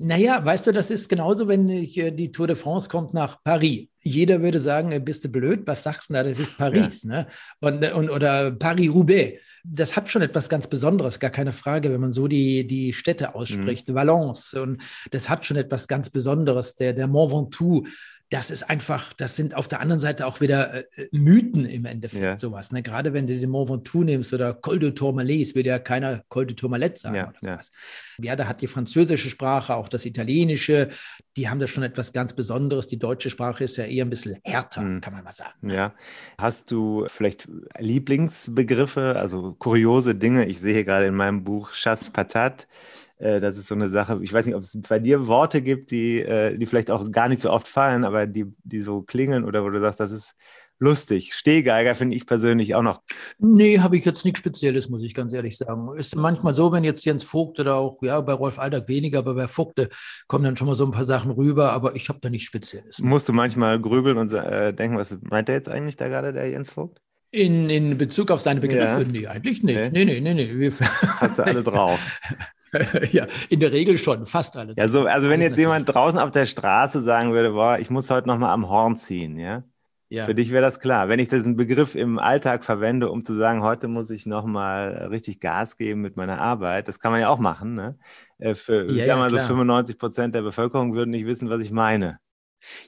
Naja, 0.00 0.44
weißt 0.44 0.68
du, 0.68 0.72
das 0.72 0.92
ist 0.92 1.08
genauso, 1.08 1.48
wenn 1.48 1.68
ich, 1.68 1.98
äh, 1.98 2.12
die 2.12 2.30
Tour 2.30 2.46
de 2.46 2.54
France 2.54 2.88
kommt 2.88 3.14
nach 3.14 3.42
Paris. 3.42 3.88
Jeder 4.00 4.40
würde 4.42 4.60
sagen, 4.60 4.92
äh, 4.92 5.00
bist 5.00 5.24
du 5.24 5.28
blöd, 5.28 5.66
was 5.66 5.82
sagst 5.82 6.08
du 6.08 6.14
da, 6.14 6.22
das 6.22 6.38
ist 6.38 6.56
Paris, 6.56 7.02
ja. 7.02 7.10
ne? 7.10 7.26
Und, 7.60 7.82
äh, 7.82 7.92
und, 7.92 8.08
oder 8.08 8.52
Paris-Roubaix. 8.52 9.40
Das 9.64 9.96
hat 9.96 10.08
schon 10.08 10.22
etwas 10.22 10.48
ganz 10.48 10.68
Besonderes, 10.68 11.18
gar 11.18 11.30
keine 11.30 11.52
Frage, 11.52 11.92
wenn 11.92 12.00
man 12.00 12.12
so 12.12 12.28
die, 12.28 12.64
die 12.64 12.92
Städte 12.92 13.34
ausspricht. 13.34 13.88
Mhm. 13.88 13.94
Valence, 13.94 14.54
und 14.54 14.80
das 15.10 15.28
hat 15.28 15.44
schon 15.44 15.56
etwas 15.56 15.88
ganz 15.88 16.10
Besonderes. 16.10 16.76
Der, 16.76 16.92
der 16.92 17.08
Mont 17.08 17.32
Ventoux, 17.32 17.84
das 18.30 18.50
ist 18.50 18.68
einfach, 18.68 19.14
das 19.14 19.36
sind 19.36 19.54
auf 19.54 19.68
der 19.68 19.80
anderen 19.80 20.00
Seite 20.00 20.26
auch 20.26 20.40
wieder 20.40 20.74
äh, 20.74 20.84
äh 20.96 21.08
Mythen 21.12 21.64
im 21.64 21.86
Endeffekt, 21.86 22.22
ja. 22.22 22.36
sowas. 22.36 22.72
Ne? 22.72 22.82
Gerade 22.82 23.14
wenn 23.14 23.26
du 23.26 23.38
den 23.38 23.48
Mont 23.48 23.70
Ventoux 23.70 24.04
nimmst 24.04 24.34
oder 24.34 24.52
Col 24.52 24.78
de 24.78 24.90
Tourmalet, 24.90 25.54
würde 25.54 25.70
ja 25.70 25.78
keiner 25.78 26.22
Col 26.28 26.46
de 26.46 26.54
Tourmalet 26.54 26.98
sagen 26.98 27.14
ja, 27.16 27.28
oder 27.28 27.38
sowas. 27.40 27.70
Ja. 28.18 28.24
ja, 28.26 28.36
da 28.36 28.46
hat 28.46 28.60
die 28.60 28.66
französische 28.66 29.30
Sprache, 29.30 29.74
auch 29.74 29.88
das 29.88 30.04
italienische, 30.04 30.90
die 31.38 31.48
haben 31.48 31.58
da 31.58 31.66
schon 31.66 31.84
etwas 31.84 32.12
ganz 32.12 32.34
Besonderes. 32.34 32.86
Die 32.86 32.98
deutsche 32.98 33.30
Sprache 33.30 33.64
ist 33.64 33.76
ja 33.76 33.84
eher 33.84 34.04
ein 34.04 34.10
bisschen 34.10 34.36
härter, 34.44 34.82
mhm. 34.82 35.00
kann 35.00 35.14
man 35.14 35.24
mal 35.24 35.32
sagen. 35.32 35.54
Ne? 35.62 35.74
Ja. 35.74 35.94
Hast 36.36 36.70
du 36.70 37.06
vielleicht 37.08 37.48
Lieblingsbegriffe, 37.78 39.16
also 39.16 39.54
kuriose 39.54 40.14
Dinge? 40.14 40.46
Ich 40.46 40.60
sehe 40.60 40.84
gerade 40.84 41.06
in 41.06 41.14
meinem 41.14 41.44
Buch 41.44 41.72
Chasse 41.72 42.10
Patat 42.10 42.68
äh, 43.18 43.40
das 43.40 43.56
ist 43.56 43.66
so 43.66 43.74
eine 43.74 43.90
Sache. 43.90 44.18
Ich 44.22 44.32
weiß 44.32 44.46
nicht, 44.46 44.54
ob 44.54 44.62
es 44.62 44.78
bei 44.88 44.98
dir 44.98 45.26
Worte 45.26 45.62
gibt, 45.62 45.90
die, 45.90 46.20
äh, 46.20 46.56
die 46.56 46.66
vielleicht 46.66 46.90
auch 46.90 47.10
gar 47.10 47.28
nicht 47.28 47.42
so 47.42 47.50
oft 47.50 47.68
fallen, 47.68 48.04
aber 48.04 48.26
die, 48.26 48.46
die 48.62 48.80
so 48.80 49.02
klingeln 49.02 49.44
oder 49.44 49.64
wo 49.64 49.70
du 49.70 49.80
sagst, 49.80 50.00
das 50.00 50.12
ist 50.12 50.34
lustig. 50.78 51.34
Stehgeiger 51.34 51.96
finde 51.96 52.16
ich 52.16 52.26
persönlich 52.26 52.76
auch 52.76 52.82
noch. 52.82 53.02
Nee, 53.38 53.80
habe 53.80 53.96
ich 53.96 54.04
jetzt 54.04 54.24
nichts 54.24 54.38
Spezielles, 54.38 54.88
muss 54.88 55.02
ich 55.02 55.14
ganz 55.14 55.32
ehrlich 55.32 55.58
sagen. 55.58 55.88
Ist 55.96 56.14
manchmal 56.14 56.54
so, 56.54 56.70
wenn 56.70 56.84
jetzt 56.84 57.04
Jens 57.04 57.24
Vogt 57.24 57.58
oder 57.58 57.74
auch, 57.74 58.00
ja, 58.02 58.20
bei 58.20 58.32
Rolf 58.32 58.60
Aldag 58.60 58.86
weniger, 58.86 59.18
aber 59.18 59.34
bei 59.34 59.48
Vogte 59.48 59.88
kommen 60.28 60.44
dann 60.44 60.56
schon 60.56 60.68
mal 60.68 60.76
so 60.76 60.84
ein 60.84 60.92
paar 60.92 61.04
Sachen 61.04 61.32
rüber, 61.32 61.72
aber 61.72 61.96
ich 61.96 62.08
habe 62.08 62.20
da 62.20 62.30
nichts 62.30 62.46
Spezielles. 62.46 63.00
Musst 63.00 63.28
du 63.28 63.32
manchmal 63.32 63.80
grübeln 63.80 64.18
und 64.18 64.32
äh, 64.32 64.72
denken, 64.72 64.96
was 64.96 65.14
meint 65.22 65.48
er 65.48 65.56
jetzt 65.56 65.68
eigentlich 65.68 65.96
da 65.96 66.08
gerade, 66.08 66.32
der 66.32 66.48
Jens 66.48 66.70
Vogt? 66.70 67.00
In, 67.30 67.68
in 67.68 67.98
Bezug 67.98 68.30
auf 68.30 68.40
seine 68.40 68.60
Begriffe? 68.60 69.02
Ja. 69.02 69.08
Nee, 69.10 69.26
eigentlich 69.26 69.62
nicht. 69.62 69.92
Nee, 69.92 70.04
nee, 70.04 70.20
nee, 70.20 70.34
nee. 70.34 70.52
nee. 70.54 70.72
Hast 70.80 71.38
du 71.38 71.44
alle 71.44 71.62
drauf. 71.62 71.98
ja, 73.12 73.26
in 73.48 73.60
der 73.60 73.72
Regel 73.72 73.98
schon, 73.98 74.26
fast 74.26 74.56
alles. 74.56 74.76
Ja, 74.76 74.88
so, 74.88 75.06
also 75.06 75.28
wenn 75.28 75.40
jetzt 75.40 75.58
jemand 75.58 75.88
draußen 75.88 76.18
auf 76.18 76.30
der 76.30 76.46
Straße 76.46 77.02
sagen 77.02 77.32
würde, 77.32 77.52
boah, 77.52 77.78
ich 77.78 77.90
muss 77.90 78.10
heute 78.10 78.28
nochmal 78.28 78.52
am 78.52 78.68
Horn 78.68 78.96
ziehen, 78.96 79.38
ja? 79.38 79.64
ja. 80.08 80.24
Für 80.24 80.34
dich 80.34 80.50
wäre 80.50 80.62
das 80.62 80.80
klar. 80.80 81.08
Wenn 81.08 81.18
ich 81.18 81.28
diesen 81.28 81.56
Begriff 81.56 81.94
im 81.94 82.18
Alltag 82.18 82.64
verwende, 82.64 83.10
um 83.10 83.24
zu 83.24 83.36
sagen, 83.36 83.62
heute 83.62 83.88
muss 83.88 84.10
ich 84.10 84.26
nochmal 84.26 85.08
richtig 85.10 85.40
Gas 85.40 85.76
geben 85.76 86.00
mit 86.00 86.16
meiner 86.16 86.40
Arbeit, 86.40 86.88
das 86.88 87.00
kann 87.00 87.12
man 87.12 87.20
ja 87.20 87.28
auch 87.28 87.38
machen. 87.38 87.74
Ne? 87.74 87.98
Äh, 88.38 88.54
für, 88.54 88.86
ja, 88.86 88.92
ich 88.92 89.06
sag 89.06 89.18
mal 89.18 89.32
ja, 89.32 89.42
so 89.42 89.46
95 89.46 89.98
Prozent 89.98 90.34
der 90.34 90.42
Bevölkerung 90.42 90.94
würden 90.94 91.10
nicht 91.10 91.26
wissen, 91.26 91.48
was 91.50 91.62
ich 91.62 91.70
meine. 91.70 92.18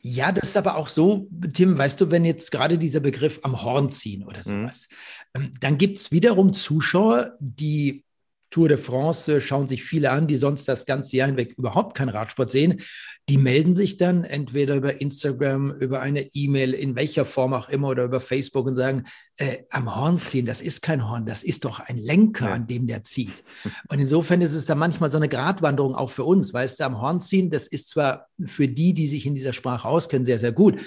Ja, 0.02 0.32
das 0.32 0.48
ist 0.48 0.56
aber 0.56 0.76
auch 0.76 0.88
so, 0.88 1.28
Tim, 1.52 1.78
weißt 1.78 2.00
du, 2.00 2.10
wenn 2.10 2.24
jetzt 2.24 2.50
gerade 2.50 2.76
dieser 2.76 3.00
Begriff 3.00 3.40
am 3.42 3.62
Horn 3.62 3.90
ziehen 3.90 4.24
oder 4.24 4.40
mhm. 4.40 4.62
sowas, 4.62 4.88
mhm. 5.36 5.52
dann 5.60 5.78
gibt 5.78 5.98
es 5.98 6.10
wiederum 6.10 6.52
Zuschauer, 6.52 7.36
die 7.38 8.04
Tour 8.50 8.68
de 8.68 8.76
France 8.76 9.40
schauen 9.40 9.68
sich 9.68 9.84
viele 9.84 10.10
an, 10.10 10.26
die 10.26 10.36
sonst 10.36 10.66
das 10.66 10.84
ganze 10.84 11.16
Jahr 11.16 11.28
hinweg 11.28 11.54
überhaupt 11.56 11.96
keinen 11.96 12.08
Radsport 12.08 12.50
sehen. 12.50 12.82
Die 13.28 13.38
melden 13.38 13.74
sich 13.74 13.96
dann 13.96 14.24
entweder 14.24 14.74
über 14.74 15.00
Instagram, 15.00 15.70
über 15.72 16.00
eine 16.00 16.22
E-Mail, 16.35 16.74
in 16.74 16.96
welcher 16.96 17.24
Form 17.24 17.54
auch 17.54 17.68
immer 17.68 17.88
oder 17.88 18.04
über 18.04 18.20
Facebook 18.20 18.66
und 18.66 18.76
sagen, 18.76 19.04
äh, 19.37 19.59
am 19.70 19.94
Horn 19.94 20.18
ziehen, 20.18 20.46
das 20.46 20.61
ist 20.61 20.83
kein 20.83 21.09
Horn, 21.09 21.26
das 21.26 21.44
ist 21.44 21.64
doch 21.64 21.80
ein 21.80 21.96
Lenker, 21.96 22.46
ja. 22.46 22.54
an 22.54 22.66
dem 22.66 22.87
der 22.87 23.04
zieht. 23.04 23.44
Und 23.88 24.00
insofern 24.00 24.42
ist 24.42 24.52
es 24.52 24.66
da 24.66 24.74
manchmal 24.74 25.11
so 25.11 25.16
eine 25.16 25.28
Gratwanderung 25.28 25.94
auch 25.94 26.11
für 26.11 26.24
uns, 26.24 26.52
weißt 26.52 26.80
du, 26.80 26.85
am 26.85 27.00
Horn 27.00 27.20
ziehen, 27.20 27.50
das 27.50 27.66
ist 27.66 27.90
zwar 27.90 28.26
für 28.44 28.66
die, 28.66 28.94
die 28.94 29.06
sich 29.06 29.26
in 29.26 29.35
dieser 29.35 29.52
Sprache 29.52 29.87
auskennen, 29.87 30.24
sehr, 30.24 30.40
sehr 30.40 30.52
gut, 30.52 30.80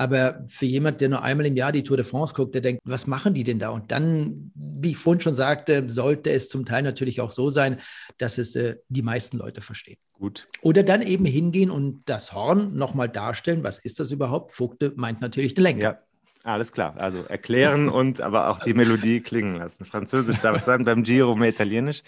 aber 0.00 0.42
für 0.46 0.64
jemand, 0.64 1.02
der 1.02 1.10
nur 1.10 1.22
einmal 1.22 1.44
im 1.44 1.56
Jahr 1.56 1.72
die 1.72 1.84
Tour 1.84 1.98
de 1.98 2.06
France 2.06 2.32
guckt, 2.32 2.54
der 2.54 2.62
denkt, 2.62 2.80
was 2.84 3.06
machen 3.06 3.34
die 3.34 3.44
denn 3.44 3.58
da? 3.58 3.68
Und 3.68 3.92
dann, 3.92 4.50
wie 4.54 4.92
ich 4.92 4.96
vorhin 4.96 5.20
schon 5.20 5.34
sagte, 5.34 5.84
sollte 5.88 6.30
es 6.30 6.48
zum 6.48 6.64
Teil 6.64 6.82
natürlich 6.82 7.20
auch 7.20 7.32
so 7.32 7.50
sein, 7.50 7.76
dass 8.16 8.38
es 8.38 8.56
äh, 8.56 8.76
die 8.88 9.02
meisten 9.02 9.36
Leute 9.36 9.60
verstehen. 9.60 9.98
Gut. 10.20 10.48
Oder 10.60 10.82
dann 10.82 11.00
eben 11.00 11.24
hingehen 11.24 11.70
und 11.70 12.02
das 12.04 12.34
Horn 12.34 12.76
nochmal 12.76 13.08
darstellen. 13.08 13.64
Was 13.64 13.78
ist 13.78 14.00
das 14.00 14.12
überhaupt? 14.12 14.52
Vogte 14.52 14.92
meint 14.94 15.22
natürlich 15.22 15.54
den 15.54 15.64
Lenker. 15.64 15.82
Ja. 15.82 15.98
Alles 16.42 16.72
klar, 16.72 16.94
also 16.98 17.22
erklären 17.22 17.88
und 17.90 18.20
aber 18.20 18.48
auch 18.48 18.60
die 18.60 18.74
Melodie 18.74 19.20
klingen 19.20 19.56
lassen. 19.56 19.84
Französisch 19.84 20.38
darf 20.38 20.56
ich 20.56 20.62
sagen, 20.62 20.84
beim 20.84 21.02
Giro 21.02 21.34
mehr 21.34 21.50
Italienisch 21.50 22.02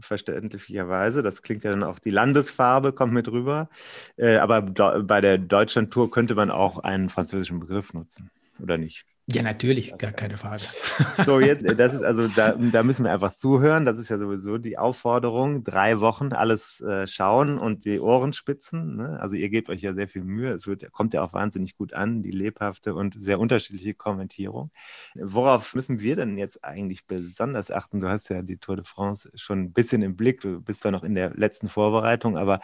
verständlicherweise. 0.00 1.22
Das 1.22 1.42
klingt 1.42 1.64
ja 1.64 1.70
dann 1.70 1.82
auch, 1.82 1.98
die 1.98 2.10
Landesfarbe 2.10 2.92
kommt 2.92 3.12
mit 3.12 3.28
rüber. 3.28 3.68
Äh, 4.16 4.36
aber 4.36 4.62
bei 4.62 5.20
der 5.20 5.38
Deutschland-Tour 5.38 6.10
könnte 6.10 6.34
man 6.34 6.50
auch 6.50 6.78
einen 6.78 7.08
französischen 7.08 7.60
Begriff 7.60 7.92
nutzen, 7.94 8.30
oder 8.60 8.78
nicht? 8.78 9.04
Ja, 9.30 9.42
natürlich, 9.42 9.94
gar 9.98 10.12
keine 10.12 10.38
Frage. 10.38 10.62
So, 11.26 11.38
jetzt, 11.38 11.62
das 11.78 11.92
ist 11.92 12.02
also, 12.02 12.28
da, 12.28 12.52
da 12.54 12.82
müssen 12.82 13.04
wir 13.04 13.12
einfach 13.12 13.34
zuhören. 13.34 13.84
Das 13.84 13.98
ist 13.98 14.08
ja 14.08 14.18
sowieso 14.18 14.56
die 14.56 14.78
Aufforderung. 14.78 15.64
Drei 15.64 16.00
Wochen 16.00 16.32
alles 16.32 16.80
äh, 16.80 17.06
schauen 17.06 17.58
und 17.58 17.84
die 17.84 18.00
Ohren 18.00 18.32
spitzen. 18.32 18.96
Ne? 18.96 19.18
Also, 19.20 19.36
ihr 19.36 19.50
gebt 19.50 19.68
euch 19.68 19.82
ja 19.82 19.92
sehr 19.92 20.08
viel 20.08 20.24
Mühe. 20.24 20.52
Es 20.52 20.66
wird, 20.66 20.90
kommt 20.92 21.12
ja 21.12 21.22
auch 21.22 21.34
wahnsinnig 21.34 21.76
gut 21.76 21.92
an, 21.92 22.22
die 22.22 22.30
lebhafte 22.30 22.94
und 22.94 23.16
sehr 23.18 23.38
unterschiedliche 23.38 23.92
Kommentierung. 23.92 24.70
Worauf 25.14 25.74
müssen 25.74 26.00
wir 26.00 26.16
denn 26.16 26.38
jetzt 26.38 26.64
eigentlich 26.64 27.06
besonders 27.06 27.70
achten? 27.70 28.00
Du 28.00 28.08
hast 28.08 28.30
ja 28.30 28.40
die 28.40 28.56
Tour 28.56 28.76
de 28.76 28.84
France 28.86 29.30
schon 29.34 29.60
ein 29.60 29.72
bisschen 29.72 30.00
im 30.00 30.16
Blick. 30.16 30.40
Du 30.40 30.62
bist 30.62 30.80
zwar 30.80 30.92
noch 30.92 31.04
in 31.04 31.14
der 31.14 31.34
letzten 31.34 31.68
Vorbereitung, 31.68 32.38
aber 32.38 32.60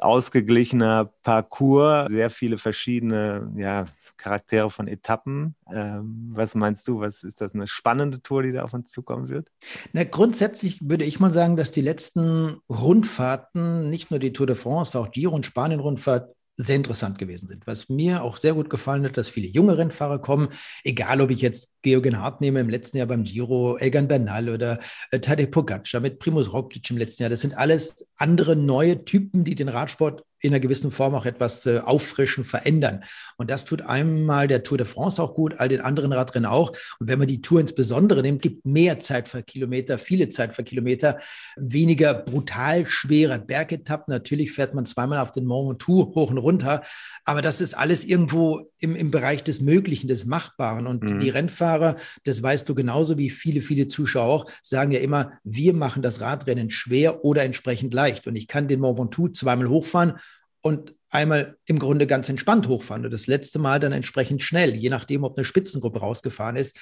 ausgeglichener 0.00 1.12
Parcours, 1.22 2.08
sehr 2.08 2.30
viele 2.30 2.58
verschiedene, 2.58 3.52
ja, 3.56 3.86
Charaktere 4.20 4.70
von 4.70 4.86
Etappen. 4.86 5.54
Ähm, 5.72 6.30
was 6.32 6.54
meinst 6.54 6.86
du? 6.86 7.00
Was 7.00 7.22
ist 7.22 7.40
das 7.40 7.54
eine 7.54 7.66
spannende 7.66 8.22
Tour, 8.22 8.42
die 8.42 8.52
da 8.52 8.62
auf 8.62 8.74
uns 8.74 8.90
zukommen 8.90 9.28
wird? 9.28 9.50
Na, 9.92 10.04
grundsätzlich 10.04 10.80
würde 10.88 11.04
ich 11.04 11.20
mal 11.20 11.32
sagen, 11.32 11.56
dass 11.56 11.72
die 11.72 11.80
letzten 11.80 12.58
Rundfahrten, 12.68 13.88
nicht 13.90 14.10
nur 14.10 14.20
die 14.20 14.32
Tour 14.32 14.46
de 14.46 14.56
France, 14.56 14.98
auch 14.98 15.10
Giro 15.10 15.34
und 15.34 15.46
Spanien-Rundfahrt, 15.46 16.34
sehr 16.62 16.76
interessant 16.76 17.18
gewesen 17.18 17.48
sind. 17.48 17.66
Was 17.66 17.88
mir 17.88 18.22
auch 18.22 18.36
sehr 18.36 18.54
gut 18.54 18.68
gefallen 18.68 19.04
hat, 19.04 19.16
dass 19.16 19.30
viele 19.30 19.48
junge 19.48 19.78
Rennfahrer 19.78 20.18
kommen, 20.18 20.48
egal 20.84 21.20
ob 21.20 21.30
ich 21.30 21.40
jetzt 21.40 21.72
Georgen 21.82 22.18
Hart 22.18 22.40
nehme 22.40 22.60
im 22.60 22.68
letzten 22.68 22.98
Jahr 22.98 23.06
beim 23.06 23.24
Giro, 23.24 23.78
Egan 23.78 24.08
Bernal 24.08 24.50
oder 24.50 24.78
äh, 25.10 25.20
Tadej 25.20 25.46
Pogacar 25.46 26.00
mit 26.00 26.18
Primus 26.18 26.52
Roglic 26.52 26.90
im 26.90 26.98
letzten 26.98 27.22
Jahr. 27.22 27.30
Das 27.30 27.40
sind 27.40 27.56
alles 27.56 28.06
andere 28.16 28.56
neue 28.56 29.04
Typen, 29.04 29.44
die 29.44 29.54
den 29.54 29.70
Radsport 29.70 30.24
in 30.40 30.52
einer 30.52 30.60
gewissen 30.60 30.90
Form 30.90 31.14
auch 31.14 31.26
etwas 31.26 31.66
äh, 31.66 31.78
auffrischen, 31.78 32.44
verändern. 32.44 33.04
Und 33.36 33.50
das 33.50 33.64
tut 33.64 33.82
einmal 33.82 34.48
der 34.48 34.62
Tour 34.62 34.78
de 34.78 34.86
France 34.86 35.22
auch 35.22 35.34
gut, 35.34 35.54
all 35.58 35.68
den 35.68 35.80
anderen 35.80 36.12
Radrennen 36.12 36.50
auch. 36.50 36.70
Und 36.98 37.08
wenn 37.08 37.18
man 37.18 37.28
die 37.28 37.42
Tour 37.42 37.60
insbesondere 37.60 38.22
nimmt, 38.22 38.42
gibt 38.42 38.64
mehr 38.64 39.00
Zeit 39.00 39.28
für 39.28 39.42
Kilometer, 39.42 39.98
viele 39.98 40.28
Zeit 40.28 40.54
für 40.54 40.64
Kilometer, 40.64 41.18
weniger 41.56 42.14
brutal 42.14 42.86
schwere 42.86 43.38
Bergetappen. 43.38 44.12
Natürlich 44.12 44.52
fährt 44.52 44.74
man 44.74 44.86
zweimal 44.86 45.18
auf 45.18 45.32
den 45.32 45.44
Mont 45.44 45.70
Ventoux 45.70 46.14
hoch 46.14 46.30
und 46.30 46.38
runter, 46.38 46.82
aber 47.24 47.42
das 47.42 47.60
ist 47.60 47.76
alles 47.76 48.04
irgendwo 48.04 48.70
im, 48.78 48.96
im 48.96 49.10
Bereich 49.10 49.44
des 49.44 49.60
Möglichen, 49.60 50.08
des 50.08 50.24
Machbaren. 50.24 50.86
Und 50.86 51.04
mhm. 51.04 51.18
die 51.18 51.28
Rennfahrer, 51.28 51.96
das 52.24 52.42
weißt 52.42 52.68
du 52.68 52.74
genauso 52.74 53.18
wie 53.18 53.30
viele, 53.30 53.60
viele 53.60 53.88
Zuschauer 53.88 54.30
auch, 54.30 54.46
sagen 54.62 54.92
ja 54.92 55.00
immer, 55.00 55.32
wir 55.44 55.74
machen 55.74 56.02
das 56.02 56.20
Radrennen 56.20 56.70
schwer 56.70 57.24
oder 57.24 57.42
entsprechend 57.42 57.92
leicht. 57.92 58.26
Und 58.26 58.36
ich 58.36 58.48
kann 58.48 58.68
den 58.68 58.80
Mont 58.80 58.98
Ventoux 58.98 59.28
zweimal 59.32 59.68
hochfahren 59.68 60.14
und 60.62 60.94
einmal 61.10 61.56
im 61.66 61.78
Grunde 61.78 62.06
ganz 62.06 62.28
entspannt 62.28 62.68
hochfahren 62.68 63.04
und 63.04 63.12
das 63.12 63.26
letzte 63.26 63.58
Mal 63.58 63.80
dann 63.80 63.92
entsprechend 63.92 64.42
schnell, 64.42 64.74
je 64.74 64.90
nachdem, 64.90 65.24
ob 65.24 65.36
eine 65.36 65.44
Spitzengruppe 65.44 66.00
rausgefahren 66.00 66.56
ist. 66.56 66.78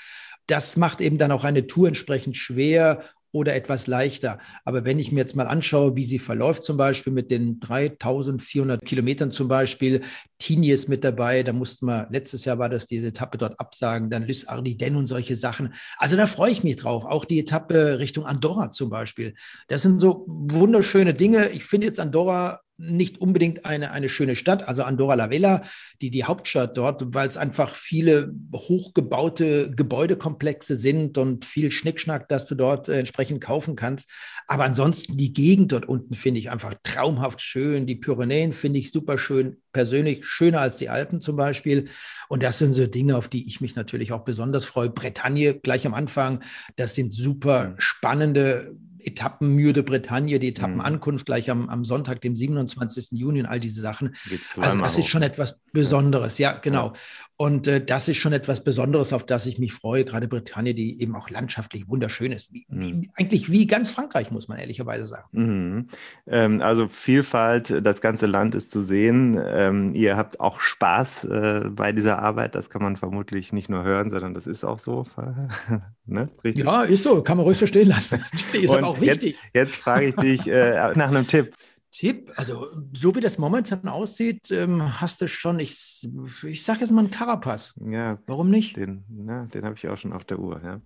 Das 0.46 0.76
macht 0.76 1.00
eben 1.00 1.18
dann 1.18 1.32
auch 1.32 1.44
eine 1.44 1.66
Tour 1.66 1.88
entsprechend 1.88 2.36
schwer 2.36 3.02
oder 3.30 3.54
etwas 3.54 3.86
leichter. 3.86 4.38
Aber 4.64 4.84
wenn 4.84 4.98
ich 4.98 5.12
mir 5.12 5.20
jetzt 5.20 5.36
mal 5.36 5.46
anschaue, 5.46 5.96
wie 5.96 6.04
sie 6.04 6.18
verläuft, 6.18 6.62
zum 6.62 6.76
Beispiel 6.76 7.12
mit 7.12 7.30
den 7.30 7.60
3400 7.60 8.82
Kilometern 8.84 9.30
zum 9.30 9.48
Beispiel, 9.48 10.00
Tini 10.38 10.70
ist 10.70 10.88
mit 10.88 11.04
dabei, 11.04 11.42
da 11.42 11.52
mussten 11.52 11.86
wir, 11.86 12.08
letztes 12.10 12.46
Jahr 12.46 12.58
war 12.58 12.70
das 12.70 12.86
diese 12.86 13.08
Etappe 13.08 13.36
dort 13.36 13.60
absagen, 13.60 14.08
dann 14.08 14.24
Lys 14.24 14.46
Ardiden 14.46 14.96
und 14.96 15.06
solche 15.06 15.36
Sachen. 15.36 15.74
Also 15.98 16.16
da 16.16 16.26
freue 16.26 16.52
ich 16.52 16.64
mich 16.64 16.76
drauf. 16.76 17.04
Auch 17.04 17.24
die 17.26 17.40
Etappe 17.40 17.98
Richtung 17.98 18.24
Andorra 18.24 18.70
zum 18.70 18.88
Beispiel. 18.88 19.34
Das 19.68 19.82
sind 19.82 20.00
so 20.00 20.24
wunderschöne 20.26 21.12
Dinge. 21.12 21.50
Ich 21.50 21.64
finde 21.64 21.86
jetzt 21.86 22.00
Andorra 22.00 22.60
nicht 22.78 23.20
unbedingt 23.20 23.66
eine, 23.66 23.90
eine 23.90 24.08
schöne 24.08 24.36
Stadt, 24.36 24.66
also 24.66 24.84
Andorra 24.84 25.14
la 25.14 25.30
Vella, 25.30 25.62
die, 26.00 26.10
die 26.10 26.24
Hauptstadt 26.24 26.76
dort, 26.76 27.12
weil 27.12 27.26
es 27.26 27.36
einfach 27.36 27.74
viele 27.74 28.32
hochgebaute 28.54 29.72
Gebäudekomplexe 29.72 30.76
sind 30.76 31.18
und 31.18 31.44
viel 31.44 31.72
Schnickschnack, 31.72 32.28
dass 32.28 32.46
du 32.46 32.54
dort 32.54 32.88
äh, 32.88 33.00
entsprechend 33.00 33.40
kaufen 33.40 33.74
kannst. 33.74 34.08
Aber 34.46 34.64
ansonsten 34.64 35.16
die 35.16 35.32
Gegend 35.32 35.72
dort 35.72 35.86
unten 35.86 36.14
finde 36.14 36.38
ich 36.38 36.50
einfach 36.50 36.74
traumhaft 36.84 37.40
schön. 37.40 37.86
Die 37.86 37.96
Pyrenäen 37.96 38.52
finde 38.52 38.78
ich 38.78 38.92
super 38.92 39.18
schön, 39.18 39.56
persönlich 39.72 40.24
schöner 40.24 40.60
als 40.60 40.76
die 40.76 40.88
Alpen 40.88 41.20
zum 41.20 41.36
Beispiel. 41.36 41.88
Und 42.28 42.44
das 42.44 42.58
sind 42.58 42.72
so 42.72 42.86
Dinge, 42.86 43.16
auf 43.16 43.28
die 43.28 43.48
ich 43.48 43.60
mich 43.60 43.74
natürlich 43.74 44.12
auch 44.12 44.24
besonders 44.24 44.64
freue. 44.64 44.90
Bretagne 44.90 45.54
gleich 45.54 45.84
am 45.84 45.94
Anfang, 45.94 46.44
das 46.76 46.94
sind 46.94 47.12
super 47.12 47.74
spannende 47.78 48.76
Etappenmüde 49.00 49.82
Bretagne, 49.82 50.38
die 50.38 50.48
Etappenankunft 50.48 51.24
mhm. 51.24 51.26
gleich 51.26 51.50
am, 51.50 51.68
am 51.68 51.84
Sonntag, 51.84 52.20
dem 52.20 52.34
27. 52.34 53.08
Juni 53.12 53.40
und 53.40 53.46
all 53.46 53.60
diese 53.60 53.80
Sachen. 53.80 54.16
Also 54.56 54.78
das 54.78 54.98
ist 54.98 55.08
schon 55.08 55.22
etwas 55.22 55.60
Besonderes, 55.72 56.38
ja, 56.38 56.52
genau. 56.52 56.94
Und 57.40 57.68
äh, 57.68 57.80
das 57.80 58.08
ist 58.08 58.16
schon 58.16 58.32
etwas 58.32 58.64
Besonderes, 58.64 59.12
auf 59.12 59.24
das 59.24 59.46
ich 59.46 59.60
mich 59.60 59.72
freue. 59.72 60.04
Gerade 60.04 60.26
Bretagne, 60.26 60.74
die 60.74 61.00
eben 61.00 61.14
auch 61.14 61.30
landschaftlich 61.30 61.88
wunderschön 61.88 62.32
ist. 62.32 62.52
Wie, 62.52 62.66
mhm. 62.68 63.02
wie, 63.02 63.10
eigentlich 63.14 63.48
wie 63.48 63.68
ganz 63.68 63.92
Frankreich, 63.92 64.32
muss 64.32 64.48
man 64.48 64.58
ehrlicherweise 64.58 65.06
sagen. 65.06 65.28
Mhm. 65.30 65.88
Ähm, 66.26 66.60
also 66.60 66.88
Vielfalt, 66.88 67.80
das 67.86 68.00
ganze 68.00 68.26
Land 68.26 68.56
ist 68.56 68.72
zu 68.72 68.82
sehen. 68.82 69.40
Ähm, 69.40 69.94
ihr 69.94 70.16
habt 70.16 70.40
auch 70.40 70.58
Spaß 70.58 71.26
äh, 71.26 71.70
bei 71.70 71.92
dieser 71.92 72.18
Arbeit. 72.18 72.56
Das 72.56 72.70
kann 72.70 72.82
man 72.82 72.96
vermutlich 72.96 73.52
nicht 73.52 73.68
nur 73.68 73.84
hören, 73.84 74.10
sondern 74.10 74.34
das 74.34 74.48
ist 74.48 74.64
auch 74.64 74.80
so. 74.80 75.04
ne? 76.06 76.30
Ja, 76.42 76.82
ist 76.82 77.04
so. 77.04 77.22
Kann 77.22 77.36
man 77.36 77.46
ruhig 77.46 77.58
so 77.58 77.68
stehen 77.68 77.86
lassen. 77.86 78.18
ist 78.52 78.74
aber 78.74 78.88
auch 78.88 79.00
wichtig. 79.00 79.36
Jetzt, 79.52 79.54
jetzt 79.54 79.76
frage 79.76 80.06
ich 80.06 80.16
dich 80.16 80.48
äh, 80.48 80.92
nach 80.96 81.08
einem 81.08 81.28
Tipp. 81.28 81.54
Tipp, 81.90 82.32
also 82.36 82.66
so 82.92 83.14
wie 83.16 83.20
das 83.20 83.38
momentan 83.38 83.88
aussieht, 83.88 84.50
ähm, 84.50 85.00
hast 85.00 85.20
du 85.20 85.28
schon, 85.28 85.58
ich, 85.58 86.06
ich 86.46 86.62
sage 86.62 86.80
jetzt 86.80 86.90
mal 86.90 87.00
einen 87.00 87.10
Carapaz. 87.10 87.80
Ja. 87.90 88.18
Warum 88.26 88.50
nicht? 88.50 88.76
Den, 88.76 89.04
den 89.08 89.64
habe 89.64 89.74
ich 89.74 89.88
auch 89.88 89.96
schon 89.96 90.12
auf 90.12 90.24
der 90.24 90.38
Uhr, 90.38 90.60
ja. 90.62 90.80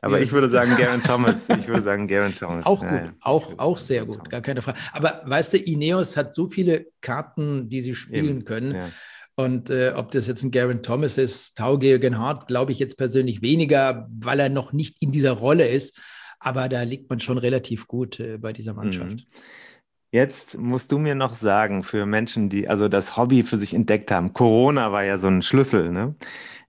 Aber 0.00 0.18
ja, 0.18 0.24
ich 0.24 0.32
würde 0.32 0.50
sagen 0.50 0.72
Garen 0.78 1.02
Thomas. 1.02 1.48
Ich 1.48 1.66
würde 1.66 1.82
sagen 1.82 2.06
Garen 2.06 2.34
Thomas. 2.34 2.66
Auch 2.66 2.80
gut, 2.80 2.90
ja, 2.90 3.12
auch, 3.20 3.58
auch 3.58 3.78
sehr 3.78 4.04
gut, 4.04 4.28
gar 4.28 4.42
keine 4.42 4.60
Frage. 4.60 4.78
Aber 4.92 5.22
weißt 5.24 5.54
du, 5.54 5.58
Ineos 5.58 6.16
hat 6.16 6.34
so 6.34 6.48
viele 6.48 6.86
Karten, 7.00 7.68
die 7.68 7.80
sie 7.80 7.94
spielen 7.94 8.38
Eben. 8.38 8.44
können. 8.44 8.92
Und 9.36 9.70
äh, 9.70 9.92
ob 9.96 10.12
das 10.12 10.28
jetzt 10.28 10.44
ein 10.44 10.50
Garen 10.50 10.82
Thomas 10.82 11.18
ist, 11.18 11.56
Tau 11.56 11.78
Georgen 11.78 12.18
Hart, 12.18 12.46
glaube 12.46 12.72
ich 12.72 12.78
jetzt 12.78 12.96
persönlich 12.96 13.42
weniger, 13.42 14.08
weil 14.20 14.38
er 14.38 14.48
noch 14.48 14.72
nicht 14.72 15.02
in 15.02 15.10
dieser 15.10 15.32
Rolle 15.32 15.66
ist. 15.66 15.98
Aber 16.38 16.68
da 16.68 16.82
liegt 16.82 17.10
man 17.10 17.18
schon 17.18 17.38
relativ 17.38 17.88
gut 17.88 18.20
äh, 18.20 18.38
bei 18.38 18.52
dieser 18.52 18.74
Mannschaft. 18.74 19.16
Mhm. 19.16 19.26
Jetzt 20.14 20.58
musst 20.58 20.92
du 20.92 20.98
mir 20.98 21.16
noch 21.16 21.34
sagen, 21.34 21.82
für 21.82 22.06
Menschen, 22.06 22.48
die 22.48 22.68
also 22.68 22.86
das 22.86 23.16
Hobby 23.16 23.42
für 23.42 23.56
sich 23.56 23.74
entdeckt 23.74 24.12
haben, 24.12 24.32
Corona 24.32 24.92
war 24.92 25.02
ja 25.02 25.18
so 25.18 25.26
ein 25.26 25.42
Schlüssel, 25.42 25.90
ne? 25.90 26.14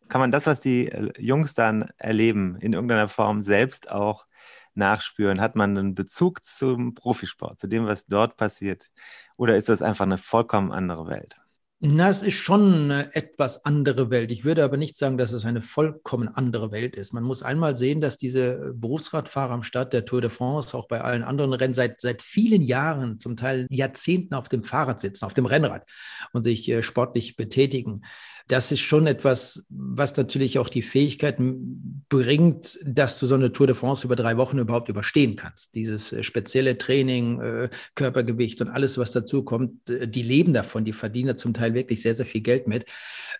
Kann 0.10 0.20
man 0.20 0.32
das, 0.32 0.48
was 0.48 0.62
die 0.62 0.88
äh, 0.88 1.12
Jungs 1.20 1.54
dann 1.54 1.92
erleben, 1.98 2.58
in 2.60 2.74
irgendeiner 2.74 3.08
Form 3.08 3.44
selbst 3.44 3.92
auch 3.92 4.26
nachspüren? 4.74 5.42
Hat 5.42 5.56
man 5.56 5.78
einen 5.78 5.94
Bezug 5.94 6.44
zum 6.44 6.96
Profisport, 6.96 7.60
zu 7.60 7.68
dem, 7.68 7.86
was 7.86 8.08
dort 8.08 8.36
passiert? 8.36 8.90
Oder 9.38 9.58
ist 9.58 9.70
das 9.70 9.84
einfach 9.84 10.06
eine 10.06 10.18
vollkommen 10.18 10.72
andere 10.72 11.08
Welt? 11.08 11.38
Na, 11.82 12.10
es 12.10 12.24
ist 12.24 12.36
schon 12.36 12.86
eine 12.86 13.14
etwas 13.16 13.66
andere 13.66 14.10
Welt. 14.10 14.32
Ich 14.32 14.46
würde 14.46 14.64
aber 14.64 14.78
nicht 14.78 14.96
sagen, 14.96 15.18
dass 15.18 15.34
es 15.34 15.44
eine 15.46 15.62
vollkommen 15.62 16.30
andere 16.30 16.72
Welt 16.72 16.96
ist. 16.96 17.14
Man 17.14 17.24
muss 17.24 17.44
einmal 17.44 17.76
sehen, 17.76 18.00
dass 18.00 18.18
diese 18.18 18.74
Berufsradfahrer 18.76 19.54
am 19.54 19.62
Start 19.62 19.92
der 19.92 20.06
Tour 20.06 20.22
de 20.22 20.30
France, 20.30 20.76
auch 20.76 20.88
bei 20.88 21.02
allen 21.02 21.24
anderen 21.24 21.54
Rennen, 21.54 21.74
seit, 21.74 22.00
seit 22.00 22.22
vielen 22.22 22.62
Jahren, 22.62 23.20
zum 23.20 23.36
Teil 23.36 23.68
Jahrzehnten 23.70 24.36
auf 24.36 24.48
dem 24.48 24.64
Fahrrad 24.64 25.02
sitzen, 25.02 25.26
auf 25.26 25.34
dem 25.34 25.46
Rennrad 25.46 25.84
und 26.32 26.44
sich 26.44 26.68
äh, 26.70 26.82
sportlich 26.82 27.36
betätigen 27.36 28.02
das 28.48 28.72
ist 28.72 28.82
schon 28.82 29.08
etwas, 29.08 29.66
was 29.70 30.16
natürlich 30.18 30.60
auch 30.60 30.70
die 30.70 30.84
Fähigkeit 30.84 31.38
bringt, 32.16 32.80
dass 32.84 33.20
du 33.20 33.28
so 33.28 33.36
eine 33.36 33.52
Tour 33.52 33.68
de 33.68 33.76
France 33.76 34.06
über 34.06 34.16
drei 34.16 34.38
Wochen 34.38 34.58
überhaupt 34.58 34.90
überstehen 34.90 35.36
kannst. 35.36 35.76
Dieses 35.76 36.14
äh, 36.14 36.24
spezielle 36.24 36.78
Training, 36.78 37.42
äh, 37.42 37.70
Körpergewicht 37.96 38.62
und 38.62 38.70
alles, 38.70 38.98
was 38.98 39.12
dazu 39.12 39.44
kommt, 39.44 39.90
äh, 39.90 40.08
die 40.08 40.22
leben 40.22 40.54
davon, 40.54 40.86
die 40.86 40.94
verdienen 40.94 41.38
zum 41.38 41.54
Teil 41.54 41.74
wirklich 41.74 42.02
sehr, 42.02 42.16
sehr 42.16 42.26
viel 42.26 42.42
Geld 42.42 42.68
mit. 42.68 42.86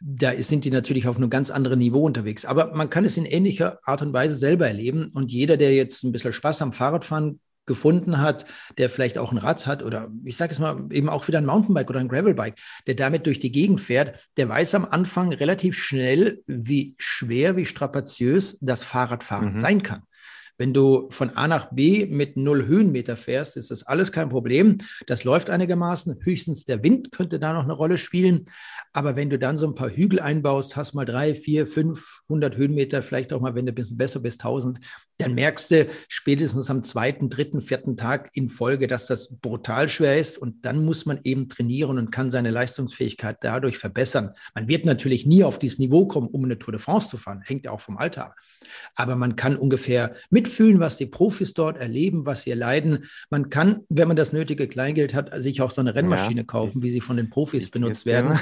Da 0.02 0.34
sind 0.42 0.66
die 0.66 0.72
natürlich 0.72 1.08
auf 1.08 1.16
einem 1.16 1.30
ganz 1.30 1.50
anderen 1.50 1.80
Niveau 1.80 2.04
unterwegs. 2.04 2.46
Aber 2.46 2.76
man 2.76 2.90
kann 2.90 3.06
es 3.06 3.18
in 3.18 3.26
ähnlicher 3.26 3.80
Art 3.86 4.02
und 4.02 4.14
Weise 4.14 4.36
selber 4.36 4.68
erleben. 4.68 5.08
Und 5.14 5.32
jeder, 5.32 5.58
der 5.58 5.74
jetzt 5.74 6.04
ein 6.04 6.12
bisschen 6.12 6.34
Spaß 6.34 6.62
am 6.62 6.74
Fahrradfahren 6.74 7.40
gefunden 7.66 8.20
hat, 8.20 8.46
der 8.78 8.90
vielleicht 8.90 9.18
auch 9.18 9.32
ein 9.32 9.38
Rad 9.38 9.66
hat 9.68 9.84
oder 9.84 10.10
ich 10.24 10.38
sage 10.38 10.52
es 10.52 10.60
mal 10.60 10.86
eben 10.92 11.10
auch 11.10 11.28
wieder 11.28 11.40
ein 11.40 11.46
Mountainbike 11.46 11.90
oder 11.90 12.00
ein 12.00 12.08
Gravelbike, 12.08 12.56
der 12.88 12.96
damit 12.96 13.26
durch 13.26 13.40
die 13.40 13.52
Gegend 13.52 13.82
fährt, 13.82 14.30
der 14.38 14.50
weiß 14.50 14.76
am 14.76 14.86
Anfang 14.86 15.34
relativ 15.34 15.78
schnell, 15.78 16.42
wie 16.48 16.96
schwer, 16.98 17.56
wie 17.56 17.66
strapaziös 17.66 18.58
das 18.62 18.84
Fahrradfahren 18.84 19.54
mhm. 19.54 19.58
sein 19.58 19.84
kann. 19.84 20.04
Wenn 20.58 20.74
du 20.74 21.08
von 21.10 21.32
A 21.32 21.48
nach 21.48 21.72
B 21.72 22.06
mit 22.06 22.38
null 22.38 22.66
Höhenmeter 22.66 23.18
fährst, 23.18 23.58
ist 23.58 23.72
das 23.72 23.84
alles 23.84 24.12
kein 24.12 24.30
Problem. 24.30 24.78
Das 25.08 25.24
läuft 25.24 25.50
einigermaßen. 25.50 26.20
Höchstens 26.22 26.66
der 26.66 26.84
Wind 26.84 27.12
könnte 27.12 27.40
da 27.40 27.54
noch 27.54 27.64
eine 27.64 27.74
Rolle 27.74 27.98
spielen. 27.98 28.46
Aber 28.94 29.18
wenn 29.18 29.30
du 29.30 29.38
dann 29.38 29.58
so 29.58 29.68
ein 29.68 29.76
paar 29.76 29.90
Hügel 29.90 30.22
einbaust, 30.22 30.78
hast 30.78 30.94
mal 30.94 31.04
drei, 31.04 31.36
vier, 31.36 31.68
fünf, 31.68 32.22
hundert 32.30 32.56
Höhenmeter, 32.56 33.02
vielleicht 33.02 33.34
auch 33.34 33.42
mal, 33.42 33.54
wenn 33.54 33.66
du 33.66 33.74
ein 33.74 33.76
bisschen 33.76 33.98
besser 33.98 34.22
bist, 34.22 34.40
tausend, 34.40 34.80
dann 35.18 35.34
merkst 35.34 35.72
du 35.72 35.88
spätestens 36.08 36.70
am 36.70 36.82
zweiten, 36.84 37.30
dritten, 37.30 37.60
vierten 37.60 37.98
Tag 37.98 38.30
in 38.34 38.48
Folge, 38.48 38.88
dass 38.88 39.08
das 39.08 39.38
brutal 39.40 39.90
schwer 39.90 40.18
ist. 40.18 40.38
Und 40.38 40.64
dann 40.66 40.86
muss 40.86 41.06
man 41.06 41.20
eben 41.24 41.50
trainieren 41.50 41.98
und 41.98 42.12
kann 42.12 42.32
seine 42.32 42.52
Leistungsfähigkeit 42.52 43.38
dadurch 43.42 43.78
verbessern. 43.78 44.32
Man 44.54 44.70
wird 44.70 44.86
natürlich 44.86 45.26
nie 45.26 45.44
auf 45.44 45.60
dieses 45.60 45.80
Niveau 45.80 46.08
kommen, 46.08 46.28
um 46.28 46.46
eine 46.46 46.58
Tour 46.58 46.72
de 46.72 46.82
France 46.82 47.10
zu 47.10 47.18
fahren. 47.18 47.42
Hängt 47.44 47.66
ja 47.66 47.72
auch 47.72 47.82
vom 47.82 47.98
Alter 47.98 48.28
ab. 48.28 48.36
Aber 48.96 49.18
man 49.18 49.36
kann 49.36 49.58
ungefähr 49.58 50.16
mitfühlen, 50.46 50.80
was 50.80 50.98
die 50.98 51.06
Profis 51.06 51.54
dort 51.54 51.78
erleben, 51.78 52.26
was 52.26 52.44
sie 52.44 52.52
leiden. 52.52 53.06
Man 53.30 53.50
kann, 53.50 53.82
wenn 53.90 54.08
man 54.08 54.18
das 54.18 54.32
nötige 54.32 54.68
Kleingeld 54.68 55.14
hat, 55.14 55.32
sich 55.42 55.62
auch 55.62 55.72
so 55.72 55.82
eine 55.82 55.96
Rennmaschine 55.96 56.42
ja, 56.42 56.46
kaufen, 56.46 56.82
wie 56.84 56.90
sie 56.90 57.02
von 57.02 57.18
den 57.18 57.30
Profis 57.30 57.70
benutzt 57.70 58.06
werden. 58.06 58.40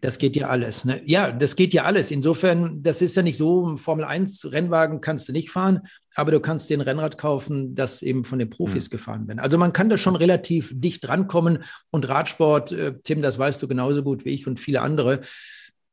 Das 0.00 0.18
geht 0.18 0.36
ja 0.36 0.48
alles. 0.48 0.84
Ne? 0.84 1.00
Ja, 1.04 1.32
das 1.32 1.56
geht 1.56 1.72
ja 1.72 1.84
alles. 1.84 2.10
Insofern, 2.10 2.82
das 2.82 3.02
ist 3.02 3.16
ja 3.16 3.22
nicht 3.22 3.36
so, 3.36 3.76
Formel 3.76 4.04
1 4.04 4.52
Rennwagen 4.52 5.00
kannst 5.00 5.28
du 5.28 5.32
nicht 5.32 5.50
fahren, 5.50 5.80
aber 6.14 6.32
du 6.32 6.40
kannst 6.40 6.68
dir 6.68 6.76
ein 6.76 6.82
Rennrad 6.82 7.18
kaufen, 7.18 7.74
das 7.74 8.02
eben 8.02 8.24
von 8.24 8.38
den 8.38 8.50
Profis 8.50 8.86
mhm. 8.86 8.90
gefahren 8.90 9.28
wird. 9.28 9.38
Also 9.38 9.58
man 9.58 9.72
kann 9.72 9.88
da 9.88 9.96
schon 9.96 10.16
relativ 10.16 10.72
dicht 10.74 11.08
rankommen 11.08 11.62
und 11.90 12.08
Radsport, 12.08 12.72
äh, 12.72 12.94
Tim, 13.02 13.22
das 13.22 13.38
weißt 13.38 13.62
du 13.62 13.68
genauso 13.68 14.02
gut 14.02 14.24
wie 14.24 14.30
ich 14.30 14.46
und 14.46 14.58
viele 14.60 14.80
andere, 14.80 15.20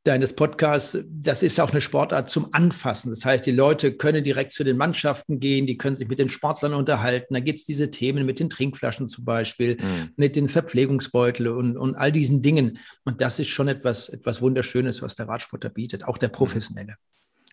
deines 0.05 0.33
Podcasts, 0.33 0.99
das 1.09 1.41
ist 1.41 1.59
auch 1.59 1.71
eine 1.71 1.81
Sportart 1.81 2.29
zum 2.29 2.53
Anfassen. 2.53 3.09
Das 3.09 3.25
heißt, 3.25 3.45
die 3.45 3.51
Leute 3.51 3.91
können 3.91 4.23
direkt 4.23 4.51
zu 4.51 4.63
den 4.63 4.77
Mannschaften 4.77 5.39
gehen, 5.39 5.65
die 5.65 5.77
können 5.77 5.95
sich 5.95 6.07
mit 6.07 6.19
den 6.19 6.29
Sportlern 6.29 6.75
unterhalten. 6.75 7.33
Da 7.33 7.39
gibt 7.39 7.61
es 7.61 7.65
diese 7.65 7.89
Themen 7.89 8.25
mit 8.25 8.39
den 8.39 8.49
Trinkflaschen 8.49 9.07
zum 9.07 9.25
Beispiel, 9.25 9.77
mhm. 9.77 10.11
mit 10.15 10.35
den 10.35 10.47
Verpflegungsbeuteln 10.47 11.49
und, 11.49 11.77
und 11.77 11.95
all 11.95 12.11
diesen 12.11 12.43
Dingen. 12.43 12.77
Und 13.03 13.19
das 13.19 13.39
ist 13.39 13.47
schon 13.47 13.67
etwas, 13.67 14.07
etwas 14.09 14.41
Wunderschönes, 14.41 15.01
was 15.01 15.15
der 15.15 15.27
Radsport 15.27 15.63
da 15.63 15.69
bietet, 15.69 16.03
auch 16.03 16.19
der 16.19 16.29
mhm. 16.29 16.33
professionelle. 16.33 16.95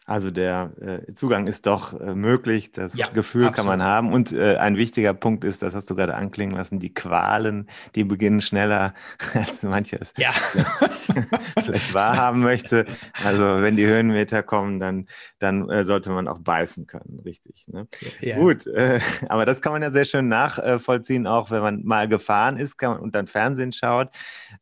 Also 0.05 0.31
der 0.31 0.73
äh, 0.81 1.15
Zugang 1.15 1.47
ist 1.47 1.67
doch 1.67 1.99
äh, 2.01 2.15
möglich, 2.15 2.73
das 2.73 2.95
ja, 2.97 3.09
Gefühl 3.09 3.47
absolut. 3.47 3.57
kann 3.57 3.67
man 3.67 3.87
haben. 3.87 4.13
Und 4.13 4.33
äh, 4.33 4.57
ein 4.57 4.77
wichtiger 4.77 5.15
Punkt 5.15 5.45
ist, 5.45 5.63
das 5.63 5.75
hast 5.75 5.91
du 5.91 5.95
gerade 5.95 6.15
anklingen 6.15 6.57
lassen, 6.57 6.81
die 6.81 6.93
Qualen, 6.93 7.69
die 7.95 8.05
beginnen 8.05 8.41
schneller, 8.41 8.95
als 9.35 9.63
manches 9.63 10.13
ja. 10.17 10.33
vielleicht 11.63 11.95
wahrhaben 11.95 12.41
möchte. 12.41 12.85
Also 13.25 13.63
wenn 13.63 13.77
die 13.77 13.87
Höhenmeter 13.87 14.43
kommen, 14.43 14.81
dann, 14.81 15.07
dann 15.39 15.71
äh, 15.71 15.85
sollte 15.85 16.11
man 16.11 16.27
auch 16.27 16.39
beißen 16.39 16.87
können, 16.87 17.21
richtig. 17.25 17.67
Ne? 17.69 17.87
Ja. 18.21 18.37
Gut, 18.37 18.67
äh, 18.67 18.99
aber 19.29 19.47
das 19.47 19.61
kann 19.61 19.73
man 19.73 19.83
ja 19.83 19.93
sehr 19.93 20.05
schön 20.05 20.29
nachvollziehen, 20.29 21.27
auch 21.27 21.51
wenn 21.51 21.63
man 21.63 21.85
mal 21.85 22.09
gefahren 22.09 22.57
ist 22.57 22.77
man, 22.81 22.99
und 22.99 23.15
dann 23.15 23.27
Fernsehen 23.27 23.73
schaut 23.73 24.11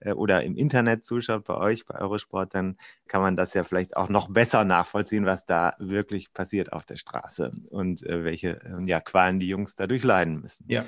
äh, 0.00 0.12
oder 0.12 0.42
im 0.42 0.56
Internet 0.56 1.06
zuschaut 1.06 1.44
bei 1.44 1.54
euch, 1.54 1.86
bei 1.86 1.98
Eurosport, 1.98 2.54
dann 2.54 2.76
kann 3.08 3.22
man 3.22 3.36
das 3.36 3.54
ja 3.54 3.64
vielleicht 3.64 3.96
auch 3.96 4.08
noch 4.08 4.28
besser 4.28 4.64
nachvollziehen, 4.64 5.26
was 5.30 5.46
da 5.46 5.74
wirklich 5.78 6.32
passiert 6.32 6.72
auf 6.72 6.84
der 6.84 6.96
Straße 6.96 7.52
und 7.68 8.04
äh, 8.04 8.24
welche 8.24 8.60
äh, 8.64 8.82
ja, 8.84 9.00
Qualen 9.00 9.38
die 9.38 9.46
Jungs 9.46 9.76
dadurch 9.76 10.02
leiden 10.02 10.40
müssen. 10.40 10.64
Ja. 10.68 10.84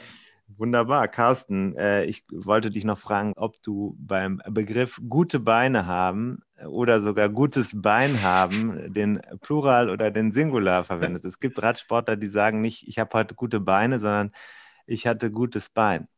Wunderbar, 0.59 1.07
Carsten. 1.07 1.77
Äh, 1.77 2.07
ich 2.07 2.25
wollte 2.29 2.73
dich 2.73 2.85
noch 2.85 2.99
fragen, 2.99 3.35
ob 3.37 3.63
du 3.63 3.97
beim 4.01 4.43
Begriff 4.51 5.01
gute 5.09 5.39
Beine 5.39 5.87
haben 5.87 6.41
äh, 6.57 6.65
oder 6.65 7.01
sogar 7.01 7.29
gutes 7.29 7.71
Bein 7.81 8.21
haben, 8.23 8.93
den 8.93 9.21
Plural 9.43 9.89
oder 9.91 10.11
den 10.11 10.33
Singular 10.33 10.83
verwendest. 10.83 11.25
Es 11.25 11.39
gibt 11.39 11.63
Radsportler, 11.63 12.17
die 12.17 12.27
sagen 12.27 12.61
nicht, 12.61 12.89
ich 12.89 12.99
habe 12.99 13.17
heute 13.17 13.37
gute 13.37 13.61
Beine, 13.61 14.01
sondern 14.01 14.33
ich 14.87 15.07
hatte 15.07 15.31
gutes 15.31 15.71
Bein. 15.71 16.09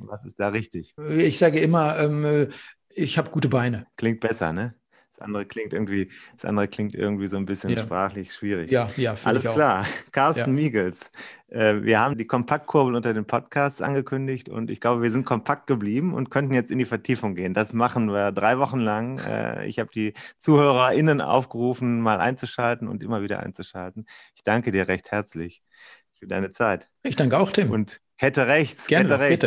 Was 0.00 0.24
ist 0.24 0.40
da 0.40 0.48
richtig? 0.48 0.96
Ich 1.08 1.38
sage 1.38 1.60
immer, 1.60 1.96
ähm, 1.96 2.24
äh, 2.24 2.48
ich 2.90 3.16
habe 3.18 3.30
gute 3.30 3.48
Beine. 3.48 3.86
Klingt 3.96 4.18
besser, 4.18 4.52
ne? 4.52 4.74
Das 5.16 5.24
andere 5.24 5.46
klingt 5.46 5.72
irgendwie, 5.72 6.10
das 6.34 6.44
andere 6.44 6.68
klingt 6.68 6.94
irgendwie 6.94 7.26
so 7.26 7.38
ein 7.38 7.46
bisschen 7.46 7.70
ja. 7.70 7.78
sprachlich 7.78 8.34
schwierig. 8.34 8.70
Ja, 8.70 8.88
ja, 8.96 9.16
Alles 9.24 9.44
klar. 9.44 9.86
Carsten 10.12 10.54
ja. 10.54 10.62
Miegels. 10.62 11.10
Äh, 11.48 11.82
wir 11.82 12.00
haben 12.00 12.18
die 12.18 12.26
Kompaktkurbel 12.26 12.94
unter 12.94 13.14
den 13.14 13.24
Podcasts 13.24 13.80
angekündigt 13.80 14.50
und 14.50 14.70
ich 14.70 14.80
glaube, 14.80 15.02
wir 15.02 15.10
sind 15.10 15.24
kompakt 15.24 15.66
geblieben 15.66 16.12
und 16.12 16.30
könnten 16.30 16.52
jetzt 16.52 16.70
in 16.70 16.78
die 16.78 16.84
Vertiefung 16.84 17.34
gehen. 17.34 17.54
Das 17.54 17.72
machen 17.72 18.12
wir 18.12 18.30
drei 18.30 18.58
Wochen 18.58 18.80
lang. 18.80 19.18
Äh, 19.20 19.66
ich 19.66 19.78
habe 19.78 19.90
die 19.94 20.12
ZuhörerInnen 20.38 21.22
aufgerufen, 21.22 22.00
mal 22.02 22.20
einzuschalten 22.20 22.86
und 22.86 23.02
immer 23.02 23.22
wieder 23.22 23.40
einzuschalten. 23.40 24.06
Ich 24.34 24.42
danke 24.42 24.70
dir 24.70 24.86
recht 24.86 25.12
herzlich 25.12 25.62
für 26.12 26.26
deine 26.26 26.50
Zeit. 26.50 26.88
Ich 27.02 27.16
danke 27.16 27.38
auch, 27.38 27.52
Tim. 27.52 27.70
Und 27.70 28.00
Kette 28.18 28.46
rechts, 28.46 28.86
Gerne, 28.86 29.10
Kette 29.10 29.20
rechts. 29.20 29.46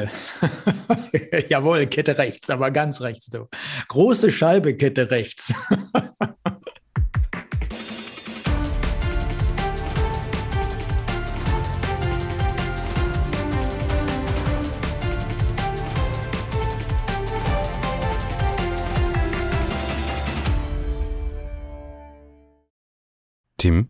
Bitte. 1.12 1.48
Jawohl, 1.50 1.88
Kette 1.88 2.20
rechts, 2.20 2.52
aber 2.52 2.70
ganz 2.70 3.02
rechts. 3.02 3.26
Du. 3.26 3.48
Große 3.88 4.32
Scheibe, 4.32 4.76
Kette 4.76 5.10
rechts. 5.10 5.52
Tim, 23.58 23.90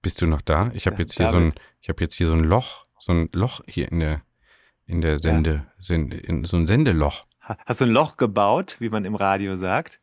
bist 0.00 0.22
du 0.22 0.26
noch 0.26 0.42
da? 0.42 0.70
Ich 0.74 0.86
habe 0.86 1.02
jetzt 1.02 1.16
hier 1.16 1.52
ich 1.80 1.88
habe 1.88 2.04
jetzt 2.04 2.14
hier 2.14 2.28
so 2.28 2.34
ein 2.34 2.44
Loch 2.44 2.81
so 3.02 3.10
ein 3.10 3.28
Loch 3.32 3.60
hier 3.66 3.90
in 3.90 3.98
der, 3.98 4.22
in 4.86 5.00
der 5.00 5.18
Sende, 5.18 5.50
ja. 5.50 5.66
Sende 5.80 6.16
in, 6.18 6.44
so 6.44 6.56
ein 6.56 6.68
Sendeloch. 6.68 7.24
Hast 7.40 7.80
du 7.80 7.86
ein 7.86 7.90
Loch 7.90 8.16
gebaut, 8.16 8.76
wie 8.78 8.90
man 8.90 9.04
im 9.04 9.16
Radio 9.16 9.56
sagt? 9.56 9.98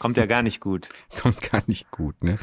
Kommt 0.00 0.16
ja 0.16 0.26
gar 0.26 0.42
nicht 0.42 0.58
gut. 0.58 0.88
Kommt 1.22 1.40
gar 1.40 1.62
nicht 1.68 1.92
gut, 1.92 2.24
ne? 2.24 2.38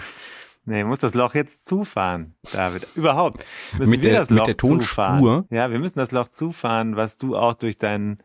Nee, 0.64 0.86
muss 0.86 1.00
das 1.00 1.16
Loch 1.16 1.36
jetzt 1.36 1.66
zufahren, 1.66 2.36
David. 2.54 2.88
Überhaupt. 2.96 3.44
Müssen 3.78 3.90
mit 3.90 4.04
wir 4.04 4.12
der, 4.12 4.20
das 4.22 4.30
Loch 4.30 4.38
mit 4.38 4.48
der 4.48 4.58
Tonspur? 4.58 4.86
Zufahren. 4.88 5.46
Ja, 5.50 5.70
wir 5.70 5.80
müssen 5.80 6.00
das 6.00 6.12
Loch 6.12 6.30
zufahren, 6.30 6.96
was 6.96 7.18
du 7.18 7.36
auch 7.36 7.56
durch 7.56 7.78
deinen 7.78 8.20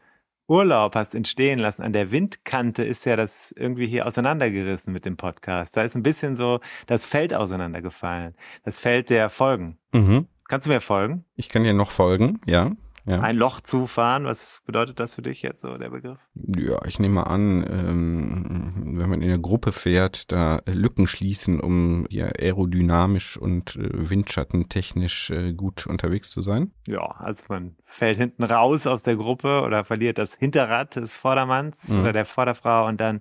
Urlaub 0.46 0.94
hast 0.94 1.16
entstehen 1.16 1.58
lassen. 1.58 1.82
An 1.82 1.92
der 1.92 2.12
Windkante 2.12 2.84
ist 2.84 3.04
ja 3.04 3.16
das 3.16 3.50
irgendwie 3.50 3.88
hier 3.88 4.06
auseinandergerissen 4.06 4.92
mit 4.92 5.04
dem 5.04 5.16
Podcast. 5.16 5.76
Da 5.76 5.82
ist 5.82 5.96
ein 5.96 6.04
bisschen 6.04 6.36
so 6.36 6.60
das 6.86 7.04
Feld 7.04 7.34
auseinandergefallen. 7.34 8.36
Das 8.62 8.78
Feld 8.78 9.10
der 9.10 9.28
Folgen. 9.28 9.78
Mhm. 9.92 10.28
Kannst 10.48 10.66
du 10.66 10.70
mir 10.70 10.80
folgen? 10.80 11.24
Ich 11.36 11.48
kann 11.48 11.64
dir 11.64 11.74
noch 11.74 11.90
folgen, 11.90 12.40
ja 12.46 12.72
ja. 13.06 13.20
ein 13.20 13.36
Loch 13.36 13.60
zufahren. 13.60 14.24
Was 14.24 14.62
bedeutet 14.66 15.00
das 15.00 15.14
für 15.14 15.22
dich 15.22 15.42
jetzt 15.42 15.62
so, 15.62 15.76
der 15.76 15.90
Begriff? 15.90 16.18
Ja, 16.34 16.84
ich 16.86 16.98
nehme 16.98 17.26
an, 17.26 17.64
ähm, 17.68 18.94
wenn 18.98 19.10
man 19.10 19.22
in 19.22 19.28
der 19.28 19.38
Gruppe 19.38 19.72
fährt, 19.72 20.32
da 20.32 20.60
Lücken 20.66 21.06
schließen, 21.06 21.60
um 21.60 22.06
ja 22.08 22.26
aerodynamisch 22.26 23.36
und 23.36 23.76
äh, 23.76 24.10
windschattentechnisch 24.10 25.30
äh, 25.30 25.52
gut 25.52 25.86
unterwegs 25.86 26.30
zu 26.30 26.42
sein. 26.42 26.72
Ja, 26.86 27.02
also 27.18 27.44
man 27.48 27.76
fällt 27.84 28.18
hinten 28.18 28.44
raus 28.44 28.86
aus 28.86 29.02
der 29.02 29.16
Gruppe 29.16 29.62
oder 29.62 29.84
verliert 29.84 30.18
das 30.18 30.34
Hinterrad 30.34 30.96
des 30.96 31.14
Vordermanns 31.14 31.88
mhm. 31.88 32.00
oder 32.00 32.12
der 32.12 32.24
Vorderfrau 32.24 32.86
und 32.86 33.00
dann 33.00 33.20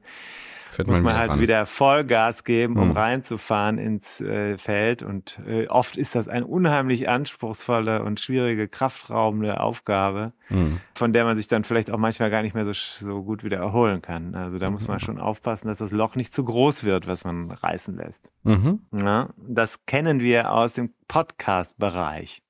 Fährt 0.74 0.88
muss 0.88 1.02
man, 1.02 1.16
halt 1.16 1.30
ran. 1.32 1.40
wieder 1.40 1.66
Vollgas 1.68 2.44
geben, 2.44 2.78
um 2.78 2.90
mhm. 2.90 2.98
reinzufahren 2.98 3.78
ins 3.78 4.20
äh, 4.22 4.58
Feld. 4.58 5.04
Und 5.04 5.40
äh, 5.48 5.68
oft 5.68 5.98
ist 5.98 6.16
das 6.16 6.28
eine 6.28 6.48
unheimlich 6.48 7.08
anspruchsvolle 7.08 8.04
und 8.04 8.20
schwierige, 8.20 8.68
kraftraubende 8.68 9.60
Aufgabe, 9.60 10.34
mhm. 10.50 10.80
von 10.96 11.14
der 11.14 11.26
man 11.26 11.38
sich 11.38 11.48
dann 11.48 11.64
vielleicht 11.64 11.92
auch 11.92 12.00
manchmal 12.00 12.32
gar 12.32 12.42
nicht 12.42 12.56
mehr 12.56 12.66
so, 12.66 12.74
so 12.74 13.24
gut 13.24 13.44
wieder 13.44 13.58
erholen 13.58 14.02
kann. 14.02 14.34
Also 14.34 14.58
da 14.58 14.72
muss 14.72 14.88
man 14.88 15.00
schon 15.00 15.20
aufpassen, 15.20 15.68
dass 15.68 15.78
das 15.78 15.92
Loch 15.92 16.16
nicht 16.16 16.34
zu 16.34 16.44
groß 16.44 16.84
wird, 16.84 17.06
was 17.06 17.24
man 17.24 17.52
reißen 17.52 17.96
lässt. 17.96 18.32
Mhm. 18.44 18.82
Ja, 18.92 19.30
das 19.38 19.86
kennen 19.86 20.22
wir 20.22 20.52
aus 20.52 20.74
dem 20.74 20.92
Podcast-Bereich. 21.08 22.42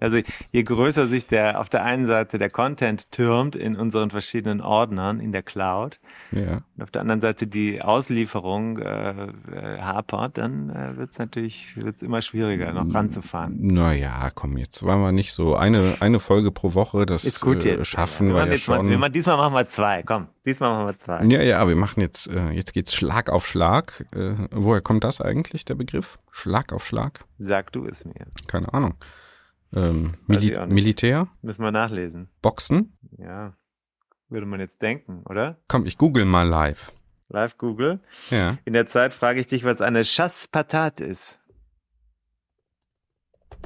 Also 0.04 0.20
je 0.52 0.64
größer 0.64 1.08
sich 1.08 1.28
der 1.28 1.62
auf 1.62 1.70
der 1.70 1.84
einen 1.84 2.08
Seite 2.08 2.38
der 2.38 2.50
Content 2.50 3.10
türmt 3.12 3.56
in 3.56 3.78
unseren 3.78 4.10
verschiedenen 4.10 4.60
Ordnern 4.60 5.22
in 5.22 5.32
der 5.32 5.44
Cloud 5.44 6.00
ja. 6.32 6.62
und 6.76 6.84
auf 6.84 6.92
der 6.92 7.02
anderen 7.02 7.22
Seite 7.22 7.48
die 7.48 7.82
Auslieferung 7.82 8.80
äh, 8.80 9.12
äh 9.12 9.82
hapert, 9.82 10.38
dann 10.38 10.70
äh, 10.70 10.98
wird 10.98 11.12
es 11.12 11.20
natürlich 11.20 11.78
wird's 11.78 12.02
immer 12.02 12.22
schwieriger, 12.22 12.74
noch 12.74 12.94
ranzufahren. 12.94 13.56
Naja, 13.58 14.30
komm, 14.36 14.58
jetzt 14.58 14.86
waren 14.86 15.00
wir 15.02 15.14
nicht 15.14 15.32
so 15.32 15.56
eine, 15.56 15.96
eine 16.02 16.20
Folge 16.20 16.52
pro 16.52 16.74
Woche, 16.74 17.06
das 17.06 17.24
Ist 17.24 17.40
gut 17.40 17.64
äh, 17.64 17.86
schaffen 17.86 18.28
wir, 18.28 18.36
wir 18.36 18.48
ja 18.48 18.58
schon. 18.58 18.86
Mal, 18.86 19.00
wir 19.00 19.10
diesmal 19.10 19.38
machen 19.38 19.54
wir 19.54 19.68
zwei, 19.70 20.04
komm, 20.04 20.28
diesmal 20.46 20.72
machen 20.72 20.88
wir 20.88 20.98
zwei. 20.98 21.24
Ja, 21.24 21.42
ja, 21.42 21.66
wir 21.66 21.78
machen 21.78 22.02
jetzt, 22.02 22.28
äh, 22.28 22.50
jetzt 22.52 22.74
geht's 22.74 22.94
Schlag 22.94 23.30
auf 23.30 23.48
Schlag. 23.48 24.06
Äh, 24.14 24.36
woher 24.52 24.82
kommt 24.82 25.06
das 25.06 25.22
eigentlich, 25.22 25.64
der 25.64 25.76
Begriff? 25.76 26.20
Schlag 26.32 26.74
auf 26.74 26.86
Schlag? 26.86 27.24
Sag 27.40 27.72
du 27.72 27.86
es 27.86 28.04
mir. 28.04 28.26
Keine 28.48 28.74
Ahnung. 28.74 28.96
Ähm, 29.76 30.14
Mili 30.28 30.58
Militär? 30.68 31.28
Müssen 31.42 31.64
wir 31.64 31.72
nachlesen. 31.72 32.30
Boxen? 32.42 32.98
Ja. 33.18 33.56
Würde 34.30 34.46
man 34.46 34.60
jetzt 34.60 34.82
denken, 34.82 35.24
oder? 35.26 35.60
Komm, 35.68 35.86
ich 35.86 35.98
google 35.98 36.26
mal 36.26 36.48
live. 36.48 36.92
Live 37.30 37.58
Google? 37.58 38.00
Ja. 38.30 38.58
In 38.66 38.74
der 38.74 38.86
Zeit 38.86 39.14
frage 39.14 39.40
ich 39.40 39.48
dich, 39.48 39.64
was 39.64 39.82
eine 39.82 40.04
Chasse 40.04 40.48
Patate 40.52 41.04
ist. 41.04 41.40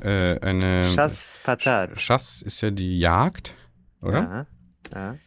Äh, 0.01 0.39
eine. 0.39 0.83
Chasse 0.95 1.39
Patate. 1.43 1.95
Chasse 1.95 2.45
ist 2.45 2.61
ja 2.61 2.71
die 2.71 2.99
Jagd, 2.99 3.55
oder? 4.03 4.47
Ja. 4.93 5.05
ja. 5.05 5.17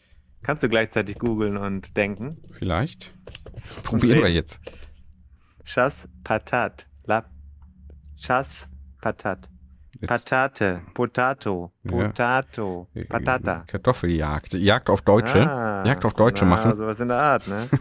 Kannst 0.42 0.62
du 0.62 0.68
gleichzeitig 0.70 1.18
googeln 1.18 1.58
und 1.58 1.96
denken? 1.98 2.34
Vielleicht. 2.54 3.12
Probieren 3.82 4.22
wir 4.22 4.30
jetzt. 4.30 4.58
Chasse 5.64 6.08
Patate. 6.24 6.86
La 7.04 7.28
Chasse 8.16 8.66
Patate. 10.06 10.82
Potato, 10.94 11.72
Potato, 11.86 12.88
ja. 12.94 13.04
Patata. 13.04 13.64
Kartoffeljagd. 13.66 14.54
Jagd 14.54 14.90
auf 14.90 15.02
Deutsche. 15.02 15.48
Ah, 15.48 15.84
Jagd 15.84 16.04
auf 16.04 16.14
Deutsche 16.14 16.44
na, 16.44 16.50
machen. 16.50 16.76
Sowas 16.76 17.00
in 17.00 17.08
der 17.08 17.18
Art, 17.18 17.48
ne? 17.48 17.68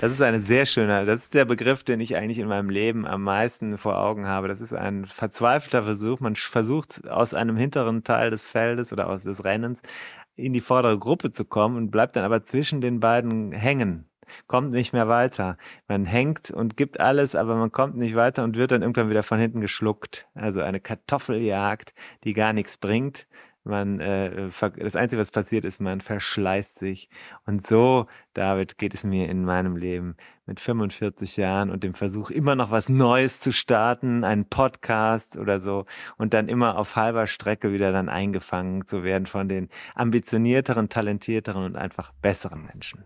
Das 0.00 0.12
ist 0.12 0.20
eine 0.20 0.42
sehr 0.42 0.66
schöne, 0.66 1.06
das 1.06 1.22
ist 1.22 1.34
der 1.34 1.46
Begriff, 1.46 1.82
den 1.82 2.00
ich 2.00 2.16
eigentlich 2.16 2.38
in 2.38 2.48
meinem 2.48 2.68
Leben 2.68 3.06
am 3.06 3.22
meisten 3.22 3.78
vor 3.78 3.98
Augen 3.98 4.26
habe. 4.26 4.48
Das 4.48 4.60
ist 4.60 4.74
ein 4.74 5.06
verzweifelter 5.06 5.84
Versuch. 5.84 6.20
Man 6.20 6.36
versucht 6.36 7.08
aus 7.08 7.32
einem 7.32 7.56
hinteren 7.56 8.04
Teil 8.04 8.30
des 8.30 8.44
Feldes 8.44 8.92
oder 8.92 9.08
aus 9.08 9.22
des 9.22 9.44
Rennens 9.44 9.80
in 10.36 10.52
die 10.52 10.60
vordere 10.60 10.98
Gruppe 10.98 11.30
zu 11.30 11.44
kommen 11.44 11.76
und 11.76 11.90
bleibt 11.90 12.16
dann 12.16 12.24
aber 12.24 12.42
zwischen 12.42 12.80
den 12.80 13.00
beiden 13.00 13.52
hängen 13.52 14.06
kommt 14.46 14.70
nicht 14.70 14.92
mehr 14.92 15.08
weiter. 15.08 15.56
Man 15.88 16.04
hängt 16.04 16.50
und 16.50 16.76
gibt 16.76 17.00
alles, 17.00 17.34
aber 17.34 17.56
man 17.56 17.72
kommt 17.72 17.96
nicht 17.96 18.14
weiter 18.14 18.44
und 18.44 18.56
wird 18.56 18.72
dann 18.72 18.82
irgendwann 18.82 19.10
wieder 19.10 19.22
von 19.22 19.38
hinten 19.38 19.60
geschluckt. 19.60 20.26
Also 20.34 20.60
eine 20.60 20.80
Kartoffeljagd, 20.80 21.94
die 22.24 22.32
gar 22.32 22.52
nichts 22.52 22.76
bringt. 22.76 23.26
Man, 23.66 23.98
äh, 23.98 24.50
das 24.76 24.94
Einzige, 24.94 25.20
was 25.20 25.30
passiert 25.30 25.64
ist, 25.64 25.80
man 25.80 26.02
verschleißt 26.02 26.78
sich. 26.78 27.08
Und 27.46 27.66
so, 27.66 28.06
David, 28.34 28.76
geht 28.76 28.92
es 28.92 29.04
mir 29.04 29.30
in 29.30 29.42
meinem 29.46 29.76
Leben 29.76 30.16
mit 30.44 30.60
45 30.60 31.38
Jahren 31.38 31.70
und 31.70 31.82
dem 31.82 31.94
Versuch, 31.94 32.30
immer 32.30 32.56
noch 32.56 32.70
was 32.70 32.90
Neues 32.90 33.40
zu 33.40 33.52
starten, 33.52 34.22
einen 34.22 34.44
Podcast 34.44 35.38
oder 35.38 35.60
so, 35.60 35.86
und 36.18 36.34
dann 36.34 36.48
immer 36.48 36.76
auf 36.76 36.96
halber 36.96 37.26
Strecke 37.26 37.72
wieder 37.72 37.90
dann 37.90 38.10
eingefangen 38.10 38.86
zu 38.86 39.02
werden 39.02 39.26
von 39.26 39.48
den 39.48 39.70
ambitionierteren, 39.94 40.90
talentierteren 40.90 41.64
und 41.64 41.76
einfach 41.76 42.12
besseren 42.20 42.66
Menschen. 42.66 43.04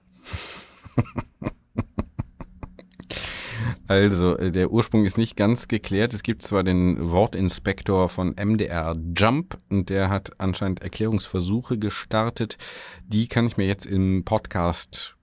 Also, 3.89 4.37
äh, 4.37 4.53
der 4.53 4.71
Ursprung 4.71 5.07
ist 5.07 5.17
nicht 5.17 5.35
ganz 5.35 5.67
geklärt. 5.67 6.13
Es 6.13 6.23
gibt 6.23 6.43
zwar 6.43 6.63
den 6.63 7.11
Wortinspektor 7.11 8.11
von 8.11 8.35
MDR 8.37 8.95
Jump 9.17 9.57
und 9.71 9.89
der 9.89 10.11
hat 10.11 10.39
anscheinend 10.39 10.83
Erklärungsversuche 10.83 11.79
gestartet. 11.79 12.59
Die 13.07 13.29
kann 13.29 13.47
ich 13.47 13.57
mir 13.57 13.67
jetzt 13.67 13.87
im 13.87 14.25
Podcast 14.25 15.17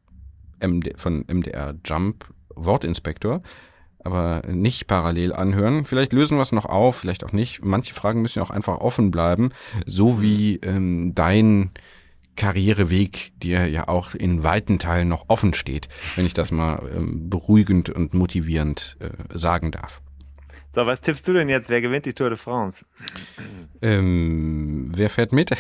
von 0.98 1.26
MDR 1.28 1.76
Jump 1.86 2.26
Wortinspektor 2.56 3.44
aber 4.06 4.44
nicht 4.48 4.86
parallel 4.86 5.34
anhören. 5.34 5.84
Vielleicht 5.84 6.14
lösen 6.14 6.38
wir 6.38 6.44
es 6.44 6.52
noch 6.52 6.66
auf, 6.66 6.96
vielleicht 6.96 7.24
auch 7.24 7.32
nicht. 7.32 7.66
Manche 7.66 7.96
Fragen 7.96 8.22
müssen 8.22 8.38
ja 8.38 8.46
auch 8.46 8.52
einfach 8.52 8.78
offen 8.78 9.10
bleiben, 9.10 9.50
so 9.88 10.22
wie 10.22 10.58
ähm, 10.58 11.14
dein 11.16 11.72
Karriereweg 12.36 13.32
dir 13.40 13.68
ja 13.68 13.88
auch 13.88 14.14
in 14.14 14.44
weiten 14.44 14.80
Teilen 14.80 15.08
noch 15.08 15.26
offen 15.28 15.54
steht, 15.54 15.88
wenn 16.16 16.26
ich 16.26 16.34
das 16.34 16.52
mal 16.52 16.90
ähm, 16.94 17.30
beruhigend 17.30 17.90
und 17.90 18.14
motivierend 18.14 18.98
äh, 19.00 19.38
sagen 19.38 19.72
darf. 19.72 20.02
So, 20.74 20.86
was 20.86 21.00
tippst 21.02 21.28
du 21.28 21.34
denn 21.34 21.48
jetzt? 21.48 21.70
Wer 21.70 21.82
gewinnt 21.82 22.06
die 22.06 22.14
Tour 22.14 22.30
de 22.30 22.38
France? 22.38 22.86
Ähm, 23.82 24.92
wer 24.94 25.10
fährt 25.10 25.32
mit? 25.32 25.52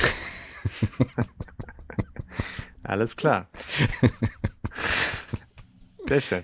Alles 2.83 3.15
klar. 3.15 3.47
Sehr 6.07 6.21
schön. 6.21 6.43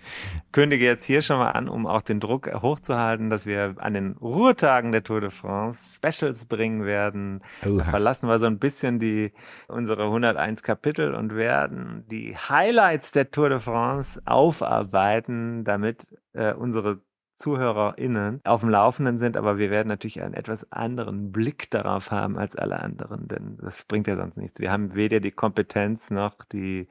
Kündige 0.51 0.85
jetzt 0.85 1.05
hier 1.05 1.21
schon 1.21 1.37
mal 1.37 1.51
an, 1.51 1.69
um 1.69 1.85
auch 1.85 2.01
den 2.01 2.19
Druck 2.19 2.51
hochzuhalten, 2.61 3.29
dass 3.29 3.45
wir 3.45 3.75
an 3.77 3.93
den 3.93 4.13
Ruhetagen 4.13 4.91
der 4.91 5.03
Tour 5.03 5.21
de 5.21 5.29
France 5.29 5.95
Specials 5.95 6.45
bringen 6.45 6.83
werden. 6.83 7.41
Oha. 7.65 7.83
Verlassen 7.83 8.27
wir 8.27 8.39
so 8.39 8.47
ein 8.47 8.57
bisschen 8.57 8.97
die, 8.97 9.31
unsere 9.67 10.05
101 10.05 10.63
Kapitel 10.63 11.13
und 11.13 11.35
werden 11.35 12.05
die 12.09 12.35
Highlights 12.35 13.11
der 13.11 13.29
Tour 13.29 13.49
de 13.49 13.59
France 13.59 14.19
aufarbeiten, 14.25 15.63
damit 15.63 16.07
äh, 16.33 16.53
unsere 16.53 16.99
ZuhörerInnen 17.35 18.41
auf 18.43 18.61
dem 18.61 18.69
Laufenden 18.69 19.17
sind, 19.17 19.35
aber 19.35 19.57
wir 19.57 19.71
werden 19.71 19.87
natürlich 19.87 20.21
einen 20.21 20.35
etwas 20.35 20.71
anderen 20.71 21.31
Blick 21.31 21.69
darauf 21.71 22.11
haben 22.11 22.37
als 22.37 22.55
alle 22.55 22.79
anderen, 22.79 23.27
denn 23.27 23.57
das 23.61 23.83
bringt 23.83 24.07
ja 24.07 24.15
sonst 24.15 24.37
nichts. 24.37 24.59
Wir 24.59 24.71
haben 24.71 24.95
weder 24.95 25.19
die 25.19 25.31
Kompetenz 25.31 26.11
noch 26.11 26.35
die 26.51 26.87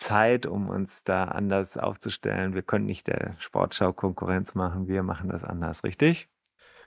Zeit, 0.00 0.46
um 0.46 0.68
uns 0.68 1.04
da 1.04 1.24
anders 1.24 1.76
aufzustellen. 1.76 2.54
Wir 2.54 2.62
können 2.62 2.86
nicht 2.86 3.06
der 3.06 3.36
Sportschau 3.38 3.92
Konkurrenz 3.92 4.54
machen. 4.54 4.88
Wir 4.88 5.02
machen 5.02 5.28
das 5.28 5.44
anders, 5.44 5.84
richtig? 5.84 6.28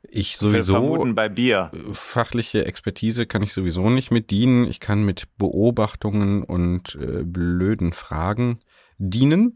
Ich 0.09 0.35
sowieso. 0.37 0.73
Vermuten 0.73 1.15
bei 1.15 1.29
Bier. 1.29 1.71
Fachliche 1.93 2.65
Expertise 2.65 3.25
kann 3.25 3.43
ich 3.43 3.53
sowieso 3.53 3.89
nicht 3.89 4.11
mit 4.11 4.31
dienen. 4.31 4.65
Ich 4.65 4.79
kann 4.79 5.05
mit 5.05 5.27
Beobachtungen 5.37 6.43
und 6.43 6.95
äh, 6.95 7.23
blöden 7.23 7.93
Fragen 7.93 8.59
dienen 8.97 9.55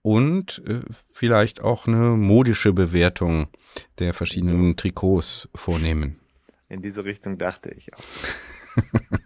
und 0.00 0.62
äh, 0.66 0.80
vielleicht 0.90 1.60
auch 1.60 1.86
eine 1.86 2.16
modische 2.16 2.72
Bewertung 2.72 3.48
der 3.98 4.14
verschiedenen 4.14 4.76
Trikots 4.76 5.48
vornehmen. 5.54 6.20
In 6.68 6.80
diese 6.80 7.04
Richtung 7.04 7.36
dachte 7.36 7.70
ich 7.70 7.92
auch. 7.94 8.00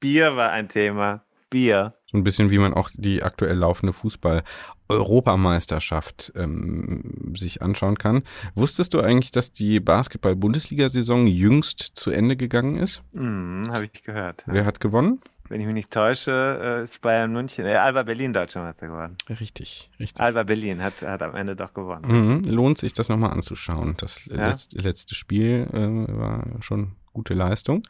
Bier 0.00 0.36
war 0.36 0.52
ein 0.52 0.68
Thema. 0.68 1.24
Bier. 1.50 1.94
So 2.10 2.18
ein 2.18 2.24
bisschen 2.24 2.50
wie 2.50 2.58
man 2.58 2.74
auch 2.74 2.90
die 2.94 3.22
aktuell 3.22 3.56
laufende 3.56 3.92
Fußball-Europameisterschaft 3.92 6.32
ähm, 6.36 7.34
sich 7.36 7.62
anschauen 7.62 7.98
kann. 7.98 8.22
Wusstest 8.54 8.94
du 8.94 9.00
eigentlich, 9.00 9.30
dass 9.30 9.52
die 9.52 9.78
Basketball-Bundesliga-Saison 9.80 11.26
jüngst 11.26 11.80
zu 11.80 12.10
Ende 12.10 12.36
gegangen 12.36 12.76
ist? 12.76 13.02
Mm, 13.12 13.64
Habe 13.70 13.88
ich 13.92 14.02
gehört. 14.02 14.44
Wer 14.46 14.64
hat 14.64 14.80
gewonnen? 14.80 15.20
Wenn 15.48 15.60
ich 15.60 15.66
mich 15.66 15.74
nicht 15.74 15.90
täusche, 15.90 16.60
äh, 16.62 16.82
ist 16.82 17.00
Bayern 17.00 17.32
München, 17.32 17.64
äh, 17.64 17.76
Alba 17.76 18.02
Berlin 18.02 18.34
Deutscher 18.34 18.62
Meister 18.62 18.86
geworden. 18.86 19.16
Richtig, 19.28 19.90
richtig. 19.98 20.20
Alba 20.20 20.42
Berlin 20.42 20.82
hat, 20.82 21.00
hat 21.02 21.22
am 21.22 21.34
Ende 21.34 21.56
doch 21.56 21.72
gewonnen. 21.72 22.04
Mhm, 22.06 22.44
lohnt 22.44 22.78
sich 22.78 22.92
das 22.92 23.08
nochmal 23.08 23.30
anzuschauen. 23.30 23.94
Das 23.96 24.26
ja? 24.26 24.48
letzte, 24.48 24.78
letzte 24.78 25.14
Spiel 25.14 25.66
äh, 25.72 26.18
war 26.18 26.44
schon 26.60 26.92
gute 27.14 27.34
Leistung. 27.34 27.82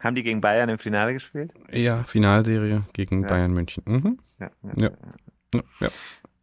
Haben 0.00 0.14
die 0.14 0.22
gegen 0.22 0.40
Bayern 0.40 0.68
im 0.70 0.78
Finale 0.78 1.12
gespielt? 1.12 1.52
Ja, 1.70 2.02
Finalserie 2.04 2.82
gegen 2.94 3.22
ja. 3.22 3.28
Bayern 3.28 3.52
München. 3.52 3.82
Mhm. 3.86 4.18
Ja, 4.38 4.50
ja, 4.62 4.90
ja. 5.54 5.60
ja. 5.80 5.88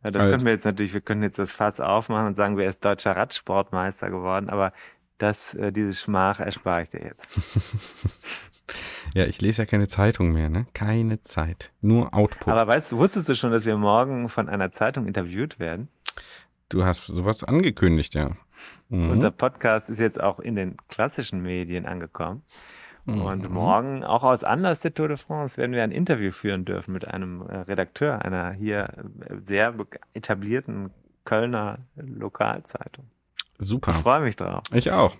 das 0.03 0.15
also. 0.15 0.29
können 0.29 0.45
wir 0.45 0.51
jetzt 0.53 0.65
natürlich, 0.65 0.93
wir 0.93 1.01
können 1.01 1.23
jetzt 1.23 1.39
das 1.39 1.51
Fass 1.51 1.79
aufmachen 1.79 2.27
und 2.27 2.35
sagen, 2.35 2.55
wer 2.57 2.69
ist 2.69 2.85
deutscher 2.85 3.15
Radsportmeister 3.15 4.11
geworden, 4.11 4.49
aber 4.49 4.73
das, 5.17 5.55
äh, 5.55 5.71
diese 5.71 5.93
Schmach 5.93 6.39
erspare 6.39 6.83
ich 6.83 6.89
dir 6.91 7.01
jetzt. 7.01 8.13
ja, 9.15 9.25
ich 9.25 9.41
lese 9.41 9.63
ja 9.63 9.65
keine 9.65 9.87
Zeitung 9.87 10.31
mehr, 10.31 10.49
ne? 10.49 10.67
Keine 10.73 11.21
Zeit. 11.21 11.71
Nur 11.81 12.13
Output. 12.13 12.53
Aber 12.53 12.67
weißt 12.67 12.91
du, 12.91 12.97
wusstest 12.97 13.27
du 13.27 13.33
schon, 13.33 13.51
dass 13.51 13.65
wir 13.65 13.75
morgen 13.77 14.29
von 14.29 14.47
einer 14.47 14.71
Zeitung 14.71 15.07
interviewt 15.07 15.59
werden? 15.59 15.87
Du 16.69 16.85
hast 16.85 17.07
sowas 17.07 17.43
angekündigt, 17.43 18.13
ja. 18.13 18.31
Mhm. 18.89 19.09
Unser 19.09 19.31
Podcast 19.31 19.89
ist 19.89 19.99
jetzt 19.99 20.21
auch 20.21 20.39
in 20.39 20.55
den 20.55 20.77
klassischen 20.89 21.41
Medien 21.41 21.87
angekommen. 21.87 22.43
Und 23.07 23.43
mhm. 23.43 23.53
morgen, 23.53 24.03
auch 24.03 24.23
aus 24.23 24.43
Anlass 24.43 24.81
der 24.81 24.93
Tour 24.93 25.07
de 25.07 25.15
France, 25.15 25.55
werden 25.55 25.71
wir 25.71 25.83
ein 25.83 25.91
Interview 25.91 26.31
führen 26.31 26.65
dürfen 26.65 26.91
mit 26.91 27.07
einem 27.07 27.41
äh, 27.41 27.59
Redakteur 27.59 28.23
einer 28.23 28.51
hier 28.51 28.89
äh, 29.29 29.35
sehr 29.45 29.73
etablierten 30.13 30.91
Kölner 31.23 31.79
Lokalzeitung. 31.95 33.05
Super. 33.59 33.91
Ich 33.91 33.97
freue 33.97 34.19
mich 34.19 34.35
drauf. 34.35 34.61
Ich 34.73 34.91
auch. 34.91 35.15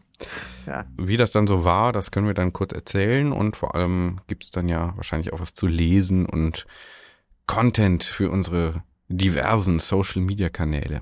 Ja. 0.65 0.85
Wie 0.97 1.17
das 1.17 1.31
dann 1.31 1.47
so 1.47 1.63
war, 1.63 1.93
das 1.93 2.11
können 2.11 2.27
wir 2.27 2.33
dann 2.33 2.51
kurz 2.51 2.73
erzählen 2.73 3.31
und 3.31 3.55
vor 3.55 3.75
allem 3.75 4.19
gibt 4.27 4.43
es 4.43 4.51
dann 4.51 4.67
ja 4.67 4.93
wahrscheinlich 4.95 5.31
auch 5.31 5.39
was 5.39 5.53
zu 5.53 5.65
lesen 5.65 6.25
und 6.25 6.65
Content 7.45 8.03
für 8.03 8.29
unsere 8.29 8.83
diversen 9.07 9.79
Social-Media-Kanäle. 9.79 11.01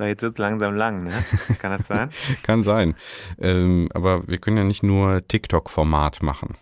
So, 0.00 0.06
jetzt 0.06 0.22
wird 0.22 0.32
es 0.32 0.38
langsam 0.38 0.76
lang, 0.76 1.04
ne? 1.04 1.12
Kann 1.58 1.76
das 1.76 1.86
sein? 1.86 2.08
Kann 2.42 2.62
sein. 2.62 2.94
Ähm, 3.36 3.86
aber 3.92 4.26
wir 4.26 4.38
können 4.38 4.56
ja 4.56 4.64
nicht 4.64 4.82
nur 4.82 5.28
TikTok-Format 5.28 6.22
machen. 6.22 6.56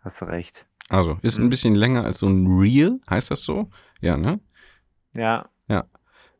Hast 0.00 0.22
du 0.22 0.24
recht. 0.24 0.64
Also, 0.88 1.18
ist 1.20 1.38
ein 1.38 1.50
bisschen 1.50 1.74
länger 1.74 2.02
als 2.02 2.20
so 2.20 2.26
ein 2.26 2.46
Reel, 2.46 2.98
heißt 3.10 3.30
das 3.30 3.42
so? 3.42 3.68
Ja, 4.00 4.16
ne? 4.16 4.40
Ja. 5.12 5.50
Ja. 5.68 5.84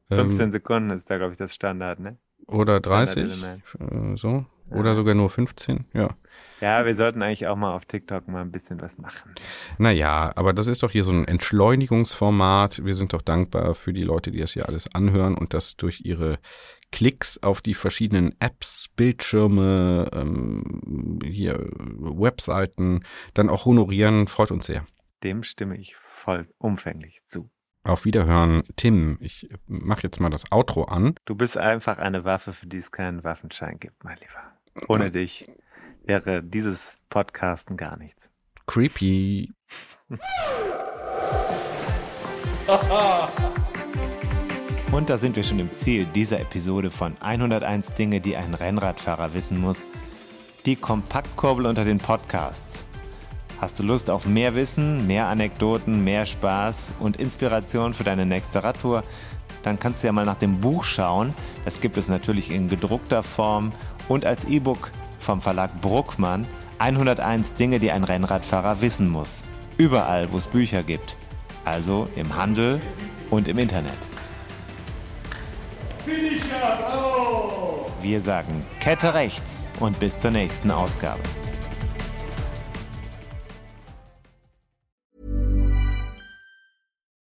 15 0.09 0.47
ähm, 0.47 0.53
Sekunden 0.53 0.89
ist 0.89 1.11
da, 1.11 1.18
glaube 1.18 1.32
ich, 1.32 1.39
das 1.39 1.55
Standard, 1.55 2.01
ne? 2.01 2.16
Oder 2.47 2.80
30, 2.80 3.45
äh, 3.45 4.16
so. 4.16 4.47
Oder 4.71 4.95
sogar 4.95 5.15
nur 5.15 5.31
15, 5.31 5.87
ja. 5.93 6.17
Ja, 6.61 6.87
wir 6.87 6.95
sollten 6.95 7.23
eigentlich 7.23 7.47
auch 7.47 7.57
mal 7.57 7.75
auf 7.75 7.85
TikTok 7.85 8.27
mal 8.29 8.41
ein 8.41 8.51
bisschen 8.51 8.81
was 8.81 8.97
machen. 8.99 9.35
Naja, 9.79 10.33
aber 10.35 10.53
das 10.53 10.67
ist 10.67 10.83
doch 10.83 10.91
hier 10.91 11.05
so 11.05 11.12
ein 11.12 11.29
Entschleunigungsformat. 11.29 12.85
Wir 12.85 12.95
sind 12.95 13.12
doch 13.12 13.23
dankbar 13.23 13.75
für 13.75 13.93
die 13.93 14.03
Leute, 14.03 14.31
die 14.31 14.41
das 14.41 14.53
hier 14.53 14.69
alles 14.69 14.93
anhören 14.95 15.37
und 15.37 15.53
das 15.53 15.77
durch 15.77 16.03
ihre 16.05 16.39
Klicks 16.91 17.43
auf 17.43 17.61
die 17.61 17.75
verschiedenen 17.75 18.35
Apps, 18.41 18.89
Bildschirme, 18.97 20.09
ähm, 20.12 21.19
hier 21.25 21.59
Webseiten 21.79 23.05
dann 23.35 23.51
auch 23.51 23.65
honorieren, 23.65 24.29
freut 24.29 24.53
uns 24.53 24.67
sehr. 24.67 24.85
Dem 25.23 25.43
stimme 25.43 25.77
ich 25.77 25.97
voll 25.97 26.49
umfänglich 26.59 27.21
zu. 27.27 27.51
Auf 27.83 28.07
Wiederhören, 28.07 28.62
Tim. 28.77 29.19
Ich 29.21 29.49
mache 29.67 30.05
jetzt 30.05 30.19
mal 30.21 30.31
das 30.31 30.51
Outro 30.51 30.85
an. 30.85 31.15
Du 31.27 31.35
bist 31.35 31.59
einfach 31.59 31.99
eine 31.99 32.25
Waffe, 32.25 32.55
für 32.55 32.67
die 32.67 32.79
es 32.79 32.91
keinen 32.91 33.25
Waffenschein 33.25 33.79
gibt, 33.79 34.03
mein 34.05 34.17
Lieber. 34.17 34.54
Ohne 34.89 35.11
dich 35.11 35.47
wäre 36.05 36.43
dieses 36.43 36.99
Podcasten 37.09 37.77
gar 37.77 37.97
nichts. 37.97 38.31
Creepy. 38.66 39.53
Und 44.91 45.11
da 45.11 45.16
sind 45.16 45.37
wir 45.37 45.43
schon 45.43 45.59
im 45.59 45.72
Ziel 45.75 46.07
dieser 46.07 46.41
Episode 46.41 46.91
von 46.91 47.14
101 47.20 47.95
Dinge, 47.95 48.20
die 48.20 48.37
ein 48.37 48.55
Rennradfahrer 48.55 49.35
wissen 49.35 49.61
muss. 49.61 49.85
Die 50.66 50.77
Kompaktkurbel 50.77 51.66
unter 51.66 51.85
den 51.85 51.99
Podcasts. 51.99 52.85
Hast 53.61 53.79
du 53.79 53.83
Lust 53.83 54.11
auf 54.11 54.27
mehr 54.27 54.55
Wissen, 54.55 55.07
mehr 55.07 55.27
Anekdoten, 55.27 56.05
mehr 56.05 56.27
Spaß 56.27 56.93
und 57.01 57.18
Inspiration 57.18 57.95
für 57.95 58.05
deine 58.05 58.27
nächste 58.27 58.62
Radtour? 58.62 59.05
Dann 59.62 59.79
kannst 59.79 60.03
du 60.03 60.07
ja 60.09 60.12
mal 60.12 60.27
nach 60.27 60.37
dem 60.37 60.61
Buch 60.61 60.85
schauen. 60.85 61.35
Das 61.64 61.81
gibt 61.81 61.97
es 61.97 62.09
natürlich 62.09 62.51
in 62.51 62.68
gedruckter 62.68 63.22
Form 63.22 63.72
und 64.09 64.25
als 64.25 64.45
E-Book 64.45 64.91
vom 65.21 65.41
Verlag 65.41 65.81
Bruckmann. 65.81 66.47
101 66.79 67.55
Dinge, 67.55 67.79
die 67.79 67.91
ein 67.91 68.05
Rennradfahrer 68.05 68.81
wissen 68.81 69.09
muss. 69.09 69.45
Überall, 69.79 70.31
wo 70.33 70.39
es 70.39 70.47
Bücher 70.47 70.83
gibt. 70.83 71.17
Also 71.65 72.09
im 72.15 72.37
Handel 72.37 72.81
und 73.31 73.49
im 73.49 73.59
Internet. 73.59 73.93
Wir 78.03 78.21
sagen 78.21 78.67
Kette 78.81 79.15
rechts 79.15 79.65
und 79.81 79.99
bis 79.99 80.21
zur 80.21 80.31
nächsten 80.31 80.71
Ausgabe. 80.71 81.21